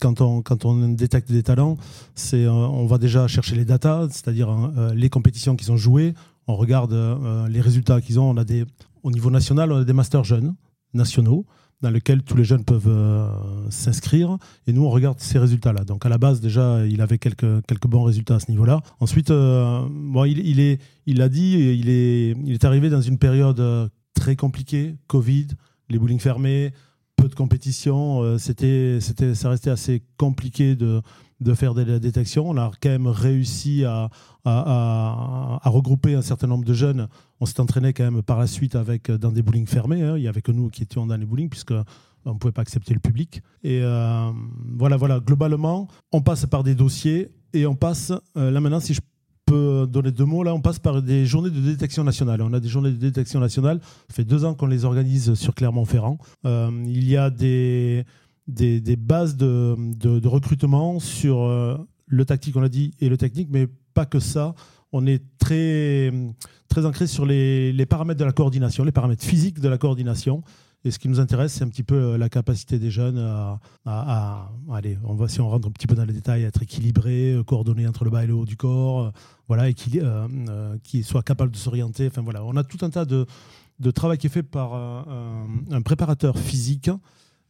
quand, 0.00 0.20
on, 0.20 0.42
quand 0.42 0.64
on 0.64 0.88
détecte 0.88 1.30
des 1.30 1.42
talents, 1.42 1.76
c'est 2.14 2.46
on 2.46 2.86
va 2.86 2.98
déjà 2.98 3.26
chercher 3.26 3.56
les 3.56 3.64
datas, 3.64 4.08
c'est-à-dire 4.10 4.50
les 4.94 5.08
compétitions 5.08 5.56
qu'ils 5.56 5.72
ont 5.72 5.76
jouées. 5.76 6.14
On 6.46 6.54
regarde 6.54 6.94
les 7.50 7.60
résultats 7.60 8.00
qu'ils 8.00 8.20
ont. 8.20 8.30
On 8.30 8.36
a 8.36 8.44
des, 8.44 8.64
au 9.02 9.10
niveau 9.10 9.30
national, 9.30 9.72
on 9.72 9.78
a 9.78 9.84
des 9.84 9.92
masters 9.92 10.24
jeunes 10.24 10.54
nationaux 10.94 11.44
dans 11.82 11.90
lequel 11.90 12.22
tous 12.22 12.36
les 12.36 12.44
jeunes 12.44 12.64
peuvent 12.64 12.88
euh, 12.88 13.28
s'inscrire. 13.70 14.38
Et 14.66 14.72
nous, 14.72 14.84
on 14.84 14.90
regarde 14.90 15.20
ces 15.20 15.38
résultats-là. 15.38 15.84
Donc 15.84 16.06
à 16.06 16.08
la 16.08 16.18
base, 16.18 16.40
déjà, 16.40 16.86
il 16.86 17.00
avait 17.00 17.18
quelques, 17.18 17.64
quelques 17.66 17.86
bons 17.86 18.02
résultats 18.02 18.36
à 18.36 18.40
ce 18.40 18.50
niveau-là. 18.50 18.80
Ensuite, 19.00 19.30
euh, 19.30 19.82
il, 20.26 20.38
il, 20.46 20.60
est, 20.60 20.80
il 21.06 21.20
a 21.22 21.28
dit, 21.28 21.52
il 21.78 21.88
est, 21.88 22.30
il 22.44 22.52
est 22.52 22.64
arrivé 22.64 22.88
dans 22.88 23.02
une 23.02 23.18
période 23.18 23.60
euh, 23.60 23.88
très 24.14 24.36
compliquée, 24.36 24.96
Covid, 25.06 25.48
les 25.88 25.98
bowling 25.98 26.18
fermés, 26.18 26.72
de 27.28 27.34
compétition. 27.34 28.38
c'était, 28.38 28.98
c'était, 29.00 29.34
ça 29.34 29.50
restait 29.50 29.70
assez 29.70 30.02
compliqué 30.16 30.76
de, 30.76 31.02
de 31.40 31.54
faire 31.54 31.74
des 31.74 32.00
détections. 32.00 32.48
On 32.48 32.56
a 32.56 32.70
quand 32.80 32.88
même 32.88 33.06
réussi 33.06 33.84
à, 33.84 34.10
à, 34.44 35.60
regrouper 35.64 36.14
un 36.14 36.22
certain 36.22 36.46
nombre 36.46 36.64
de 36.64 36.74
jeunes. 36.74 37.08
On 37.40 37.46
s'est 37.46 37.60
entraîné 37.60 37.92
quand 37.92 38.04
même 38.04 38.22
par 38.22 38.38
la 38.38 38.46
suite 38.46 38.74
avec, 38.74 39.10
dans 39.10 39.32
des 39.32 39.42
bowling 39.42 39.66
fermés. 39.66 40.02
Hein. 40.02 40.16
Il 40.16 40.22
n'y 40.22 40.28
avait 40.28 40.42
que 40.42 40.52
nous 40.52 40.68
qui 40.68 40.82
étions 40.82 41.06
dans 41.06 41.16
les 41.16 41.26
bowling 41.26 41.48
puisque 41.48 41.74
on 42.24 42.34
ne 42.34 42.38
pouvait 42.38 42.52
pas 42.52 42.62
accepter 42.62 42.94
le 42.94 43.00
public. 43.00 43.42
Et 43.62 43.80
euh, 43.82 44.30
voilà, 44.76 44.96
voilà. 44.96 45.20
Globalement, 45.20 45.88
on 46.12 46.22
passe 46.22 46.46
par 46.46 46.64
des 46.64 46.74
dossiers 46.74 47.30
et 47.52 47.66
on 47.66 47.74
passe, 47.74 48.12
euh, 48.36 48.50
là 48.50 48.60
maintenant, 48.60 48.80
si 48.80 48.94
je 48.94 49.00
peux 49.46 49.86
donner 49.88 50.10
deux 50.10 50.24
mots, 50.24 50.42
là, 50.42 50.52
on 50.52 50.60
passe 50.60 50.78
par 50.78 51.00
des 51.00 51.24
journées 51.24 51.50
de 51.50 51.60
détection 51.60 52.04
nationale. 52.04 52.42
On 52.42 52.52
a 52.52 52.60
des 52.60 52.68
journées 52.68 52.90
de 52.90 52.96
détection 52.96 53.40
nationale. 53.40 53.80
Ça 54.08 54.14
fait 54.14 54.24
deux 54.24 54.44
ans 54.44 54.54
qu'on 54.54 54.66
les 54.66 54.84
organise 54.84 55.34
sur 55.34 55.54
Clermont-Ferrand. 55.54 56.18
Euh, 56.44 56.70
il 56.84 57.08
y 57.08 57.16
a 57.16 57.30
des 57.30 58.04
bases 58.98 59.36
de, 59.36 60.26
recrutement 60.26 60.98
sur 60.98 61.42
euh, 61.42 61.76
le 62.06 62.24
tactique, 62.24 62.56
on 62.56 62.60
l'a 62.60 62.68
dit, 62.68 62.92
et 63.00 63.08
le 63.08 63.16
technique, 63.16 63.48
mais 63.50 63.68
pas 63.94 64.04
que 64.04 64.18
ça. 64.18 64.54
On 64.92 65.06
est 65.06 65.22
très, 65.38 66.12
très 66.68 66.84
ancré 66.84 67.06
sur 67.06 67.24
les, 67.24 67.86
paramètres 67.88 68.20
de 68.20 68.24
la 68.24 68.32
coordination, 68.32 68.84
les 68.84 68.92
paramètres 68.92 69.24
physiques 69.24 69.60
de 69.60 69.68
la 69.68 69.78
coordination. 69.78 70.42
Et 70.86 70.90
ce 70.92 70.98
qui 70.98 71.08
nous 71.08 71.18
intéresse, 71.20 71.52
c'est 71.54 71.64
un 71.64 71.68
petit 71.68 71.82
peu 71.82 71.96
euh, 71.96 72.18
la 72.18 72.28
capacité 72.28 72.78
des 72.78 72.90
jeunes 72.90 73.18
à, 73.18 73.58
à, 73.84 74.52
allez, 74.72 74.98
on 75.04 75.14
va 75.14 75.26
si 75.26 75.40
on 75.40 75.48
rentre 75.48 75.66
un 75.68 75.72
petit 75.72 75.86
peu 75.86 75.96
dans 75.96 76.04
les 76.04 76.12
détails, 76.12 76.44
à 76.44 76.48
être 76.48 76.62
équilibré, 76.62 77.34
euh, 77.34 77.42
coordonné 77.42 77.86
entre 77.88 78.04
le 78.04 78.10
bas 78.10 78.22
et 78.22 78.26
le 78.26 78.34
haut 78.34 78.44
du 78.44 78.56
corps, 78.56 79.12
voilà, 79.48 79.68
et 79.68 79.74
qui, 79.74 81.02
soit 81.02 81.22
capable 81.22 81.50
de 81.50 81.56
s'orienter. 81.56 82.06
Enfin 82.06 82.22
voilà, 82.22 82.44
on 82.44 82.56
a 82.56 82.64
tout 82.64 82.78
un 82.82 82.90
tas 82.90 83.04
de, 83.04 83.26
de 83.80 83.90
travail 83.90 84.16
qui 84.16 84.28
est 84.28 84.30
fait 84.30 84.42
par 84.42 84.74
un, 84.74 85.82
préparateur 85.82 86.38
physique 86.38 86.90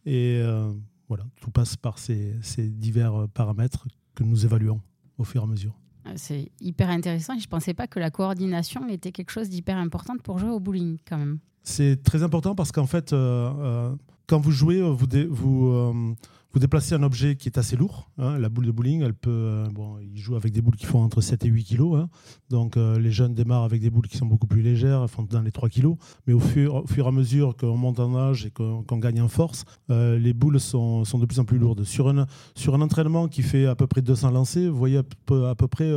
et 0.07 0.41
euh, 0.41 0.73
voilà, 1.09 1.25
tout 1.41 1.51
passe 1.51 1.77
par 1.77 1.99
ces, 1.99 2.39
divers 2.59 3.23
euh, 3.23 3.27
paramètres 3.27 3.87
que 4.15 4.23
nous 4.25 4.45
évaluons 4.45 4.81
au 5.19 5.25
fur 5.25 5.43
et 5.43 5.45
à 5.45 5.49
mesure. 5.49 5.75
Euh, 6.07 6.13
c'est 6.17 6.51
hyper 6.61 6.91
intéressant 6.91 7.35
et 7.35 7.39
je 7.39 7.47
ne 7.47 7.51
pensais 7.51 7.75
pas 7.75 7.87
que 7.87 7.99
la 7.99 8.11
coordination 8.11 8.89
était 8.89 9.13
quelque 9.13 9.31
chose 9.31 9.49
d'hyper 9.49 9.77
important 9.77 10.17
pour 10.23 10.39
jouer 10.39 10.51
au 10.51 10.61
bowling 10.61 10.99
quand 11.09 11.19
même. 11.19 11.39
C'est 11.63 12.03
très 12.03 12.23
important 12.23 12.55
parce 12.55 12.71
qu'en 12.71 12.87
fait, 12.87 13.11
quand 13.11 14.39
vous 14.39 14.53
jouez, 14.53 14.81
vous, 14.81 15.07
vous, 15.31 16.17
vous 16.57 16.61
déplacez 16.61 16.95
un 16.95 17.03
objet 17.03 17.37
qui 17.37 17.51
est 17.51 17.59
assez 17.59 17.77
lourd. 17.77 18.11
Hein. 18.17 18.39
la 18.39 18.49
boule 18.49 18.65
de 18.65 18.71
bowling, 18.71 19.03
elle 19.03 19.13
peut. 19.13 19.29
Euh, 19.31 19.69
bon, 19.69 19.99
ils 19.99 20.19
jouent 20.19 20.37
avec 20.37 20.55
des 20.55 20.63
boules 20.63 20.77
qui 20.77 20.87
font 20.87 21.03
entre 21.03 21.21
7 21.21 21.45
et 21.45 21.49
8 21.49 21.65
kilos. 21.65 22.01
Hein. 22.01 22.09
donc 22.49 22.79
euh, 22.79 22.99
les 22.99 23.11
jeunes 23.11 23.35
démarrent 23.35 23.65
avec 23.65 23.83
des 23.83 23.91
boules 23.91 24.09
qui 24.09 24.17
sont 24.17 24.25
beaucoup 24.25 24.47
plus 24.47 24.63
légères, 24.63 25.07
font 25.11 25.23
dans 25.25 25.43
les 25.43 25.53
3 25.53 25.69
kilos. 25.69 25.99
Mais 26.27 26.33
au 26.33 26.41
fur, 26.41 26.83
et 26.97 27.01
à 27.03 27.11
mesure 27.11 27.59
qu'on 27.59 27.77
monte 27.77 28.01
en 28.01 28.17
âge 28.17 28.47
et 28.47 28.51
qu'on 28.51 28.97
gagne 28.97 29.21
en 29.21 29.29
force, 29.29 29.67
euh, 29.91 30.19
les 30.19 30.33
boules 30.33 30.59
sont, 30.59 31.03
de 31.03 31.27
plus 31.27 31.41
en 31.41 31.45
plus 31.45 31.59
lourdes. 31.59 31.85
Sur 31.85 32.09
un, 32.09 32.25
sur 32.55 32.75
un 32.75 32.81
entraînement 32.81 33.29
qui 33.29 33.43
fait 33.43 33.67
à 33.67 33.75
peu 33.75 33.87
près 33.87 34.01
200 34.01 34.31
lancers, 34.31 34.71
vous 34.71 34.79
voyez 34.79 34.97
à 34.97 35.03
peu, 35.27 35.69
près 35.69 35.93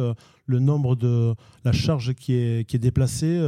le 0.45 0.59
nombre 0.59 0.97
de 0.97 1.35
la 1.63 1.71
charge 1.71 2.15
qui 2.15 2.33
est, 2.33 2.67
qui 2.67 2.75
est 2.75 2.79
déplacée. 2.79 3.39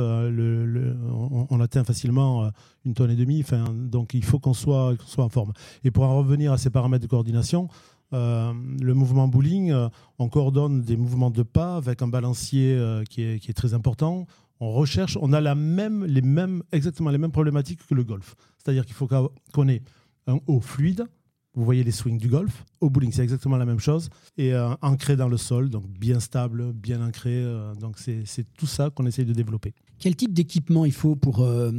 On, 1.49 1.59
atteint 1.59 1.83
facilement 1.83 2.49
une 2.85 2.93
tonne 2.93 3.11
et 3.11 3.15
demie. 3.15 3.43
Donc 3.69 4.13
il 4.13 4.23
faut 4.23 4.39
qu'on 4.39 4.53
soit 4.53 4.95
en 5.17 5.29
forme. 5.29 5.51
Et 5.83 5.91
pour 5.91 6.03
en 6.03 6.17
revenir 6.17 6.53
à 6.53 6.57
ces 6.57 6.69
paramètres 6.69 7.00
de 7.01 7.07
coordination, 7.07 7.67
euh, 8.13 8.53
le 8.81 8.93
mouvement 8.93 9.27
bowling, 9.27 9.71
euh, 9.71 9.87
on 10.19 10.27
coordonne 10.27 10.81
des 10.81 10.97
mouvements 10.97 11.31
de 11.31 11.43
pas 11.43 11.77
avec 11.77 12.01
un 12.01 12.07
balancier 12.07 12.75
euh, 12.75 13.03
qui, 13.05 13.23
est, 13.23 13.53
très 13.53 13.73
important. 13.73 14.27
On 14.59 14.71
recherche, 14.71 15.17
on 15.21 15.33
a 15.33 15.41
la 15.41 15.55
même, 15.55 16.05
les 16.05 16.21
mêmes, 16.21 16.63
exactement 16.71 17.09
les 17.09 17.17
mêmes 17.17 17.31
problématiques 17.31 17.79
que 17.87 17.95
le 17.95 18.03
golf. 18.03 18.35
C'est-à-dire 18.57 18.85
qu'il 18.85 18.95
faut 18.95 19.07
qu'on 19.53 19.67
ait 19.69 19.81
un 20.27 20.39
haut 20.47 20.59
fluide, 20.59 21.07
vous 21.53 21.65
voyez 21.65 21.83
les 21.83 21.91
swings 21.91 22.17
du 22.17 22.27
golf. 22.27 22.63
Au 22.79 22.89
bowling, 22.89 23.11
c'est 23.11 23.23
exactement 23.23 23.57
la 23.57 23.65
même 23.65 23.79
chose. 23.79 24.09
Et 24.37 24.53
ancré 24.81 25.17
dans 25.17 25.27
le 25.27 25.37
sol, 25.37 25.69
donc 25.69 25.85
bien 25.87 26.19
stable, 26.19 26.71
bien 26.71 27.05
ancré. 27.05 27.43
Donc 27.81 27.97
c'est 27.97 28.45
tout 28.55 28.67
ça 28.67 28.89
qu'on 28.89 29.05
essaye 29.05 29.25
de 29.25 29.33
développer. 29.33 29.73
Quel 30.01 30.15
type 30.15 30.33
d'équipement 30.33 30.83
il 30.83 30.91
faut 30.91 31.15
pour, 31.15 31.41
euh, 31.41 31.71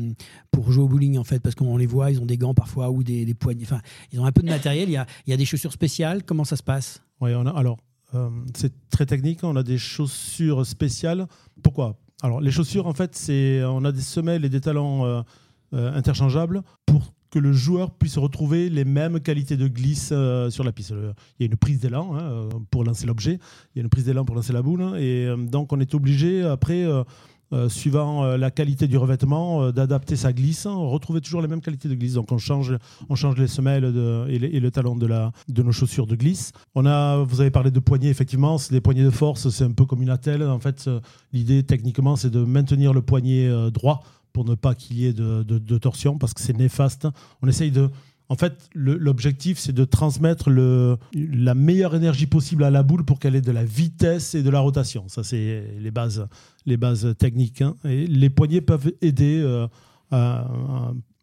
pour 0.51 0.71
jouer 0.73 0.85
au 0.85 0.89
bowling 0.89 1.19
en 1.19 1.25
fait? 1.25 1.41
Parce 1.41 1.55
qu'on 1.55 1.77
les 1.77 1.87
voit, 1.87 2.11
ils 2.11 2.21
ont 2.21 2.25
des 2.25 2.39
gants 2.39 2.55
parfois 2.55 2.91
ou 2.91 3.03
des, 3.03 3.27
des 3.27 3.35
poignées. 3.35 3.65
Enfin, 3.65 3.83
ils 4.13 4.21
ont 4.21 4.25
un 4.25 4.33
peu 4.33 4.43
de 4.43 4.49
matériel. 4.49 4.89
Il 4.89 4.93
y 4.93 4.97
a, 4.97 5.07
il 5.27 5.31
y 5.31 5.35
a 5.35 5.37
des 5.37 5.45
chaussures 5.45 5.73
spéciales. 5.73 6.23
Comment 6.25 6.45
ça 6.45 6.57
se 6.57 6.63
passe? 6.63 7.03
Oui, 7.21 7.33
on 7.35 7.45
a, 7.45 7.51
alors 7.51 7.79
c'est 8.55 8.73
très 8.91 9.07
technique. 9.07 9.41
On 9.43 9.57
a 9.57 9.63
des 9.63 9.79
chaussures 9.79 10.65
spéciales. 10.65 11.27
Pourquoi? 11.63 11.99
Alors 12.23 12.41
les 12.41 12.53
chaussures, 12.53 12.87
en 12.87 12.95
fait, 12.95 13.15
c'est 13.17 13.63
on 13.65 13.85
a 13.85 13.93
des 13.93 14.01
semelles 14.01 14.45
et 14.45 14.49
des 14.49 14.61
talons 14.61 15.25
interchangeables 15.73 16.63
pour 16.87 17.13
que 17.31 17.39
le 17.39 17.55
joueur 17.55 17.93
puisse 17.93 18.19
retrouver 18.19 18.69
les 18.69 18.85
mêmes 18.85 19.19
qualités 19.19 19.57
de 19.57 19.67
glisse 19.67 20.11
euh, 20.13 20.51
sur 20.51 20.65
la 20.65 20.73
piste. 20.73 20.91
Il 21.39 21.43
y 21.43 21.45
a 21.45 21.47
une 21.47 21.57
prise 21.57 21.81
d'élan 21.81 22.15
hein, 22.15 22.21
euh, 22.21 22.49
pour 22.71 22.85
lancer 22.85 23.07
l'objet, 23.07 23.39
il 23.75 23.79
y 23.79 23.81
a 23.81 23.83
une 23.83 23.89
prise 23.89 24.05
d'élan 24.05 24.27
pour 24.27 24.37
lancer 24.37 24.53
la 24.53 24.61
boule, 24.61 24.83
et 24.99 25.25
euh, 25.27 25.39
donc 25.39 25.73
on 25.73 25.81
est 25.81 25.95
obligé 25.95 26.43
après. 26.43 26.87
Suivant 27.69 28.37
la 28.37 28.51
qualité 28.51 28.87
du 28.87 28.97
revêtement, 28.97 29.71
d'adapter 29.73 30.17
sa 30.17 30.33
glisse, 30.33 30.67
retrouver 30.67 31.21
toujours 31.21 31.43
les 31.43 31.49
mêmes 31.49 31.61
qualités 31.61 31.89
de 31.89 31.95
glisse. 31.95 32.15
Donc 32.15 32.33
on 32.33 32.39
change, 32.39 32.77
on 33.09 33.15
change 33.15 33.37
les 33.37 33.47
semelles 33.47 33.85
et, 34.29 34.61
le 34.61 34.71
talon 34.71 34.97
de, 34.97 35.07
la, 35.07 35.33
de 35.49 35.63
nos 35.63 35.73
chaussures 35.73 36.07
de 36.07 36.17
glisse. 36.17 36.53
On 36.75 36.87
a, 36.87 37.23
vous 37.23 37.41
avez 37.41 37.51
parlé 37.51 37.71
de 37.71 37.81
poignées, 37.81 38.09
effectivement, 38.09 38.59
c'est 38.59 38.73
des 38.73 38.81
poignées 38.81 39.05
de 39.05 39.11
force, 39.11 39.49
c'est 39.51 39.65
un 39.65 39.73
peu 39.73 39.85
comme 39.85 40.03
une 40.03 40.11
attelle. 40.11 40.43
En 40.43 40.61
fait, 40.61 40.89
l'idée 41.33 41.63
techniquement, 41.63 42.17
c'est 42.17 42.31
de 42.31 42.45
maintenir 42.45 42.93
le 42.93 43.03
poignet 43.03 43.51
droit 43.71 44.03
pour 44.33 44.45
ne 44.45 44.55
pas 44.55 44.75
qu'il 44.75 44.99
y 44.99 45.07
ait 45.07 45.13
de, 45.13 45.79
torsion 45.79 46.19
parce 46.19 46.35
que 46.35 46.41
c'est 46.41 46.57
néfaste. 46.57 47.07
On 47.43 47.49
essaye 47.49 47.71
de. 47.71 47.91
En 48.33 48.37
fait, 48.37 48.71
l'objectif, 48.75 49.59
c'est 49.59 49.75
de 49.75 49.85
transmettre 49.85 50.49
la 50.49 51.55
meilleure 51.55 51.95
énergie 51.95 52.25
possible 52.25 52.65
à 52.65 52.71
la 52.71 52.83
boule 52.83 53.05
pour 53.05 53.19
qu'elle 53.19 53.37
ait 53.37 53.43
de 53.43 53.53
la 53.53 53.63
vitesse 53.63 54.35
et 54.35 54.43
de 54.43 54.49
la 54.49 54.61
rotation. 54.61 55.05
Ça, 55.09 55.23
c'est 55.23 55.67
les 55.79 55.91
bases, 55.91 56.27
les 56.65 56.79
bases 56.79 57.15
techniques. 57.19 57.61
Hein. 57.61 57.75
Et 57.85 58.07
les 58.07 58.31
poignets 58.31 58.63
peuvent 58.63 58.91
aider 59.03 59.43
euh, 59.45 59.67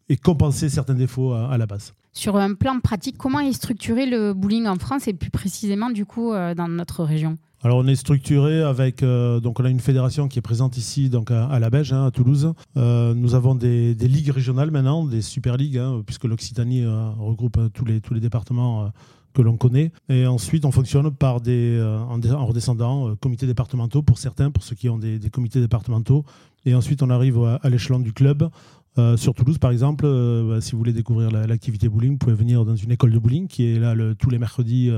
et 0.08 0.16
compenser 0.18 0.68
certains 0.68 0.94
défauts 0.94 1.32
à, 1.32 1.58
la 1.58 1.66
base. 1.66 1.94
Sur 2.12 2.36
un 2.36 2.54
plan 2.54 2.78
pratique, 2.78 3.18
comment 3.18 3.40
est 3.40 3.54
structuré 3.54 4.06
le 4.06 4.32
bowling 4.32 4.68
en 4.68 4.76
France 4.76 5.08
et 5.08 5.12
plus 5.12 5.30
précisément 5.30 5.90
du 5.90 6.06
coup 6.06 6.32
euh, 6.32 6.54
dans 6.54 6.68
notre 6.68 7.02
région? 7.02 7.38
Alors 7.62 7.76
on 7.76 7.86
est 7.86 7.96
structuré 7.96 8.62
avec 8.62 9.02
euh, 9.02 9.38
donc 9.38 9.60
on 9.60 9.64
a 9.66 9.68
une 9.68 9.80
fédération 9.80 10.28
qui 10.28 10.38
est 10.38 10.42
présente 10.42 10.78
ici 10.78 11.10
donc 11.10 11.30
à, 11.30 11.58
la 11.58 11.68
Belge 11.68 11.92
hein, 11.92 12.06
à 12.06 12.10
Toulouse. 12.10 12.54
Euh, 12.78 13.12
nous 13.12 13.34
avons 13.34 13.54
des, 13.54 13.92
ligues 13.94 14.30
régionales 14.30 14.70
maintenant, 14.70 15.04
des 15.04 15.20
super 15.20 15.58
ligues 15.58 15.76
hein, 15.76 16.02
puisque 16.06 16.24
l'Occitanie 16.24 16.84
euh, 16.84 17.10
regroupe 17.18 17.58
tous 17.74 17.84
les 17.84 18.00
tous 18.00 18.14
les 18.14 18.20
départements 18.20 18.90
que 19.34 19.42
l'on 19.42 19.58
connaît. 19.58 19.92
Et 20.08 20.26
ensuite, 20.26 20.64
on 20.64 20.72
fonctionne 20.72 21.10
par 21.12 21.40
des, 21.40 21.80
en, 21.80 22.46
redescendant, 22.46 23.14
comités 23.16 23.46
départementaux 23.46 24.02
pour 24.02 24.18
certains, 24.18 24.50
pour 24.50 24.64
ceux 24.64 24.74
qui 24.74 24.88
ont 24.88 24.98
des, 24.98 25.20
comités 25.30 25.60
départementaux. 25.60 26.24
Et 26.66 26.74
ensuite, 26.74 27.00
on 27.02 27.10
arrive 27.10 27.38
à 27.62 27.68
l'échelon 27.68 28.00
du 28.00 28.12
club 28.12 28.50
euh, 28.98 29.16
sur 29.16 29.34
Toulouse, 29.34 29.58
par 29.58 29.70
exemple, 29.70 30.04
euh, 30.04 30.54
bah, 30.54 30.60
si 30.60 30.72
vous 30.72 30.78
voulez 30.78 30.92
découvrir 30.92 31.30
l'activité 31.30 31.88
bowling, 31.88 32.12
vous 32.12 32.18
pouvez 32.18 32.34
venir 32.34 32.64
dans 32.64 32.74
une 32.74 32.90
école 32.90 33.12
de 33.12 33.18
bowling 33.18 33.46
qui 33.46 33.66
est 33.66 33.78
là 33.78 33.94
tous 34.18 34.30
les 34.30 34.38
mercredis 34.38 34.90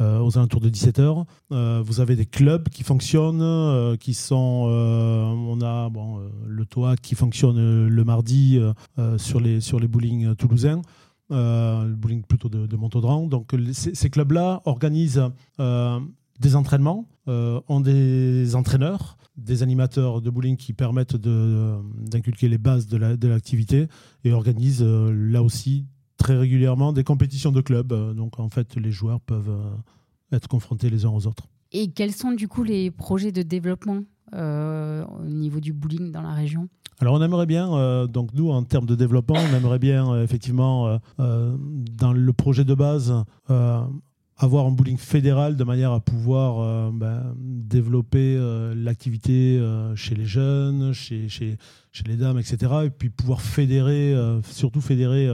euh, 0.00 0.20
aux 0.20 0.36
alentours 0.36 0.60
de 0.60 0.68
17h. 0.68 1.24
vous 1.82 2.00
avez 2.00 2.16
des 2.16 2.26
clubs 2.26 2.68
qui 2.68 2.82
fonctionnent, 2.82 3.96
qui 3.98 4.14
sont. 4.14 4.36
on 4.36 5.60
a 5.60 5.88
bon, 5.88 6.20
le 6.46 6.64
toit 6.66 6.96
qui 6.96 7.14
fonctionne 7.14 7.86
le 7.86 8.04
mardi 8.04 8.60
sur, 9.16 9.40
les, 9.40 9.60
sur 9.60 9.78
les 9.78 9.88
bowling 9.88 10.34
toulousains. 10.34 10.82
le 11.30 11.94
bowling 11.94 12.22
plutôt 12.22 12.48
de, 12.48 12.66
de 12.66 12.76
Montaudran. 12.76 13.26
Donc 13.26 13.54
ces, 13.72 14.10
clubs-là 14.10 14.62
organisent 14.64 15.30
des 15.58 16.56
entraînements, 16.56 17.06
ont 17.26 17.80
des 17.80 18.54
entraîneurs, 18.56 19.15
des 19.36 19.62
animateurs 19.62 20.22
de 20.22 20.30
bowling 20.30 20.56
qui 20.56 20.72
permettent 20.72 21.16
d'inculquer 21.16 22.48
les 22.48 22.58
bases 22.58 22.86
de 22.86 23.28
l'activité 23.28 23.88
et 24.24 24.32
organisent 24.32 24.82
là 24.82 25.42
aussi 25.42 25.86
très 26.16 26.36
régulièrement 26.36 26.92
des 26.92 27.04
compétitions 27.04 27.52
de 27.52 27.60
clubs. 27.60 27.92
Donc 28.14 28.40
en 28.40 28.48
fait, 28.48 28.76
les 28.76 28.90
joueurs 28.90 29.20
peuvent 29.20 29.54
être 30.32 30.48
confrontés 30.48 30.90
les 30.90 31.04
uns 31.04 31.10
aux 31.10 31.26
autres. 31.26 31.48
Et 31.72 31.88
quels 31.88 32.12
sont 32.12 32.32
du 32.32 32.48
coup 32.48 32.62
les 32.62 32.90
projets 32.90 33.32
de 33.32 33.42
développement 33.42 34.02
euh, 34.34 35.04
au 35.20 35.24
niveau 35.24 35.60
du 35.60 35.72
bowling 35.72 36.12
dans 36.12 36.22
la 36.22 36.32
région? 36.32 36.68
Alors 36.98 37.14
on 37.14 37.22
aimerait 37.22 37.46
bien, 37.46 37.72
euh, 37.74 38.06
donc 38.06 38.32
nous 38.32 38.50
en 38.50 38.62
termes 38.62 38.86
de 38.86 38.94
développement, 38.94 39.36
on 39.36 39.54
aimerait 39.54 39.78
bien 39.78 40.10
euh, 40.10 40.24
effectivement 40.24 40.98
dans 41.18 42.12
le 42.12 42.32
projet 42.32 42.64
de 42.64 42.74
base 42.74 43.12
avoir 44.38 44.66
un 44.66 44.70
bowling 44.70 44.98
fédéral 44.98 45.56
de 45.56 45.64
manière 45.64 45.92
à 45.92 46.00
pouvoir 46.00 46.92
ben, 46.92 47.34
développer 47.38 48.38
l'activité 48.74 49.58
chez 49.94 50.14
les 50.14 50.26
jeunes, 50.26 50.92
chez, 50.92 51.56
les 52.06 52.16
dames, 52.16 52.38
etc. 52.38 52.72
Et 52.84 52.90
puis 52.90 53.08
pouvoir 53.08 53.40
fédérer, 53.40 54.14
surtout 54.42 54.82
fédérer 54.82 55.30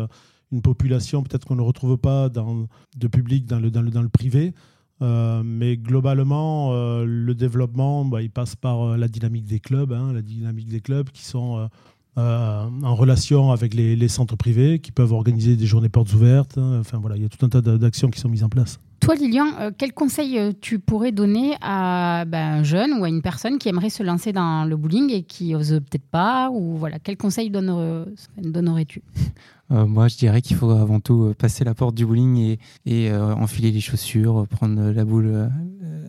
une 0.53 0.63
population 0.63 1.23
peut-être 1.23 1.47
qu'on 1.47 1.57
ne 1.57 1.63
retrouve 1.63 1.97
pas 1.97 2.29
de 2.29 3.09
public 3.09 3.47
dans 3.47 3.59
le, 3.59 3.73
dans 3.73 3.83
le, 3.83 3.91
dans 3.91 4.03
le 4.03 4.09
privé. 4.09 4.55
Euh, 5.03 5.43
mais 5.45 5.77
globalement, 5.77 6.73
euh, 6.73 7.05
le 7.05 7.35
développement, 7.35 8.05
bah, 8.05 8.23
il 8.23 8.31
passe 8.31 8.55
par 8.55 8.83
euh, 8.83 8.97
la 8.97 9.09
dynamique 9.09 9.47
des 9.47 9.59
clubs, 9.59 9.93
hein, 9.93 10.13
la 10.13 10.23
dynamique 10.23 10.69
des 10.69 10.81
clubs 10.81 11.11
qui 11.11 11.25
sont 11.25 11.69
en 12.15 12.95
relation 12.95 13.53
avec 13.53 13.73
les, 13.73 13.97
les, 13.97 14.09
centres 14.09 14.37
privés, 14.37 14.79
qui 14.81 14.93
peuvent 14.93 15.13
organiser 15.13 15.57
des 15.57 15.67
journées 15.67 15.89
portes 15.89 16.13
ouvertes. 16.13 16.59
Hein. 16.59 16.79
enfin 16.81 16.99
voilà, 16.99 17.17
il 17.17 17.23
y 17.23 17.25
a 17.25 17.29
tout 17.29 17.45
un 17.45 17.49
tas 17.49 17.63
d'actions 17.63 18.11
qui 18.11 18.21
sont 18.21 18.29
mises 18.29 18.45
en 18.45 18.51
place. 18.51 18.79
Toi, 19.03 19.17
Lilian, 19.17 19.47
quel 19.77 19.93
conseil 19.93 20.39
tu 20.61 20.79
pourrais 20.79 21.11
donner 21.11 21.57
à 21.61 22.25
ben, 22.25 22.61
un 22.61 22.63
jeune 22.63 22.93
ou 23.01 23.05
à 23.05 23.09
une 23.09 23.21
personne 23.21 23.59
qui 23.59 23.69
aimerait 23.69 23.91
se 23.91 24.05
lancer 24.05 24.33
dans 24.33 24.65
le 24.65 24.77
bowling 24.77 25.11
et 25.11 25.25
qui 25.25 25.57
ose 25.57 25.71
peut-être 25.71 26.07
pas 26.09 26.51
ou 26.53 26.77
voilà, 26.77 27.01
quel 27.01 27.17
conseil 27.17 27.51
donnerais-tu? 27.51 29.03
Euh, 29.73 29.87
moi, 29.87 30.07
je 30.07 30.17
dirais 30.19 30.43
qu'il 30.43 30.57
faut 30.57 30.71
avant 30.71 31.01
tout 31.01 31.23
euh, 31.23 31.35
passer 31.35 31.65
la 31.65 31.75
porte 31.75 31.95
du 31.95 32.05
bowling 32.05 32.59
et, 32.85 33.11
euh, 33.11 33.35
enfiler 33.35 33.71
les 33.71 33.81
chaussures, 33.81 34.47
prendre 34.49 34.91
la 34.91 35.05
boule, 35.05 35.51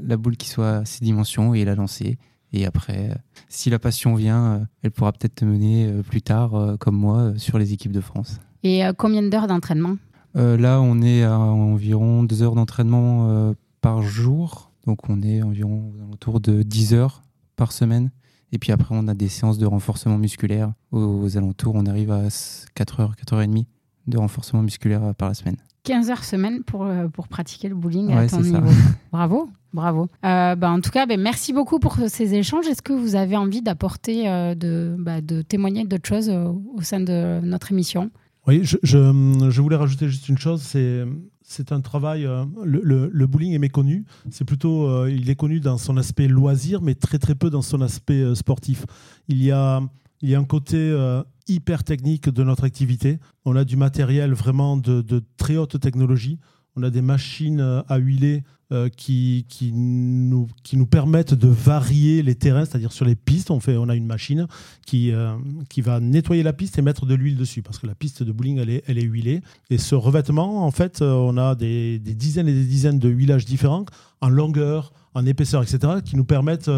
la 0.03 0.17
boule 0.17 0.35
qui 0.35 0.49
soit 0.49 0.77
à 0.77 0.85
ses 0.85 1.03
dimensions 1.03 1.53
et 1.53 1.63
la 1.63 1.73
lancer. 1.73 2.17
Et 2.51 2.65
après, 2.65 3.09
si 3.47 3.69
la 3.69 3.79
passion 3.79 4.15
vient, 4.15 4.67
elle 4.83 4.91
pourra 4.91 5.13
peut-être 5.13 5.35
te 5.35 5.45
mener 5.45 5.91
plus 6.07 6.21
tard, 6.21 6.75
comme 6.79 6.95
moi, 6.95 7.33
sur 7.37 7.57
les 7.57 7.73
équipes 7.73 7.91
de 7.91 8.01
France. 8.01 8.39
Et 8.63 8.83
combien 8.97 9.23
d'heures 9.23 9.47
d'entraînement? 9.47 9.95
Là, 10.35 10.81
on 10.81 11.01
est 11.01 11.23
à 11.23 11.37
environ 11.37 12.23
deux 12.23 12.41
heures 12.41 12.55
d'entraînement 12.55 13.53
par 13.81 14.01
jour. 14.01 14.71
Donc, 14.87 15.09
on 15.09 15.21
est 15.21 15.41
environ 15.41 15.93
autour 16.11 16.39
de 16.39 16.63
10 16.63 16.93
heures 16.93 17.21
par 17.55 17.71
semaine. 17.71 18.09
Et 18.51 18.59
puis 18.59 18.71
après, 18.71 18.95
on 18.95 19.07
a 19.07 19.13
des 19.13 19.29
séances 19.29 19.57
de 19.57 19.65
renforcement 19.65 20.17
musculaire. 20.17 20.73
Aux, 20.91 21.37
alentours, 21.37 21.73
on 21.75 21.85
arrive 21.85 22.11
à 22.11 22.27
4h, 22.27 23.15
4h30 23.15 23.65
de 24.07 24.17
renforcement 24.17 24.61
musculaire 24.61 25.15
par 25.15 25.29
la 25.29 25.33
semaine. 25.33 25.57
15 25.83 26.09
heures 26.11 26.23
semaine 26.23 26.63
pour, 26.63 26.85
euh, 26.85 27.07
pour 27.07 27.27
pratiquer 27.27 27.67
le 27.67 27.75
bowling 27.75 28.11
à 28.11 28.27
ton 28.27 28.41
niveau. 28.41 28.59
Bravo, 29.11 29.49
bravo. 29.73 30.07
Euh, 30.25 30.55
bah, 30.55 30.71
en 30.71 30.79
tout 30.79 30.91
cas, 30.91 31.05
bah, 31.05 31.17
merci 31.17 31.51
beaucoup 31.51 31.79
pour 31.79 31.97
ces 32.07 32.33
échanges. 32.35 32.67
Est-ce 32.67 32.81
que 32.81 32.93
vous 32.93 33.15
avez 33.15 33.35
envie 33.35 33.61
d'apporter, 33.61 34.29
euh, 34.29 34.55
de, 34.55 34.95
bah, 34.97 35.21
de 35.21 35.41
témoigner 35.41 35.83
d'autres 35.83 36.07
choses 36.07 36.29
au 36.29 36.81
sein 36.81 36.99
de 36.99 37.41
notre 37.43 37.71
émission? 37.71 38.11
Oui, 38.45 38.61
je, 38.63 39.61
voulais 39.61 39.77
rajouter 39.77 40.09
juste 40.09 40.27
une 40.27 40.37
chose, 40.37 40.61
c'est 40.61 41.71
un 41.71 41.81
travail. 41.81 42.25
Euh, 42.25 42.43
le, 42.65 43.25
bowling 43.25 43.53
est 43.53 43.59
méconnu. 43.59 44.05
C'est 44.31 44.43
plutôt, 44.43 44.87
euh, 44.87 45.09
il 45.09 45.29
est 45.29 45.35
connu 45.35 45.61
dans 45.61 45.77
son 45.77 45.95
aspect 45.95 46.27
loisir, 46.27 46.81
mais 46.81 46.93
très 46.93 47.19
très 47.19 47.35
peu 47.35 47.49
dans 47.49 47.61
son 47.61 47.79
aspect 47.79 48.21
euh, 48.21 48.35
sportif. 48.35 48.85
Il 49.29 49.41
y 49.41 49.51
a, 49.51 49.81
un 50.23 50.43
côté 50.43 50.93
hyper 51.47 51.83
technique 51.83 52.29
de 52.29 52.43
notre 52.43 52.63
activité. 52.65 53.19
On 53.45 53.55
a 53.55 53.63
du 53.63 53.77
matériel 53.77 54.33
vraiment 54.33 54.77
de 54.77 55.23
très 55.37 55.57
haute 55.57 55.79
technologie. 55.79 56.39
On 56.75 56.83
a 56.83 56.89
des 56.89 57.01
machines 57.01 57.83
à 57.87 57.97
huiler 57.97 58.43
euh, 58.73 58.89
qui, 58.89 59.45
qui, 59.49 59.71
nous, 59.71 60.47
qui 60.63 60.77
nous 60.77 60.87
permettent 60.87 61.35
de 61.35 61.47
varier 61.47 62.23
les 62.23 62.33
terrains, 62.33 62.65
c'est-à-dire 62.65 62.91
sur 62.91 63.05
les 63.05 63.15
pistes, 63.15 63.51
on, 63.51 63.59
fait, 63.59 63.77
on 63.77 63.87
a 63.87 63.95
une 63.95 64.07
machine 64.07 64.47
qui, 64.85 65.11
euh, 65.11 65.35
qui 65.69 65.81
va 65.81 65.99
nettoyer 65.99 66.41
la 66.41 66.53
piste 66.53 66.79
et 66.79 66.81
mettre 66.81 67.05
de 67.05 67.13
l'huile 67.13 67.37
dessus, 67.37 67.61
parce 67.61 67.77
que 67.77 67.85
la 67.85 67.93
piste 67.93 68.23
de 68.23 68.31
bowling, 68.31 68.57
elle 68.57 68.69
est, 68.71 68.83
elle 68.87 68.97
est 68.97 69.03
huilée. 69.03 69.41
Et 69.69 69.77
ce 69.77 69.93
revêtement, 69.93 70.65
en 70.65 70.71
fait, 70.71 71.01
euh, 71.01 71.13
on 71.13 71.37
a 71.37 71.53
des, 71.53 71.99
des 71.99 72.15
dizaines 72.15 72.47
et 72.47 72.53
des 72.53 72.65
dizaines 72.65 72.99
de 72.99 73.09
huilages 73.09 73.45
différents, 73.45 73.85
en 74.21 74.29
longueur, 74.29 74.91
en 75.13 75.25
épaisseur, 75.25 75.61
etc., 75.61 76.01
qui 76.03 76.15
nous 76.15 76.25
permettent 76.25 76.71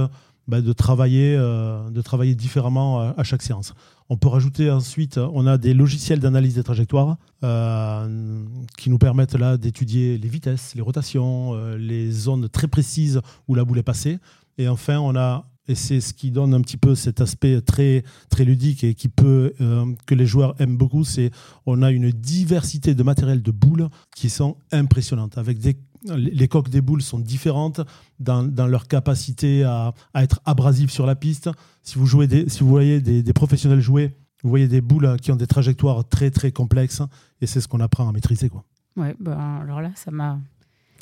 bah, 0.48 0.62
de, 0.62 0.74
travailler, 0.74 1.36
de 1.36 2.02
travailler 2.02 2.36
différemment 2.36 3.00
à 3.00 3.24
chaque 3.24 3.42
séance. 3.42 3.74
On 4.08 4.18
peut 4.18 4.28
rajouter 4.28 4.70
ensuite, 4.70 5.18
on 5.18 5.48
a 5.48 5.58
des 5.58 5.74
logiciels 5.74 6.20
d'analyse 6.20 6.56
des 6.56 6.64
trajectoires 6.64 7.18
euh, 7.44 8.44
qui 8.78 8.92
nous 8.92 9.00
permettent 9.00 9.34
là 9.34 9.58
d'étudier 9.58 10.20
les 10.20 10.30
vitesses, 10.30 10.76
les 10.76 10.82
rotations, 10.82 11.56
euh, 11.56 11.76
les 11.76 12.12
zones 12.12 12.48
très 12.48 12.68
précises 12.68 13.20
où 13.48 13.56
la 13.56 13.64
boule 13.66 13.80
est 13.80 13.84
passée. 13.84 14.20
Et 14.60 14.68
enfin, 14.68 15.00
on 15.00 15.16
a 15.16 15.46
et 15.68 15.74
c'est 15.74 16.00
ce 16.00 16.14
qui 16.14 16.30
donne 16.30 16.54
un 16.54 16.62
petit 16.62 16.78
peu 16.78 16.94
cet 16.94 17.22
aspect 17.22 17.60
très 17.62 18.04
très 18.30 18.46
ludique 18.46 18.84
et 18.84 18.94
qui 18.94 19.08
peut 19.08 19.54
euh, 19.60 19.86
que 20.06 20.14
les 20.14 20.28
joueurs 20.28 20.54
aiment 20.60 20.78
beaucoup 20.78 21.04
c'est 21.04 21.32
on 21.66 21.82
a 21.82 21.90
une 21.90 22.12
diversité 22.12 22.94
de 22.94 23.02
matériel 23.02 23.42
de 23.42 23.50
boules 23.50 23.90
qui 24.16 24.30
sont 24.30 24.58
impressionnantes 24.72 25.40
avec 25.40 25.58
des 25.58 25.76
les 26.16 26.48
coques 26.48 26.70
des 26.70 26.82
boules 26.82 27.02
sont 27.02 27.20
différentes 27.20 27.82
dans, 28.20 28.68
leur 28.68 28.88
capacité 28.88 29.64
à, 29.64 29.94
être 30.16 30.42
abrasives 30.46 30.92
sur 30.92 31.06
la 31.06 31.16
piste. 31.16 31.50
Si 31.82 31.98
vous, 31.98 32.06
jouez 32.06 32.28
si 32.48 32.60
vous 32.62 32.70
voyez 32.70 33.02
des, 33.02 33.34
professionnels 33.34 33.82
jouer, 33.82 34.16
vous 34.44 34.50
voyez 34.50 34.68
des 34.68 34.82
boules 34.82 35.18
qui 35.22 35.32
ont 35.32 35.36
des 35.36 35.48
trajectoires 35.48 36.08
très 36.08 36.32
très 36.32 36.52
complexes 36.52 37.02
et 37.42 37.48
c'est 37.48 37.62
ce 37.62 37.68
qu'on 37.68 37.80
apprend 37.80 38.08
à 38.08 38.12
maîtriser. 38.12 38.50
Quoi. 38.50 38.64
Ouais, 38.96 39.16
ben, 39.20 39.60
alors 39.62 39.82
là, 39.82 39.92
ça 39.96 40.12
m'a. 40.12 40.40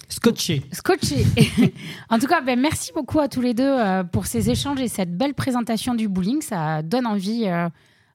Scotché. 0.10 0.64
Scotché. 0.72 1.26
en 2.10 2.20
tout 2.20 2.28
cas, 2.28 2.42
ben, 2.42 2.60
merci 2.60 2.92
beaucoup 2.94 3.20
à 3.20 3.28
tous 3.28 3.42
les 3.42 3.54
deux 3.54 3.64
euh, 3.64 4.04
pour 4.04 4.26
ces 4.26 4.50
échanges 4.50 4.80
et 4.80 4.88
cette 4.88 5.16
belle 5.16 5.34
présentation 5.34 5.96
du 5.96 6.08
bowling. 6.08 6.42
Ça 6.42 6.82
donne 6.82 7.08
envie. 7.08 7.46
Euh, 7.48 7.70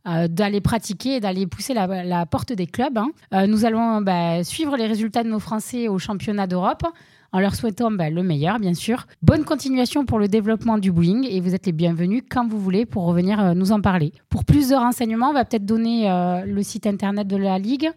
euh, 0.09 0.27
d'aller 0.27 0.61
pratiquer 0.61 1.17
et 1.17 1.21
d'aller 1.21 1.47
pousser 1.47 1.75
la, 1.75 2.27
porte 2.27 2.53
des 2.53 2.67
clubs. 2.67 2.97
Hein. 2.97 3.11
Euh, 3.35 3.47
nous 3.47 3.67
allons 3.67 4.01
bah, 4.01 4.43
suivre 4.43 4.77
les 4.77 4.87
résultats 4.87 5.23
de 5.23 5.29
nos 5.29 5.39
Français 5.39 5.89
au 5.89 5.99
championnat 5.99 6.47
d'Europe 6.47 6.85
en 7.33 7.41
leur 7.41 7.55
souhaitant 7.55 7.91
bah, 7.91 8.09
le 8.09 8.23
meilleur, 8.23 8.59
bien 8.59 8.73
sûr. 8.73 9.07
Bonne 9.21 9.45
continuation 9.45 10.07
pour 10.07 10.19
le 10.19 10.29
développement 10.29 10.79
du 10.79 10.93
bowling 10.93 11.27
et 11.29 11.41
vous 11.41 11.55
êtes 11.55 11.67
les 11.67 11.73
bienvenus 11.73 12.23
quand 12.31 12.49
vous 12.49 12.59
voulez 12.59 12.87
pour 12.87 13.05
revenir 13.05 13.39
euh, 13.39 13.53
nous 13.53 13.71
en 13.71 13.83
parler. 13.83 14.15
Pour 14.31 14.47
plus 14.47 14.71
de 14.71 14.77
renseignements, 14.77 15.29
on 15.29 15.35
va 15.35 15.45
peut-être 15.45 15.67
donner 15.67 16.09
le 16.47 16.63
site 16.63 16.87
internet 16.87 17.29
de 17.29 17.37
la 17.37 17.59
Ligue 17.59 17.91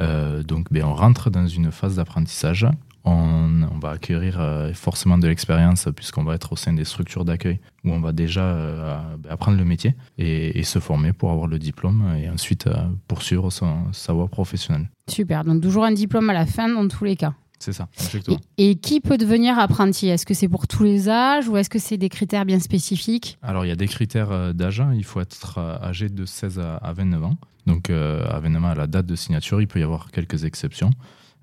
donc 0.00 0.66
ben, 0.72 0.84
on 0.84 0.94
rentre 0.94 1.30
dans 1.30 1.46
une 1.46 1.70
phase 1.70 1.96
d'apprentissage 1.96 2.66
on, 3.04 3.78
va 3.80 3.90
acquérir 3.90 4.40
euh, 4.40 4.72
forcément 4.74 5.18
de 5.18 5.26
l'expérience 5.26 5.88
puisqu'on 5.94 6.24
va 6.24 6.34
être 6.34 6.52
au 6.52 6.56
sein 6.56 6.72
des 6.72 6.84
structures 6.84 7.24
d'accueil 7.24 7.58
où 7.84 7.90
on 7.90 8.00
va 8.00 8.12
déjà 8.12 8.44
euh, 8.44 9.16
apprendre 9.28 9.58
le 9.58 9.64
métier 9.64 9.94
et, 10.18 10.62
se 10.62 10.78
former 10.78 11.12
pour 11.12 11.32
avoir 11.32 11.48
le 11.48 11.58
diplôme 11.58 12.14
et 12.16 12.30
ensuite 12.30 12.68
euh, 12.68 12.74
poursuivre 13.08 13.50
son 13.50 13.92
savoir 13.92 14.28
professionnel. 14.28 14.88
Super, 15.08 15.44
donc 15.44 15.60
toujours 15.60 15.84
un 15.84 15.90
diplôme 15.90 16.30
à 16.30 16.32
la 16.32 16.46
fin 16.46 16.68
dans 16.68 16.86
tous 16.86 17.04
les 17.04 17.16
cas. 17.16 17.34
C'est 17.58 17.72
ça, 17.72 17.88
exactement. 18.00 18.38
Et, 18.58 18.76
qui 18.76 19.00
peut 19.00 19.18
devenir 19.18 19.58
apprenti? 19.58 20.08
Est-ce 20.08 20.24
que 20.24 20.34
c'est 20.34 20.48
pour 20.48 20.66
tous 20.68 20.84
les 20.84 21.08
âges 21.08 21.48
ou 21.48 21.56
est-ce 21.56 21.70
que 21.70 21.78
c'est 21.78 21.96
des 21.96 22.08
critères 22.08 22.44
bien 22.44 22.58
spécifiques? 22.58 23.38
Alors, 23.42 23.64
il 23.64 23.68
y 23.68 23.72
a 23.72 23.76
des 23.76 23.86
critères 23.86 24.52
d'âge. 24.52 24.82
Il 24.94 25.04
faut 25.04 25.20
être 25.20 25.58
âgé 25.58 26.08
de 26.08 26.24
16 26.24 26.58
à 26.58 26.92
29 26.92 27.24
ans. 27.24 27.36
Donc, 27.66 27.90
à 27.90 28.40
29 28.40 28.64
ans, 28.64 28.68
à 28.68 28.74
la 28.74 28.88
date 28.88 29.06
de 29.06 29.14
signature, 29.14 29.60
il 29.60 29.68
peut 29.68 29.78
y 29.78 29.84
avoir 29.84 30.10
quelques 30.10 30.44
exceptions. 30.44 30.90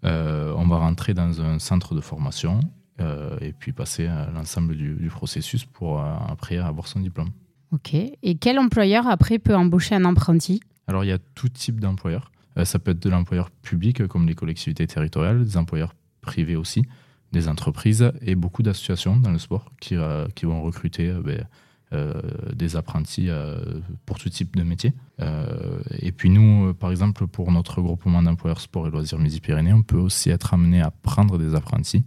Euh, 0.05 0.53
on 0.55 0.67
va 0.67 0.77
rentrer 0.77 1.13
dans 1.13 1.41
un 1.41 1.59
centre 1.59 1.93
de 1.93 2.01
formation 2.01 2.59
euh, 3.01 3.37
et 3.41 3.53
puis 3.53 3.71
passer 3.73 4.07
à 4.07 4.29
l'ensemble 4.31 4.75
du, 4.75 5.09
processus 5.09 5.65
pour 5.65 5.99
euh, 5.99 6.13
après 6.27 6.57
avoir 6.57 6.87
son 6.87 6.99
diplôme. 6.99 7.29
Ok. 7.71 7.93
Et 7.93 8.35
quel 8.39 8.59
employeur 8.59 9.07
après 9.07 9.39
peut 9.39 9.55
embaucher 9.55 9.95
un 9.95 10.05
apprenti? 10.05 10.61
Alors 10.87 11.03
il 11.03 11.07
y 11.07 11.13
a 11.13 11.19
tout 11.35 11.49
type 11.49 11.79
d'employeurs. 11.79 12.31
ça 12.63 12.79
peut 12.79 12.91
être 12.91 12.99
de 12.99 13.09
l'employeur 13.09 13.51
public 13.51 14.07
comme 14.07 14.25
les 14.27 14.35
collectivités 14.35 14.87
territoriales, 14.87 15.43
des 15.43 15.57
employeurs 15.57 15.93
privés 16.21 16.55
aussi, 16.55 16.83
des 17.31 17.47
entreprises 17.47 18.11
et 18.21 18.33
beaucoup 18.33 18.63
d'associations 18.63 19.17
dans 19.17 19.31
le 19.31 19.37
sport 19.37 19.71
qui, 19.79 19.95
qui 20.33 20.45
vont 20.45 20.63
recruter 20.63 21.13
ben, 21.23 21.45
des 21.91 22.75
apprentis 22.75 23.29
euh, 23.29 23.57
pour 24.05 24.19
tout 24.19 24.29
type 24.29 24.55
de 24.55 24.63
métier. 24.63 24.93
Euh, 25.21 25.79
et 25.99 26.11
puis 26.11 26.29
nous, 26.29 26.73
par 26.73 26.91
exemple, 26.91 27.25
pour 27.27 27.51
notre 27.51 27.81
groupement 27.81 28.21
d'employeurs 28.21 28.61
sport 28.61 28.87
et 28.87 28.91
loisirs 28.91 29.17
Midi-Pyrénées, 29.17 29.73
on 29.73 29.81
peut 29.81 29.97
aussi 29.97 30.29
être 30.29 30.53
amené 30.53 30.81
à 30.81 30.91
prendre 30.91 31.37
des 31.37 31.55
apprentis 31.55 32.03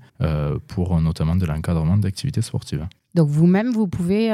pour 0.68 1.01
notamment 1.01 1.37
de 1.37 1.45
l'encadrement 1.47 1.97
d'activités 1.97 2.43
sportives. 2.43 2.87
Donc 3.14 3.28
vous-même, 3.28 3.72
vous 3.72 3.89
pouvez 3.89 4.33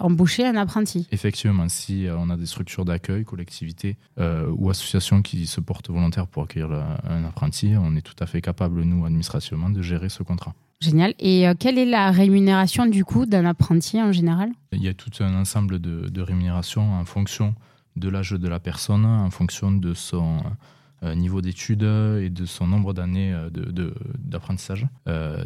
embaucher 0.00 0.46
un 0.46 0.56
apprenti 0.56 1.06
Effectivement, 1.10 1.68
si 1.68 2.06
on 2.16 2.30
a 2.30 2.36
des 2.36 2.46
structures 2.46 2.84
d'accueil, 2.84 3.24
collectivités 3.24 3.98
ou 4.18 4.70
associations 4.70 5.22
qui 5.22 5.46
se 5.46 5.60
portent 5.60 5.90
volontaires 5.90 6.26
pour 6.26 6.44
accueillir 6.44 6.70
un 6.72 7.24
apprenti, 7.24 7.74
on 7.76 7.96
est 7.96 8.02
tout 8.02 8.16
à 8.20 8.26
fait 8.26 8.40
capable, 8.40 8.82
nous, 8.84 9.04
administrativement, 9.04 9.70
de 9.70 9.82
gérer 9.82 10.08
ce 10.08 10.22
contrat. 10.22 10.54
Génial. 10.80 11.14
Et 11.18 11.48
euh, 11.48 11.54
quelle 11.58 11.78
est 11.78 11.86
la 11.86 12.10
rémunération 12.10 12.86
du 12.86 13.04
coup 13.04 13.26
d'un 13.26 13.44
apprenti 13.44 14.00
en 14.00 14.12
général? 14.12 14.50
Il 14.72 14.82
y 14.82 14.88
a 14.88 14.94
tout 14.94 15.10
un 15.20 15.34
ensemble 15.34 15.78
de, 15.78 16.20
rémunérations 16.20 16.92
en 16.94 17.04
fonction 17.04 17.54
de 17.96 18.08
l'âge 18.08 18.32
de 18.32 18.48
la 18.48 18.60
personne, 18.60 19.06
en 19.06 19.30
fonction 19.30 19.70
de 19.70 19.94
son 19.94 20.38
niveau 21.14 21.42
d'études 21.42 21.82
et 21.82 22.30
de 22.30 22.44
son 22.46 22.66
nombre 22.66 22.94
d'années 22.94 23.32
euh, 23.32 23.50
d'apprentissage. 24.18 24.86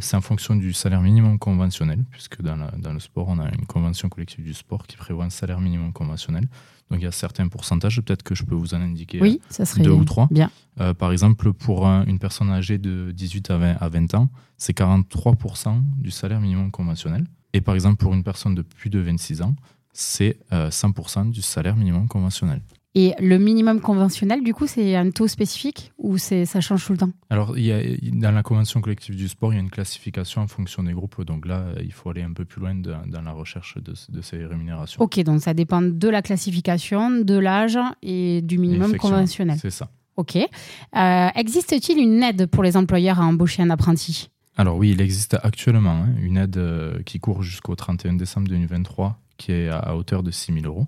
C'est 0.01 0.17
en 0.17 0.21
fonction 0.21 0.55
du 0.55 0.73
salaire 0.73 1.03
minimum 1.03 1.39
conventionnel, 1.39 2.05
puisque 2.11 2.43
dans, 2.43 2.57
dans, 2.79 2.93
le 2.93 3.01
sport, 3.01 3.29
on 3.29 3.39
a 3.39 3.49
une 3.49 3.67
convention 3.67 4.09
collective 4.09 4.45
du 4.45 4.55
sport 4.55 4.87
qui 4.87 4.97
prévoit 4.97 5.25
un 5.25 5.31
salaire 5.31 5.61
minimum 5.61 5.93
conventionnel. 5.93 6.45
Donc 6.91 7.01
il 7.01 7.05
y 7.05 7.09
a 7.09 7.13
certains 7.13 7.49
pourcentages, 7.49 8.01
peut-être 8.01 8.23
que 8.23 8.35
je 8.35 8.45
peux 8.45 8.55
vous 8.55 8.75
en 8.75 8.81
indiquer 8.81 9.21
oui, 9.21 9.41
ça 9.51 9.65
serait 9.67 9.83
deux 9.83 9.91
ou 9.91 10.05
trois. 10.05 10.29
Bien. 10.31 10.51
Euh, 10.81 10.95
par 10.95 11.13
exemple, 11.13 11.53
pour 11.53 11.87
une 11.87 12.19
personne 12.19 12.51
âgée 12.51 12.79
de 12.79 13.13
18 13.13 13.51
à 13.51 13.59
20, 13.59 13.77
à 13.79 13.89
20 13.89 14.15
ans, 14.15 14.31
c'est 14.57 14.77
43% 14.77 15.83
du 15.99 16.11
salaire 16.11 16.41
minimum 16.41 16.71
conventionnel. 16.71 17.25
Et 17.53 17.61
par 17.61 17.75
exemple, 17.75 17.97
pour 17.97 18.15
une 18.15 18.23
personne 18.23 18.55
de 18.55 18.63
plus 18.63 18.91
de 18.91 18.99
26 18.99 19.43
ans, 19.43 19.55
c'est 19.93 20.39
100% 20.51 21.19
euh, 21.19 21.31
du 21.31 21.43
salaire 21.43 21.77
minimum 21.77 22.09
conventionnel. 22.09 22.63
Et 22.95 23.13
le 23.21 23.39
minimum 23.39 23.81
conventionnel, 23.81 24.43
du 24.43 24.55
coup, 24.55 24.67
c'est 24.67 24.97
un 24.97 25.11
taux 25.11 25.29
spécifique 25.29 25.93
ou 25.99 26.19
ça 26.19 26.61
change 26.61 26.85
tout 26.85 26.93
le 26.93 26.99
temps? 26.99 27.11
Alors, 27.31 27.57
il 27.57 27.65
y 27.65 27.73
a, 27.73 27.81
dans 28.13 28.33
la 28.33 28.43
convention 28.43 28.81
collective 28.81 29.15
du 29.15 29.29
sport, 29.29 29.53
il 29.53 29.57
y 29.57 29.59
a 29.59 29.63
une 29.63 29.71
classification 29.71 30.43
en 30.43 30.49
fonction 30.49 30.83
des 30.83 30.93
groupes. 30.93 31.23
Donc 31.25 31.47
là, 31.47 31.67
il 31.83 31.93
faut 31.93 32.11
aller 32.11 32.23
un 32.23 32.33
peu 32.33 32.45
plus 32.45 32.61
loin 32.61 32.75
dans 32.75 33.23
la 33.23 33.33
recherche 33.33 33.77
de, 33.79 34.21
ces 34.23 34.45
rémunérations. 34.45 35.01
Ok, 35.03 35.21
donc 35.21 35.43
ça 35.43 35.55
dépend 35.55 35.83
de 35.83 36.09
la 36.09 36.23
classification, 36.23 37.11
de 37.11 37.39
l'âge 37.39 37.79
et 38.03 38.43
du 38.43 38.59
minimum 38.59 38.97
conventionnel. 38.97 39.59
C'est 39.61 39.71
ça. 39.71 39.91
Ok. 40.17 40.37
Euh, 40.37 41.29
existe-t-il 41.37 41.99
une 41.99 42.23
aide 42.23 42.47
pour 42.47 42.65
les 42.65 42.77
employeurs 42.77 43.21
à 43.21 43.25
embaucher 43.25 43.63
un 43.63 43.71
apprenti? 43.71 44.31
Alors 44.57 44.77
oui, 44.77 44.91
il 44.91 45.01
existe 45.01 45.37
actuellement 45.41 46.03
hein, 46.03 46.09
une 46.21 46.37
aide 46.37 46.57
euh, 46.57 47.01
qui 47.05 47.21
court 47.21 47.45
jusqu'au 47.45 47.77
31 47.77 48.15
décembre 48.15 48.49
2023 48.49 49.21
qui 49.39 49.53
est 49.53 49.69
à, 49.69 49.97
hauteur 49.97 50.23
de 50.23 50.31
6 50.31 50.53
000 50.53 50.67
euros. 50.67 50.87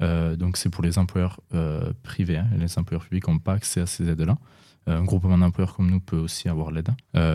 Euh, 0.00 0.36
donc 0.36 0.56
c'est 0.56 0.70
pour 0.70 0.84
les 0.84 0.98
employeurs 0.98 1.40
euh, 1.54 1.92
privés. 2.02 2.38
Hein. 2.38 2.46
Les 2.56 2.78
employeurs 2.78 3.04
publics 3.04 3.26
n'ont 3.28 3.38
pas 3.38 3.54
accès 3.54 3.80
à 3.80 3.86
ces 3.86 4.08
aides-là. 4.08 4.36
Euh, 4.88 4.98
un 4.98 5.04
groupement 5.04 5.36
d'employeurs 5.36 5.74
comme 5.74 5.90
nous 5.90 6.00
peut 6.00 6.18
aussi 6.18 6.48
avoir 6.48 6.70
l'aide. 6.70 6.90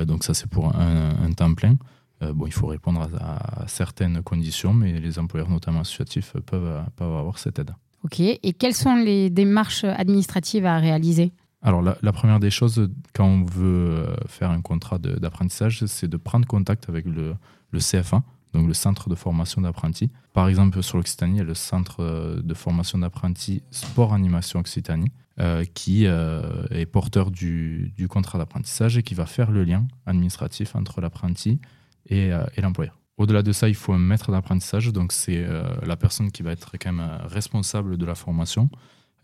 donc 0.08 0.24
ça 0.24 0.34
c'est 0.34 0.50
pour 0.50 0.76
un, 0.76 1.32
temps 1.34 1.54
plein. 1.54 1.76
bon, 2.22 2.48
il 2.48 2.54
faut 2.54 2.68
répondre 2.68 3.08
à, 3.20 3.68
certaines 3.68 4.22
conditions, 4.24 4.74
mais 4.74 5.00
les 5.00 5.20
employeurs, 5.20 5.50
notamment 5.50 5.82
associatifs, 5.82 6.34
peuvent, 6.46 6.84
peuvent 6.96 7.16
avoir 7.16 7.38
cette 7.38 7.60
aide. 7.60 7.72
Ok. 8.04 8.20
Et 8.20 8.54
quelles 8.54 8.74
sont 8.74 8.96
les 8.96 9.30
démarches 9.30 9.84
administratives 9.84 10.66
à 10.66 10.78
réaliser? 10.78 11.32
Alors 11.62 11.82
la, 11.82 12.12
première 12.12 12.40
des 12.40 12.50
choses, 12.50 12.90
quand 13.14 13.26
on 13.26 13.44
veut 13.44 14.08
faire 14.28 14.52
un 14.52 14.62
contrat 14.62 14.98
d'apprentissage, 14.98 15.86
c'est 15.86 16.10
de 16.10 16.18
prendre 16.18 16.46
contact 16.46 16.90
avec 16.90 17.06
le, 17.06 17.36
le 17.72 17.80
CFA, 17.80 18.24
donc 18.54 18.68
le 18.68 18.74
centre 18.74 19.10
de 19.10 19.16
formation 19.16 19.62
d'apprentis. 19.62 20.12
Par 20.34 20.48
exemple, 20.48 20.82
sur 20.84 20.98
l'Occitanie, 20.98 21.36
il 21.36 21.38
y 21.38 21.42
a 21.42 21.46
le 21.46 21.56
centre 21.56 22.02
euh, 22.02 22.42
de 22.42 22.54
formation 22.54 23.00
d'apprentis 23.00 23.64
Sport 23.72 24.14
Animation 24.14 24.60
Occitanie, 24.60 25.12
euh, 25.40 25.66
qui 25.74 26.06
euh, 26.06 26.66
est 26.70 26.86
porteur 26.86 27.32
du, 27.32 27.94
contrat 28.10 28.38
d'apprentissage 28.38 28.98
et 28.98 29.04
qui 29.04 29.16
va 29.16 29.26
faire 29.26 29.52
le 29.52 29.64
lien 29.64 29.88
administratif 30.06 30.76
entre 30.76 31.02
l'apprenti 31.02 31.60
et, 32.08 32.30
et 32.56 32.62
l'employeur. 32.62 33.00
Au-delà 33.18 33.42
de 33.44 33.52
ça, 33.52 33.70
il 33.70 33.76
faut 33.76 33.94
un 33.94 34.00
maître 34.00 34.32
d'apprentissage, 34.32 34.92
donc 34.92 35.14
c'est 35.14 35.46
la 35.84 35.96
personne 35.96 36.32
qui 36.32 36.44
va 36.44 36.52
être 36.52 36.74
quand 36.78 36.92
même 36.92 37.20
responsable 37.24 37.98
de 37.98 38.06
la 38.06 38.16
formation, 38.16 38.70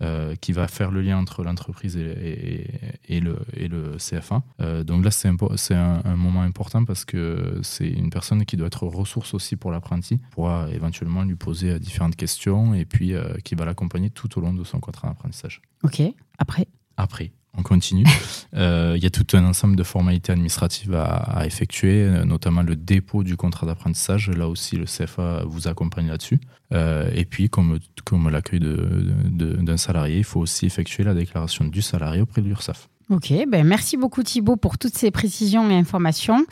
euh, 0.01 0.35
qui 0.35 0.53
va 0.53 0.67
faire 0.67 0.91
le 0.91 1.01
lien 1.01 1.17
entre 1.17 1.43
l'entreprise 1.43 1.97
et, 1.97 3.19
le, 3.19 3.37
et 3.53 3.67
le 3.67 3.97
CFA. 3.97 4.43
Euh, 4.61 4.83
donc 4.83 5.03
là, 5.03 5.11
c'est 5.11 5.27
un, 5.27 6.01
un, 6.05 6.15
moment 6.15 6.41
important 6.41 6.85
parce 6.85 7.03
que 7.03 7.59
c'est 7.63 7.89
une 7.89 8.09
personne 8.09 8.45
qui 8.45 8.55
doit 8.55 8.67
être 8.67 8.87
ressource 8.87 9.33
aussi 9.33 9.57
pour 9.57 9.71
l'apprenti, 9.71 10.19
pourra 10.31 10.69
éventuellement 10.71 11.23
lui 11.23 11.35
poser 11.35 11.79
différentes 11.79 12.15
questions 12.15 12.73
et 12.73 12.85
puis 12.85 13.13
euh, 13.13 13.33
qui 13.43 13.55
va 13.55 13.65
l'accompagner 13.65 14.09
tout 14.09 14.37
au 14.37 14.41
long 14.41 14.53
de 14.53 14.63
son 14.63 14.79
contrat 14.79 15.09
d'apprentissage. 15.09 15.61
Ok, 15.83 16.01
après? 16.37 16.67
Après, 16.95 17.31
on 17.57 17.63
continue. 17.63 18.05
Euh, 18.55 18.95
il 18.97 19.03
y 19.03 19.05
a 19.05 19.11
tout 19.11 19.27
un 19.37 19.45
ensemble 19.45 19.75
de 19.75 19.83
formalités 19.83 20.31
administratives 20.31 20.95
à, 20.95 21.45
effectuer, 21.45 22.01
euh, 22.01 22.25
notamment 22.25 22.63
le 22.63 22.75
dépôt 22.75 23.23
du 23.23 23.37
contrat 23.37 23.67
d'apprentissage. 23.67 24.31
Là 24.31 24.47
aussi, 24.47 24.75
le 24.75 24.85
CFA 24.85 25.43
vous 25.45 25.67
accompagne 25.67 26.07
là-dessus. 26.07 26.39
Euh, 26.73 27.11
et 27.13 27.25
puis, 27.25 27.47
comme, 27.47 27.77
comme 28.05 28.27
l'accueil 28.27 28.59
d'un 28.59 29.77
salarié, 29.77 30.17
il 30.17 30.23
faut 30.23 30.39
aussi 30.39 30.65
effectuer 30.65 31.03
la 31.03 31.13
déclaration 31.13 31.63
du 31.63 31.83
salarié 31.83 32.21
auprès 32.21 32.41
de 32.41 32.47
l'URSSAF. 32.47 32.89
Ok, 33.09 33.33
ben 33.47 33.65
merci 33.65 33.97
beaucoup 33.97 34.21
Thibaut 34.21 34.55
pour 34.55 34.77
toutes 34.77 34.95
ces 34.95 35.09
précisions 35.09 35.67
et 35.71 35.75
informations. 35.75 36.45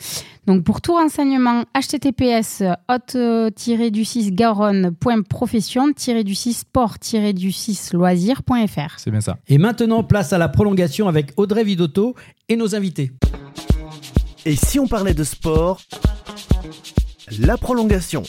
Donc 0.46 0.64
pour 0.64 0.80
tout 0.80 0.94
renseignement, 0.94 1.62
https 1.72 2.64
hot-du-6 2.88 4.34
garonne.profession-du-6 4.34 6.54
sport-du-6 6.54 7.94
loisir.fr. 7.94 8.98
C'est 8.98 9.12
bien 9.12 9.20
ça. 9.20 9.38
Et 9.46 9.58
maintenant, 9.58 10.02
place 10.02 10.32
à 10.32 10.38
la 10.38 10.48
prolongation 10.48 11.06
avec 11.06 11.30
Audrey 11.36 11.62
Vidotto 11.62 12.16
et 12.48 12.56
nos 12.56 12.74
invités. 12.74 13.12
Et 14.44 14.56
si 14.56 14.80
on 14.80 14.88
parlait 14.88 15.14
de 15.14 15.22
sport, 15.22 15.80
la 17.38 17.56
prolongation. 17.56 18.24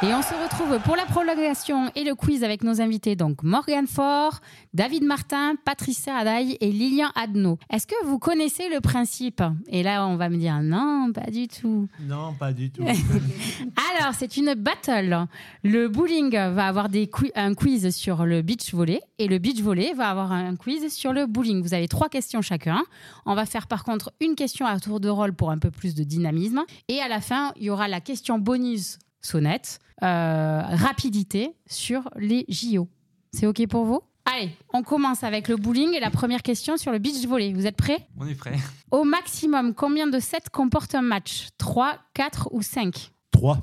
Et 0.00 0.14
on 0.14 0.22
se 0.22 0.32
retrouve 0.32 0.78
pour 0.84 0.94
la 0.94 1.06
prolongation 1.06 1.90
et 1.96 2.04
le 2.04 2.14
quiz 2.14 2.44
avec 2.44 2.62
nos 2.62 2.80
invités, 2.80 3.16
donc 3.16 3.42
Morgan 3.42 3.88
Faure, 3.88 4.38
David 4.72 5.02
Martin, 5.02 5.56
Patricia 5.64 6.14
Adaille 6.14 6.56
et 6.60 6.70
Lilian 6.70 7.08
Adno. 7.16 7.58
Est-ce 7.68 7.88
que 7.88 8.06
vous 8.06 8.20
connaissez 8.20 8.68
le 8.68 8.80
principe? 8.80 9.42
Et 9.66 9.82
là, 9.82 10.06
on 10.06 10.14
va 10.14 10.28
me 10.28 10.36
dire 10.36 10.60
non, 10.62 11.10
pas 11.12 11.32
du 11.32 11.48
tout. 11.48 11.88
Non, 12.02 12.32
pas 12.32 12.52
du 12.52 12.70
tout. 12.70 12.84
Alors, 13.92 14.14
c'est 14.14 14.36
une 14.36 14.54
battle. 14.54 15.26
Le 15.64 15.88
bowling 15.88 16.30
va 16.30 16.68
avoir 16.68 16.88
des 16.88 17.10
un 17.34 17.54
quiz 17.54 17.90
sur 17.90 18.24
le 18.24 18.42
beach 18.42 18.72
volley 18.72 19.00
et 19.18 19.26
le 19.26 19.38
beach 19.38 19.60
volley 19.60 19.94
va 19.94 20.10
avoir 20.10 20.30
un 20.30 20.54
quiz 20.54 20.94
sur 20.94 21.12
le 21.12 21.26
bowling. 21.26 21.60
Vous 21.60 21.74
avez 21.74 21.88
trois 21.88 22.08
questions 22.08 22.40
chacun. 22.40 22.84
On 23.26 23.34
va 23.34 23.46
faire 23.46 23.66
par 23.66 23.82
contre 23.82 24.12
une 24.20 24.36
question 24.36 24.64
à 24.64 24.78
tour 24.78 25.00
de 25.00 25.08
rôle 25.08 25.32
pour 25.32 25.50
un 25.50 25.58
peu 25.58 25.72
plus 25.72 25.96
de 25.96 26.04
dynamisme. 26.04 26.62
Et 26.86 27.00
à 27.00 27.08
la 27.08 27.20
fin, 27.20 27.52
il 27.56 27.64
y 27.64 27.70
aura 27.70 27.88
la 27.88 28.00
question 28.00 28.38
bonus 28.38 29.00
sonnette, 29.20 29.80
euh, 30.02 30.62
rapidité 30.62 31.54
sur 31.66 32.08
les 32.16 32.44
JO. 32.48 32.88
C'est 33.32 33.46
OK 33.46 33.66
pour 33.66 33.84
vous? 33.84 34.00
Allez, 34.24 34.50
on 34.74 34.82
commence 34.82 35.24
avec 35.24 35.48
le 35.48 35.56
bowling 35.56 35.94
et 35.94 36.00
la 36.00 36.10
première 36.10 36.42
question 36.42 36.76
sur 36.76 36.92
le 36.92 36.98
beach 36.98 37.26
volley. 37.26 37.52
Vous 37.54 37.66
êtes 37.66 37.76
prêts? 37.76 38.06
On 38.18 38.26
est 38.26 38.34
prêts. 38.34 38.58
Au 38.90 39.04
maximum, 39.04 39.74
combien 39.74 40.06
de 40.06 40.18
sets 40.18 40.50
comporte 40.52 40.94
un 40.94 41.02
match? 41.02 41.48
3, 41.56 41.96
4 42.14 42.48
ou 42.52 42.60
5 42.60 43.10
3. 43.30 43.58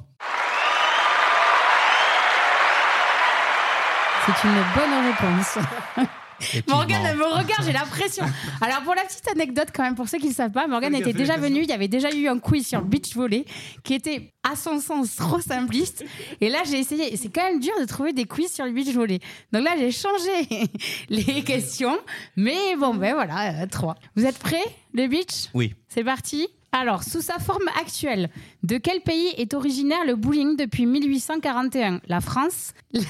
C'est 4.25 4.47
une 4.47 4.63
bonne 4.75 5.05
réponse. 5.05 5.59
Morgane 6.67 7.05
elle 7.05 7.17
me 7.17 7.25
regarde, 7.25 7.63
j'ai 7.65 7.73
l'impression. 7.73 8.25
Alors 8.61 8.81
pour 8.81 8.95
la 8.95 9.03
petite 9.03 9.27
anecdote 9.27 9.69
quand 9.73 9.83
même, 9.83 9.95
pour 9.95 10.07
ceux 10.09 10.17
qui 10.17 10.29
ne 10.29 10.33
savent 10.33 10.51
pas, 10.51 10.67
Morgane 10.67 10.95
était 10.95 11.13
déjà 11.13 11.37
venue, 11.37 11.61
il 11.61 11.69
y 11.69 11.73
avait 11.73 11.87
déjà 11.87 12.13
eu 12.13 12.27
un 12.27 12.39
quiz 12.39 12.67
sur 12.67 12.79
le 12.79 12.85
beach 12.85 13.15
volley 13.15 13.45
qui 13.83 13.93
était 13.93 14.31
à 14.43 14.55
son 14.55 14.79
sens 14.79 15.15
trop 15.15 15.39
simpliste. 15.39 16.05
Et 16.41 16.49
là 16.49 16.59
j'ai 16.69 16.79
essayé, 16.79 17.15
c'est 17.17 17.29
quand 17.29 17.43
même 17.43 17.59
dur 17.59 17.73
de 17.79 17.85
trouver 17.85 18.13
des 18.13 18.25
quiz 18.25 18.51
sur 18.51 18.65
le 18.65 18.71
beach 18.71 18.93
volley. 18.93 19.19
Donc 19.51 19.63
là 19.63 19.71
j'ai 19.77 19.91
changé 19.91 20.69
les 21.09 21.43
questions, 21.43 21.97
mais 22.35 22.75
bon 22.77 22.93
ben 22.93 23.13
voilà, 23.13 23.63
euh, 23.63 23.67
trois. 23.67 23.95
Vous 24.15 24.25
êtes 24.25 24.37
prêts, 24.39 24.65
le 24.93 25.07
beach? 25.07 25.49
Oui. 25.53 25.73
C'est 25.87 26.03
parti 26.03 26.47
alors, 26.77 27.03
sous 27.03 27.21
sa 27.21 27.39
forme 27.39 27.67
actuelle, 27.79 28.29
de 28.63 28.77
quel 28.77 29.01
pays 29.01 29.29
est 29.37 29.53
originaire 29.53 30.03
le 30.05 30.15
bowling 30.15 30.57
depuis 30.57 30.85
1841 30.85 32.01
La 32.07 32.19
France, 32.21 32.73
la- 32.93 33.01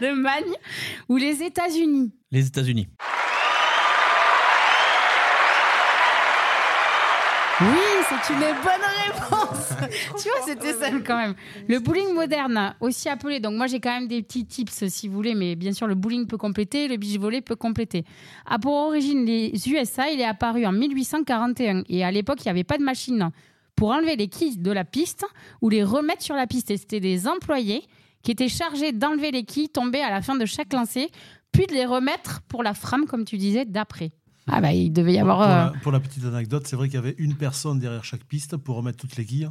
l'Allemagne 0.00 0.52
ou 1.08 1.16
les 1.16 1.42
États-Unis? 1.42 2.12
Les 2.30 2.46
États-Unis. 2.46 2.88
Oui, 7.62 7.99
c'est 8.10 8.32
une 8.32 8.40
bonne 8.40 8.86
réponse. 9.06 9.68
tu 10.22 10.28
vois, 10.28 10.46
c'était 10.46 10.72
simple 10.72 11.02
quand 11.06 11.16
même. 11.16 11.34
Le 11.68 11.78
bowling 11.78 12.12
moderne, 12.14 12.74
aussi 12.80 13.08
appelé, 13.08 13.40
donc 13.40 13.54
moi 13.54 13.66
j'ai 13.66 13.80
quand 13.80 13.92
même 13.92 14.08
des 14.08 14.22
petits 14.22 14.44
tips 14.44 14.88
si 14.88 15.08
vous 15.08 15.14
voulez, 15.14 15.34
mais 15.34 15.54
bien 15.54 15.72
sûr 15.72 15.86
le 15.86 15.94
bowling 15.94 16.26
peut 16.26 16.36
compléter, 16.36 16.88
le 16.88 16.96
beach 16.96 17.18
volley 17.18 17.40
peut 17.40 17.56
compléter. 17.56 18.04
A 18.46 18.58
pour 18.58 18.72
origine 18.72 19.24
les 19.24 19.52
USA, 19.68 20.10
il 20.10 20.20
est 20.20 20.24
apparu 20.24 20.66
en 20.66 20.72
1841 20.72 21.84
et 21.88 22.04
à 22.04 22.10
l'époque 22.10 22.38
il 22.40 22.48
n'y 22.48 22.50
avait 22.50 22.64
pas 22.64 22.78
de 22.78 22.84
machine 22.84 23.30
pour 23.76 23.90
enlever 23.90 24.16
les 24.16 24.28
quilles 24.28 24.60
de 24.60 24.70
la 24.70 24.84
piste 24.84 25.24
ou 25.62 25.68
les 25.68 25.82
remettre 25.82 26.22
sur 26.22 26.34
la 26.34 26.46
piste. 26.46 26.70
Et 26.70 26.76
c'était 26.76 27.00
des 27.00 27.26
employés 27.28 27.84
qui 28.22 28.30
étaient 28.30 28.48
chargés 28.48 28.92
d'enlever 28.92 29.30
les 29.30 29.44
quilles 29.44 29.70
tombées 29.70 30.02
à 30.02 30.10
la 30.10 30.20
fin 30.20 30.34
de 30.34 30.44
chaque 30.44 30.72
lancer, 30.72 31.10
puis 31.52 31.66
de 31.66 31.72
les 31.72 31.86
remettre 31.86 32.42
pour 32.42 32.62
la 32.62 32.74
frame, 32.74 33.06
comme 33.06 33.24
tu 33.24 33.38
disais, 33.38 33.64
d'après. 33.64 34.10
Ah 34.52 34.60
bah 34.60 34.72
il 34.72 34.92
devait 34.92 35.12
y 35.14 35.18
avoir... 35.18 35.38
Pour, 35.38 35.46
euh, 35.46 35.72
la, 35.74 35.80
pour 35.82 35.92
la 35.92 36.00
petite 36.00 36.24
anecdote, 36.24 36.66
c'est 36.66 36.76
vrai 36.76 36.88
qu'il 36.88 36.96
y 36.96 36.98
avait 36.98 37.14
une 37.18 37.34
personne 37.36 37.78
derrière 37.78 38.04
chaque 38.04 38.24
piste 38.24 38.56
pour 38.56 38.76
remettre 38.76 38.98
toutes 38.98 39.16
les 39.16 39.24
quilles. 39.24 39.50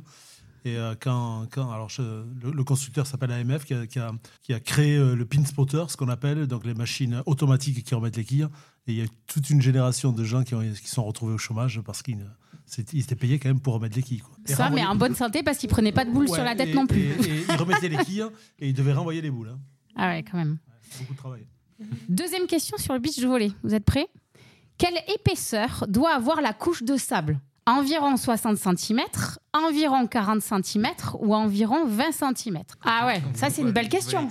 Et 0.66 0.76
euh, 0.76 0.94
quand, 1.00 1.46
quand 1.52 1.72
alors 1.72 1.88
je- 1.90 2.02
le, 2.02 2.52
le 2.52 2.64
constructeur 2.66 3.08
s'appelle 3.08 3.32
AMF 3.32 3.64
qui 3.64 3.74
a, 3.74 3.88
qui 3.88 3.98
a- 3.98 4.12
qui 4.42 4.54
a 4.54 4.60
créé 4.60 4.98
euh, 4.98 5.16
le 5.16 5.26
pin 5.26 5.46
spotter, 5.46 5.86
ce 5.88 5.96
qu'on 5.96 6.10
appelle 6.10 6.48
donc 6.48 6.66
les 6.66 6.74
machines 6.74 7.24
automatiques 7.26 7.82
qui 7.84 7.96
remettent 7.96 8.18
les 8.18 8.26
quilles. 8.26 8.48
Et 8.88 8.92
il 8.92 8.96
y 8.98 9.02
a 9.02 9.06
toute 9.28 9.50
une 9.50 9.62
génération 9.62 10.12
de 10.12 10.24
gens 10.26 10.44
qui, 10.44 10.56
ont, 10.56 10.62
qui 10.62 10.90
sont 10.90 11.06
retrouvés 11.06 11.34
au 11.34 11.38
chômage 11.38 11.80
parce 11.86 12.02
qu'ils 12.04 12.26
ils 12.94 13.00
étaient 13.00 13.16
payés 13.16 13.40
quand 13.40 13.48
même 13.50 13.62
pour 13.62 13.74
remettre 13.76 13.96
les 13.96 14.04
quilles. 14.04 14.20
quoi. 14.20 14.36
Ça, 14.46 14.70
mais 14.70 14.86
en 14.86 14.96
bonne 14.96 15.16
santé 15.16 15.44
parce 15.44 15.58
qu'il 15.60 15.70
prenait 15.70 15.92
pas 15.94 16.04
de 16.04 16.12
boules 16.12 16.28
Ouais, 16.28 16.36
sur 16.36 16.44
la 16.44 16.56
tête 16.56 16.70
et- 16.70 16.74
non 16.74 16.88
plus. 16.88 17.04
Et, 17.04 17.12
et 17.12 17.44
ils 17.48 17.56
remettaient 17.56 17.88
les 17.90 17.98
quilles 18.04 18.26
et 18.60 18.68
ils 18.68 18.74
devaient 18.74 18.94
renvoyer 18.94 19.22
les 19.22 19.32
boules. 19.32 19.50
hein. 19.54 19.60
Ah 19.96 20.10
ouais, 20.10 20.24
quand 20.30 20.38
même. 20.38 20.58
Beaucoup 21.00 21.14
de 21.14 21.18
travail. 21.18 21.46
Deuxième 22.10 22.46
question 22.48 22.78
sur 22.78 22.94
le 22.94 23.00
beach 23.00 23.18
volley. 23.20 23.52
Vous 23.64 23.74
êtes 23.74 23.86
prêts? 23.86 24.08
Quelle 24.80 24.98
épaisseur 25.14 25.86
doit 25.88 26.16
avoir 26.16 26.42
la 26.42 26.54
couche 26.54 26.82
de 26.84 26.98
sable? 26.98 27.38
Environ 27.68 28.18
60 28.18 28.58
cm, 28.58 29.02
environ 29.54 30.08
40 30.08 30.42
cm 30.42 30.88
ou 31.20 31.36
environ 31.36 31.86
20 31.86 32.12
cm 32.36 32.64
Ah 32.84 33.06
ouais, 33.06 33.22
ça 33.36 33.52
c'est 33.52 33.62
une 33.62 33.72
belle 33.72 33.90
question. 33.90 34.28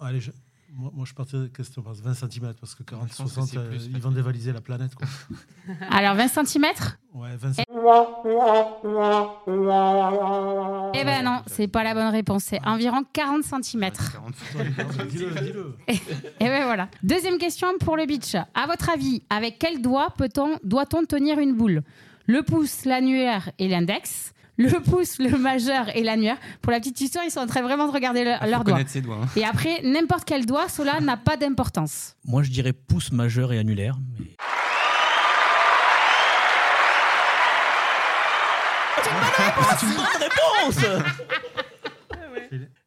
Allez, 0.00 0.20
je- 0.20 0.32
moi, 0.72 0.90
moi, 0.94 1.04
je 1.06 1.12
partirais 1.14 1.42
de 1.44 1.48
question 1.48 1.82
par 1.82 1.94
20 1.94 2.14
cm 2.14 2.54
parce 2.60 2.74
que 2.74 2.82
40, 2.84 3.08
Je 3.10 3.16
pense 3.16 3.28
que 3.28 3.34
60, 3.40 3.48
c'est 3.48 3.58
euh, 3.58 3.88
ils 3.92 4.00
vont 4.00 4.12
dévaliser 4.12 4.52
la 4.52 4.60
planète. 4.60 4.94
Quoi. 4.94 5.06
Alors 5.90 6.14
20 6.14 6.28
cm 6.46 6.64
Ouais, 7.12 7.36
20 7.36 7.52
cm. 7.54 7.64
Eh 10.94 11.04
ben 11.04 11.22
non, 11.24 11.42
c'est 11.46 11.68
pas 11.68 11.84
la 11.84 11.94
bonne 11.94 12.08
réponse. 12.08 12.44
C'est 12.44 12.60
environ 12.66 13.02
40 13.12 13.42
cm. 13.44 13.90
Et 15.88 16.44
ben 16.48 16.64
voilà. 16.64 16.88
Deuxième 17.02 17.38
question 17.38 17.68
pour 17.80 17.96
le 17.96 18.06
beach. 18.06 18.34
À 18.34 18.66
votre 18.66 18.90
avis, 18.90 19.22
avec 19.30 19.58
quel 19.58 19.80
doigt 19.80 20.08
peut-on, 20.16 20.58
doit-on 20.64 21.04
tenir 21.04 21.38
une 21.38 21.54
boule? 21.54 21.82
Le 22.26 22.42
pouce, 22.42 22.84
l'annulaire 22.84 23.50
et 23.58 23.68
l'index 23.68 24.32
le 24.56 24.68
pouce, 24.90 25.18
le 25.18 25.38
majeur 25.38 25.88
et 25.96 26.02
l'annulaire. 26.02 26.36
Pour 26.60 26.70
la 26.70 26.80
petite 26.80 27.00
histoire, 27.00 27.24
ils 27.24 27.30
sont 27.30 27.40
en 27.40 27.46
train 27.46 27.62
vraiment 27.62 27.86
de 27.86 27.92
regarder 27.92 28.24
le- 28.24 28.34
Ah, 28.38 28.46
leurs 28.46 28.62
doigts. 28.62 28.78
ses 28.86 29.00
doigts, 29.00 29.16
hein. 29.22 29.28
Et 29.34 29.42
après, 29.46 29.80
n'importe 29.84 30.24
quel 30.26 30.44
doigt, 30.44 30.68
cela 30.68 31.00
n'a 31.00 31.16
pas 31.16 31.38
d'importance. 31.38 32.14
Moi, 32.26 32.42
je 32.42 32.50
dirais 32.50 32.74
pouce 32.74 33.10
majeur 33.10 33.54
et 33.54 33.58
annulaire. 33.58 33.96
mais- 34.18 34.36
C'est 39.02 39.86
une 39.86 39.92
bonne 39.94 40.06
réponse 40.20 40.78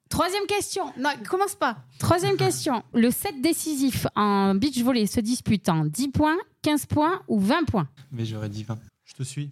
Troisième 0.10 0.46
question. 0.46 0.84
Non, 0.98 1.10
commence 1.28 1.56
pas. 1.56 1.78
Troisième 1.98 2.38
question. 2.38 2.84
Le 2.94 3.10
set 3.10 3.42
décisif 3.42 4.06
en 4.16 4.54
beach 4.54 4.80
volley 4.84 5.08
se 5.08 5.20
dispute 5.20 5.68
en 5.70 5.86
10 5.86 6.10
points, 6.10 6.38
15 6.62 6.86
points 6.86 7.22
ou 7.28 7.40
20 7.40 7.64
points? 7.64 7.88
Mais 8.12 8.24
j'aurais 8.24 8.50
dit 8.50 8.64
20. 8.64 8.78
Je 9.06 9.14
te 9.16 9.24
suis. 9.24 9.52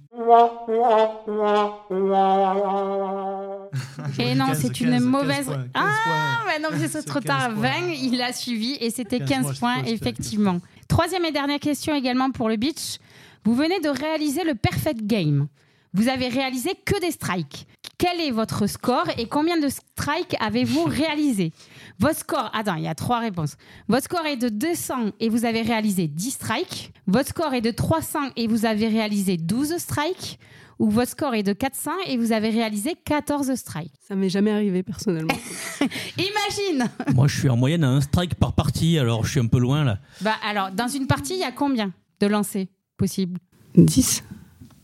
Et 4.19 4.35
non, 4.35 4.47
15, 4.47 4.59
c'est 4.59 4.69
15, 4.69 4.81
une 4.81 4.91
15 4.91 5.03
mauvaise. 5.03 5.45
points, 5.45 5.55
15 5.55 5.67
ah, 5.73 6.43
mais 6.47 6.59
non, 6.59 6.69
mais 6.71 6.79
c'est 6.79 6.87
C'est 6.89 7.03
trop 7.03 7.19
15 7.19 7.25
tard. 7.25 7.53
points. 7.53 7.69
20, 7.81 7.93
il 8.01 8.21
a 8.21 8.31
suivi 8.31 8.77
et 8.79 8.91
c'était 8.91 9.19
15 9.19 9.27
15 9.27 9.59
points, 9.59 9.81
points, 9.81 9.83
effectivement. 9.85 10.59
Troisième 10.87 11.25
et 11.25 11.31
dernière 11.31 11.59
question 11.59 11.95
également 11.95 12.29
pour 12.31 12.49
le 12.49 12.55
beach. 12.57 12.97
Vous 13.43 13.55
venez 13.55 13.79
de 13.79 13.89
réaliser 13.89 14.43
le 14.43 14.53
perfect 14.55 15.01
game. 15.07 15.47
Vous 15.93 16.07
avez 16.07 16.29
réalisé 16.29 16.71
que 16.85 16.99
des 17.01 17.11
strikes. 17.11 17.67
Quel 17.97 18.21
est 18.21 18.31
votre 18.31 18.65
score 18.65 19.05
et 19.17 19.27
combien 19.27 19.59
de 19.59 19.67
strikes 19.67 20.35
avez-vous 20.39 20.83
réalisé? 20.87 21.51
Votre 21.99 22.19
score, 22.19 22.49
attends, 22.53 22.75
il 22.75 22.83
y 22.83 22.87
a 22.87 22.95
trois 22.95 23.19
réponses. 23.19 23.57
Votre 23.89 24.05
score 24.05 24.25
est 24.25 24.37
de 24.37 24.49
200 24.49 25.11
et 25.19 25.29
vous 25.29 25.45
avez 25.45 25.61
réalisé 25.61 26.07
10 26.07 26.31
strikes. 26.31 26.93
Votre 27.07 27.29
score 27.29 27.53
est 27.53 27.61
de 27.61 27.71
300 27.71 28.19
et 28.37 28.47
vous 28.47 28.65
avez 28.65 28.87
réalisé 28.87 29.37
12 29.37 29.77
strikes. 29.77 30.39
Ou 30.79 30.89
votre 30.89 31.11
score 31.11 31.35
est 31.35 31.43
de 31.43 31.53
400 31.53 31.91
et 32.07 32.17
vous 32.17 32.31
avez 32.31 32.49
réalisé 32.49 32.95
14 33.05 33.53
strikes. 33.53 33.93
Ça 33.99 34.15
m'est 34.15 34.29
jamais 34.29 34.49
arrivé 34.51 34.81
personnellement. 34.81 35.35
Imagine 36.17 36.89
Moi, 37.13 37.27
je 37.27 37.37
suis 37.37 37.49
en 37.49 37.57
moyenne 37.57 37.83
à 37.83 37.89
un 37.89 38.01
strike 38.01 38.33
par 38.35 38.53
partie, 38.53 38.97
alors 38.97 39.23
je 39.23 39.31
suis 39.31 39.39
un 39.39 39.45
peu 39.45 39.59
loin 39.59 39.83
là. 39.83 39.99
Bah 40.21 40.33
alors, 40.43 40.71
dans 40.71 40.87
une 40.87 41.05
partie, 41.05 41.33
il 41.33 41.39
y 41.39 41.43
a 41.43 41.51
combien 41.51 41.91
de 42.19 42.25
lancers 42.27 42.65
possibles? 42.97 43.39
10 43.75 44.23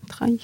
try. 0.08 0.39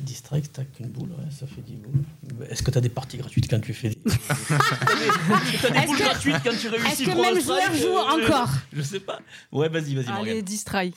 10 0.00 0.14
strikes, 0.14 0.52
tac, 0.52 0.66
une 0.80 0.88
boule, 0.88 1.10
ouais, 1.10 1.30
ça 1.30 1.46
fait 1.46 1.60
10 1.62 1.74
boules. 1.76 2.46
Est-ce 2.50 2.62
que 2.62 2.70
tu 2.70 2.78
as 2.78 2.80
des 2.80 2.88
parties 2.88 3.16
gratuites 3.18 3.48
quand 3.50 3.60
tu 3.60 3.74
fais 3.74 3.90
des. 3.90 3.96
T'as 4.04 5.70
des 5.70 5.76
Est-ce 5.78 5.86
boules 5.86 5.96
que- 5.98 6.02
gratuites 6.02 6.36
quand 6.44 6.56
tu 6.58 6.68
réussis 6.68 7.02
est-ce 7.02 7.04
que 7.04 7.20
même 7.20 7.40
joueur 7.42 7.74
joue 7.74 7.96
euh, 7.96 8.24
encore 8.26 8.50
Je 8.72 8.82
sais 8.82 9.00
pas. 9.00 9.18
Ouais, 9.52 9.68
vas-y, 9.68 9.94
vas-y, 9.94 10.06
Allez, 10.08 10.14
Morgane. 10.14 10.40
10 10.42 10.64
try. 10.64 10.94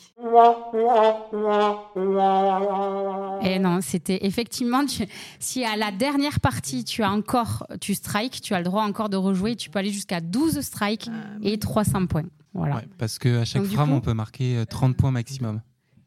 Et 3.44 3.60
non, 3.60 3.80
c'était 3.82 4.26
effectivement, 4.26 4.86
tu- 4.86 5.06
si 5.40 5.64
à 5.66 5.76
la 5.76 5.92
dernière 5.92 6.40
partie, 6.40 6.84
tu 6.84 7.04
as 7.04 7.12
encore, 7.12 7.66
tu 7.80 7.96
strikes, 7.96 8.42
tu 8.42 8.54
as 8.54 8.60
le 8.60 8.66
droit 8.66 8.84
encore 8.84 9.10
de 9.10 9.18
rejouer, 9.18 9.56
tu 9.56 9.70
peux 9.70 9.80
aller 9.80 9.92
jusqu'à 9.92 10.22
12 10.22 10.62
strikes 10.62 11.10
et 11.42 11.58
300 11.58 12.06
points. 12.08 12.26
Voilà. 12.54 12.76
Ouais, 12.78 12.88
parce 12.98 13.18
qu'à 13.18 13.46
chaque 13.46 13.64
Donc, 13.64 13.72
frame, 13.72 13.90
coup- 13.90 13.96
on 13.96 14.02
peut 14.02 14.14
marquer 14.14 14.58
euh, 14.58 14.66
30 14.66 14.96
points 14.98 15.12
maximum. 15.12 15.62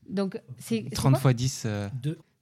Donc, 0.08 0.38
c'est. 0.58 0.84
c'est 0.88 0.94
30 0.94 1.12
quoi 1.14 1.20
fois 1.20 1.32
10. 1.32 1.62
euh, 1.66 1.88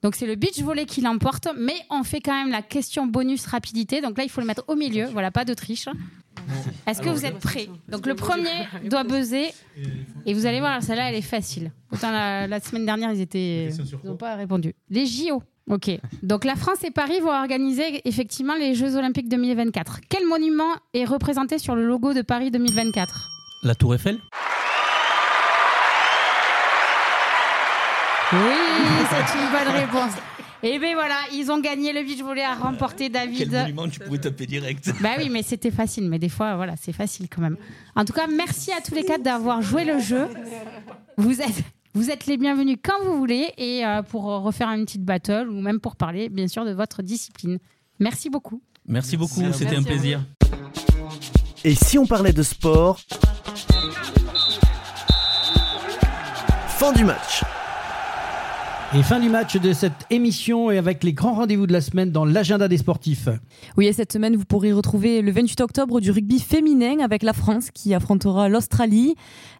Donc 0.03 0.17
c'est 0.17 0.27
le 0.27 0.35
beach 0.35 0.61
volley 0.61 0.85
qui 0.85 1.01
l'emporte, 1.01 1.49
mais 1.57 1.75
on 1.91 2.03
fait 2.03 2.21
quand 2.21 2.33
même 2.35 2.51
la 2.51 2.63
question 2.63 3.07
bonus 3.07 3.47
rapidité. 3.47 4.01
Donc 4.01 4.19
là, 4.19 4.25
il 4.25 4.31
faut 4.31 4.41
le 4.41 4.47
mettre 4.47 4.65
au 4.67 4.75
milieu. 4.75 5.07
Voilà, 5.13 5.31
pas 5.31 5.45
de 5.45 5.55
triche. 5.55 5.87
Est-ce 6.87 7.01
que 7.01 7.09
vous 7.09 7.25
êtes 7.25 7.39
prêts 7.39 7.69
Donc 7.89 8.07
le 8.07 8.15
premier 8.15 8.67
doit 8.85 9.05
buzzer 9.05 9.53
et 10.27 10.35
vous 10.35 10.47
allez 10.47 10.59
voir, 10.61 10.83
celle-là, 10.83 11.11
elle 11.11 11.15
est 11.15 11.23
facile. 11.23 11.71
Autant 11.93 12.11
la, 12.11 12.47
la 12.49 12.61
semaine 12.61 12.85
dernière, 12.87 13.13
ils 13.13 13.21
étaient, 13.21 13.69
ils 13.69 14.09
n'ont 14.09 14.17
pas 14.17 14.35
répondu. 14.35 14.75
Les 14.91 15.07
JO. 15.07 15.43
Ok. 15.71 15.91
Donc 16.25 16.45
la 16.45 16.57
France 16.57 16.83
et 16.83 16.91
Paris 16.91 17.21
vont 17.21 17.31
organiser 17.31 18.01
effectivement 18.09 18.57
les 18.57 18.75
Jeux 18.75 18.97
Olympiques 18.97 19.29
2024. 19.29 20.01
Quel 20.09 20.27
monument 20.27 20.73
est 20.95 21.05
représenté 21.05 21.59
sur 21.59 21.77
le 21.77 21.87
logo 21.87 22.13
de 22.15 22.23
Paris 22.23 22.51
2024 22.51 23.29
La 23.63 23.77
Tour 23.77 23.95
Eiffel? 23.95 24.19
C'est 29.27 29.39
une 29.39 29.51
bonne 29.51 29.75
réponse. 29.75 30.13
Et 30.65 30.79
bien 30.79 30.95
voilà, 30.95 31.17
ils 31.33 31.51
ont 31.51 31.59
gagné 31.61 31.93
le 31.93 32.03
beach 32.05 32.21
volley 32.21 32.45
à 32.45 32.55
remporter 32.55 33.09
David. 33.09 33.51
Quel 33.51 33.63
monument 33.63 33.89
tu 33.89 33.99
pouvais 33.99 34.19
taper 34.19 34.47
direct 34.47 34.93
Bah 35.01 35.11
oui, 35.19 35.29
mais 35.29 35.43
c'était 35.43 35.73
facile. 35.73 36.09
Mais 36.09 36.21
des 36.21 36.29
fois, 36.29 36.55
voilà, 36.55 36.75
c'est 36.81 36.93
facile 36.93 37.29
quand 37.29 37.43
même. 37.43 37.57
En 37.97 38.05
tout 38.05 38.13
cas, 38.13 38.29
merci 38.29 38.71
à 38.73 38.81
tous 38.81 38.95
les 38.95 39.05
quatre 39.05 39.23
d'avoir 39.23 39.61
joué 39.61 39.85
le 39.85 39.99
jeu. 39.99 40.29
Vous 41.17 41.41
êtes, 41.41 41.65
vous 41.95 42.11
êtes 42.11 42.27
les 42.27 42.37
bienvenus 42.37 42.77
quand 42.83 43.05
vous 43.05 43.19
voulez 43.19 43.53
et 43.59 43.85
euh, 43.85 44.03
pour 44.03 44.23
refaire 44.23 44.69
une 44.69 44.85
petite 44.85 45.05
battle 45.05 45.49
ou 45.49 45.61
même 45.61 45.81
pour 45.81 45.97
parler, 45.97 46.29
bien 46.29 46.47
sûr, 46.47 46.65
de 46.65 46.73
votre 46.73 47.03
discipline. 47.03 47.59
Merci 47.99 48.31
beaucoup. 48.31 48.63
Merci 48.87 49.17
beaucoup, 49.17 49.43
c'était 49.53 49.77
un 49.77 49.83
plaisir. 49.83 50.21
Et 51.65 51.75
si 51.75 51.99
on 51.99 52.07
parlait 52.07 52.33
de 52.33 52.43
sport? 52.43 53.01
Fin 56.69 56.93
du 56.93 57.05
match. 57.05 57.43
Et 58.95 59.03
fin 59.03 59.21
du 59.21 59.31
match 59.31 59.57
de 59.57 59.73
cette 59.73 60.05
émission 60.11 60.71
et 60.71 60.77
avec 60.77 61.03
les 61.03 61.15
grands 61.15 61.33
rendez-vous 61.33 61.67
de 61.67 61.73
la 61.73 61.81
semaine 61.81 62.11
dans 62.11 62.27
l'agenda 62.27 62.69
des 62.69 62.77
sportifs. 62.77 63.27
Oui, 63.79 63.87
et 63.87 63.95
cette 63.95 64.13
semaine, 64.13 64.37
vous 64.37 64.45
pourrez 64.45 64.71
retrouver 64.71 65.23
le 65.23 65.33
28 65.33 65.63
octobre 65.63 65.99
du 65.99 66.11
rugby 66.11 66.39
féminin 66.39 66.99
avec 67.03 67.23
la 67.23 67.33
France 67.33 67.71
qui 67.71 67.95
affrontera 67.95 68.51
l'Australie 68.51 69.15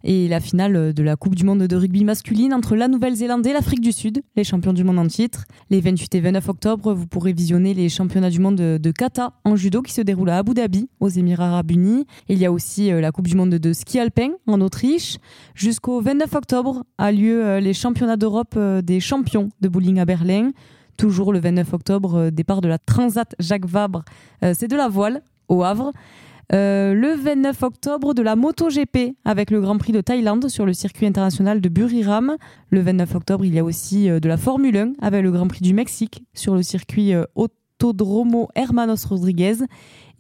et 0.05 0.29
la 0.29 0.39
finale 0.39 0.93
de 0.93 1.03
la 1.03 1.17
Coupe 1.17 1.35
du 1.35 1.45
monde 1.45 1.63
de 1.63 1.77
rugby 1.77 2.05
masculine 2.05 2.53
entre 2.53 2.77
la 2.77 2.89
Nouvelle-Zélande 2.89 3.47
et 3.47 3.55
l'Afrique 3.55 3.81
du 3.81 3.93
Sud, 3.93 4.21
les 4.37 4.45
champions 4.45 4.75
du 4.75 4.85
monde 4.85 4.99
en 4.99 5.07
titre. 5.07 5.47
Les 5.71 5.81
28 5.81 6.15
et 6.15 6.21
29 6.21 6.49
octobre, 6.51 6.93
vous 6.93 7.07
pourrez 7.07 7.33
visionner 7.33 7.73
les 7.73 7.89
championnats 7.89 8.29
du 8.29 8.39
monde 8.39 8.57
de, 8.57 8.91
kata 8.91 9.33
en 9.47 9.57
judo 9.57 9.81
qui 9.81 9.95
se 9.95 10.03
déroulent 10.03 10.29
à 10.29 10.37
Abu 10.37 10.53
Dhabi, 10.53 10.91
aux 11.01 11.09
Émirats 11.09 11.49
arabes 11.49 11.71
unis. 11.71 12.05
il 12.29 12.37
y 12.37 12.45
a 12.45 12.53
aussi 12.53 12.93
euh, 12.93 13.01
la 13.01 13.13
Coupe 13.13 13.29
du 13.29 13.37
monde 13.37 13.55
de 13.55 13.73
ski 13.73 13.99
alpin 13.99 14.33
en 14.47 14.61
Autriche. 14.61 15.17
Jusqu'au 15.55 16.03
29 16.03 16.35
octobre 16.35 16.85
a 16.99 17.13
lieu 17.13 17.47
euh, 17.47 17.61
les 17.61 17.73
championnats 17.73 18.19
d'Europe 18.19 18.57
euh, 18.59 18.83
des 18.83 19.01
champions 19.01 19.22
de 19.61 19.69
bowling 19.69 19.99
à 19.99 20.05
Berlin. 20.05 20.51
Toujours 20.97 21.33
le 21.33 21.41
29 21.41 21.73
octobre, 21.73 22.15
euh, 22.15 22.31
départ 22.31 22.61
de 22.61 22.69
la 22.69 22.79
Transat 22.79 23.35
Jacques 23.39 23.67
Vabre, 23.67 24.05
euh, 24.45 24.53
c'est 24.57 24.69
de 24.69 24.77
la 24.77 24.89
voile 24.89 25.23
au 25.49 25.63
Havre. 25.65 25.93
Euh, 26.53 26.93
le 26.93 27.15
29 27.15 27.63
octobre 27.63 28.13
de 28.13 28.23
la 28.23 28.37
MotoGP 28.37 29.17
avec 29.25 29.51
le 29.51 29.61
Grand 29.61 29.79
Prix 29.79 29.93
de 29.93 30.03
Thaïlande 30.03 30.49
sur 30.49 30.67
le 30.67 30.75
circuit 30.75 31.07
international 31.07 31.61
de 31.61 31.69
Buriram. 31.69 32.37
Le 32.71 32.81
29 32.81 33.15
octobre, 33.15 33.45
il 33.45 33.55
y 33.55 33.59
a 33.59 33.65
aussi 33.65 34.09
de 34.09 34.29
la 34.29 34.37
Formule 34.37 34.77
1 34.77 34.93
avec 35.01 35.23
le 35.23 35.31
Grand 35.31 35.49
Prix 35.49 35.63
du 35.63 35.73
Mexique 35.73 36.25
sur 36.35 36.55
le 36.55 36.63
circuit 36.63 37.15
Autodromo 37.37 38.49
Hermanos 38.55 39.07
Rodriguez. 39.07 39.55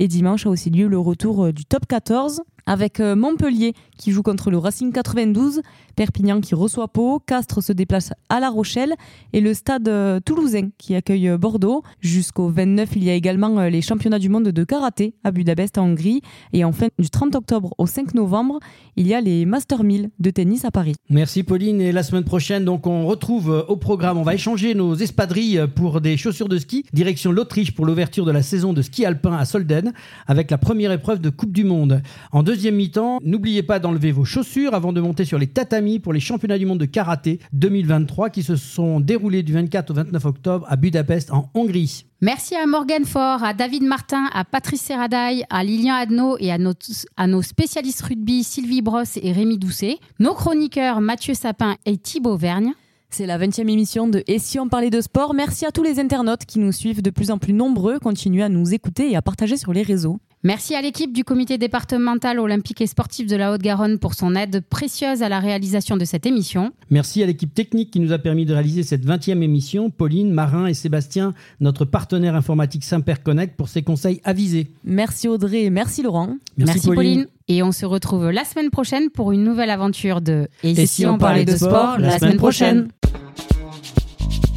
Et 0.03 0.09
dimanche 0.09 0.47
a 0.47 0.51
aussi 0.51 0.69
lieu 0.69 0.89
le 0.89 0.99
retour 0.99 1.53
du 1.53 1.65
top 1.65 1.87
14 1.87 2.43
avec 2.67 2.99
Montpellier 2.99 3.73
qui 3.97 4.11
joue 4.11 4.25
contre 4.25 4.51
le 4.51 4.59
Racing 4.59 4.91
92 4.91 5.63
Perpignan 5.95 6.41
qui 6.41 6.55
reçoit 6.55 6.89
Pau, 6.89 7.21
Castres 7.21 7.63
se 7.63 7.73
déplace 7.73 8.13
à 8.29 8.41
La 8.41 8.51
Rochelle 8.51 8.95
et 9.33 9.41
le 9.41 9.55
stade 9.55 9.89
euh, 9.89 10.21
toulousain 10.21 10.71
qui 10.79 10.95
accueille 10.95 11.29
euh, 11.29 11.39
Bordeaux. 11.39 11.83
Jusqu'au 12.01 12.49
29, 12.49 12.91
il 12.97 13.05
y 13.05 13.11
a 13.11 13.15
également 13.15 13.59
euh, 13.59 13.69
les 13.69 13.83
championnats 13.83 14.19
du 14.19 14.29
monde 14.29 14.49
de 14.49 14.65
karaté 14.65 15.15
à 15.25 15.31
Budapest 15.31 15.79
en 15.79 15.85
Hongrie. 15.85 16.23
Et 16.53 16.65
enfin, 16.65 16.89
du 16.99 17.11
30 17.11 17.35
octobre 17.35 17.75
au 17.79 17.87
5 17.87 18.15
novembre, 18.15 18.59
il 18.97 19.07
y 19.07 19.15
a 19.15 19.21
les 19.21 19.45
Master 19.45 19.85
1000 19.85 20.11
de 20.19 20.31
tennis 20.31 20.65
à 20.65 20.71
Paris. 20.71 20.95
Merci 21.11 21.43
Pauline. 21.43 21.81
Et 21.81 21.93
la 21.93 22.03
semaine 22.03 22.25
prochaine, 22.25 22.65
donc, 22.65 22.87
on 22.87 23.07
retrouve 23.07 23.65
au 23.69 23.77
programme, 23.77 24.19
on 24.19 24.23
va 24.23 24.35
échanger 24.35 24.75
nos 24.75 24.95
espadrilles 24.95 25.67
pour 25.75 26.01
des 26.01 26.17
chaussures 26.17 26.49
de 26.49 26.59
ski, 26.59 26.85
direction 26.93 27.33
l'Autriche 27.33 27.75
pour 27.75 27.87
l'ouverture 27.87 28.25
de 28.25 28.33
la 28.33 28.43
saison 28.43 28.73
de 28.73 28.83
ski 28.83 29.05
alpin 29.05 29.37
à 29.37 29.45
Solden, 29.45 29.92
avec 30.27 30.51
la 30.51 30.59
première 30.59 30.93
épreuve 30.93 31.21
de 31.21 31.31
Coupe 31.31 31.53
du 31.53 31.65
Monde. 31.65 32.03
En 32.33 32.43
deuxième 32.43 32.77
mi-temps, 32.77 33.19
n'oubliez 33.23 33.63
pas 33.63 33.79
d'enlever 33.79 34.13
vos 34.13 34.25
chaussures 34.25 34.75
avant 34.75 34.93
de 34.93 35.01
monter 35.01 35.25
sur 35.25 35.39
les 35.39 35.47
tatamis 35.47 35.99
pour 35.99 36.13
les 36.13 36.21
championnats 36.21 36.59
du 36.59 36.67
monde 36.67 36.81
de 36.81 36.87
karaté 36.87 37.39
2023 37.53 38.31
qui 38.31 38.43
se 38.43 38.57
sont 38.57 39.01
déroulés 39.01 39.43
du 39.43 39.53
24 39.53 39.91
au 39.91 39.95
29 39.95 40.25
octobre 40.25 40.67
à 40.69 40.77
Budapest 40.77 41.33
en 41.33 41.51
Hongrie. 41.55 42.05
Merci 42.21 42.55
à 42.55 42.67
Morgan 42.67 43.05
Faure, 43.05 43.43
à 43.43 43.53
David 43.53 43.83
Martin, 43.83 44.29
à 44.33 44.45
Patrice 44.45 44.83
Serradaille, 44.83 45.45
à 45.51 45.65
Lilian 45.65 45.95
Adno 45.95 46.37
et 46.39 46.53
à 46.53 46.59
nos, 46.59 46.73
à 47.17 47.27
nos 47.27 47.43
spécialistes 47.43 48.03
rugby 48.03 48.45
Sylvie 48.45 48.81
Brosse 48.81 49.19
et 49.21 49.33
Rémi 49.33 49.59
Doucet, 49.59 49.99
nos 50.21 50.33
chroniqueurs 50.35 51.01
Mathieu 51.01 51.35
Sapin 51.35 51.77
et 51.85 51.97
Thibaut 51.97 52.37
Vergne. 52.37 52.75
C'est 53.15 53.27
la 53.27 53.39
20e 53.39 53.69
émission 53.69 54.09
de 54.09 54.25
Et 54.27 54.39
si 54.39 54.59
on 54.59 54.71
parlait 54.71 54.89
de 54.89 55.03
sport? 55.03 55.35
Merci 55.35 55.67
à 55.67 55.71
tous 55.71 55.83
les 55.83 56.01
internautes 56.01 56.47
qui 56.47 56.59
nous 56.59 56.73
suivent 56.73 57.03
de 57.03 57.11
plus 57.11 57.31
en 57.31 57.37
plus 57.37 57.53
nombreux. 57.53 57.99
Continuez 57.99 58.43
à 58.43 58.49
nous 58.49 58.73
écouter 58.73 59.11
et 59.11 59.17
à 59.17 59.21
partager 59.21 59.59
sur 59.59 59.75
les 59.75 59.83
réseaux. 59.83 60.19
Merci 60.45 60.75
à 60.75 60.81
l'équipe 60.81 61.13
du 61.13 61.23
comité 61.23 61.57
départemental 61.59 62.41
olympique 62.41 62.81
et 62.81 62.87
sportif 62.87 63.29
de 63.29 63.37
la 63.37 63.53
Haute-Garonne 63.53 63.99
pour 63.99 64.15
son 64.15 64.35
aide 64.35 64.63
précieuse 64.69 65.23
à 65.23 65.29
la 65.29 65.39
réalisation 65.39 65.97
de 65.97 66.05
cette 66.05 66.27
émission. 66.27 66.73
Merci 66.91 67.23
à 67.23 67.27
l'équipe 67.27 67.55
technique 67.55 67.93
qui 67.93 68.01
nous 68.01 68.13
a 68.13 68.19
permis 68.19 68.45
de 68.45 68.53
réaliser 68.53 68.83
cette 68.83 69.07
20e 69.07 69.41
émission, 69.43 69.91
Pauline, 69.91 70.33
Marin 70.33 70.67
et 70.67 70.75
Sébastien, 70.75 71.35
notre 71.61 71.85
partenaire 71.85 72.35
informatique 72.35 72.83
Simper 72.83 73.17
Connect 73.23 73.57
pour 73.57 73.69
ses 73.69 73.83
conseils 73.83 74.21
avisés. 74.25 74.73
Merci 74.85 75.29
Audrey, 75.29 75.71
merci 75.71 76.03
Laurent. 76.03 76.37
Merci, 76.57 76.89
Pauline. 76.89 77.27
Et 77.47 77.63
on 77.63 77.71
se 77.71 77.87
retrouve 77.87 78.31
la 78.31 78.45
semaine 78.45 78.71
prochaine 78.71 79.11
pour 79.11 79.31
une 79.31 79.45
nouvelle 79.45 79.71
aventure 79.71 80.21
de 80.21 80.49
Et, 80.65 80.87
si, 80.87 81.07
on, 81.07 81.19
parlait 81.19 81.45
de 81.45 81.55
sport, 81.55 81.99
la, 81.99 82.19
semaine 82.19 82.37
prochaine. 82.37 82.89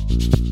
you 0.09 0.44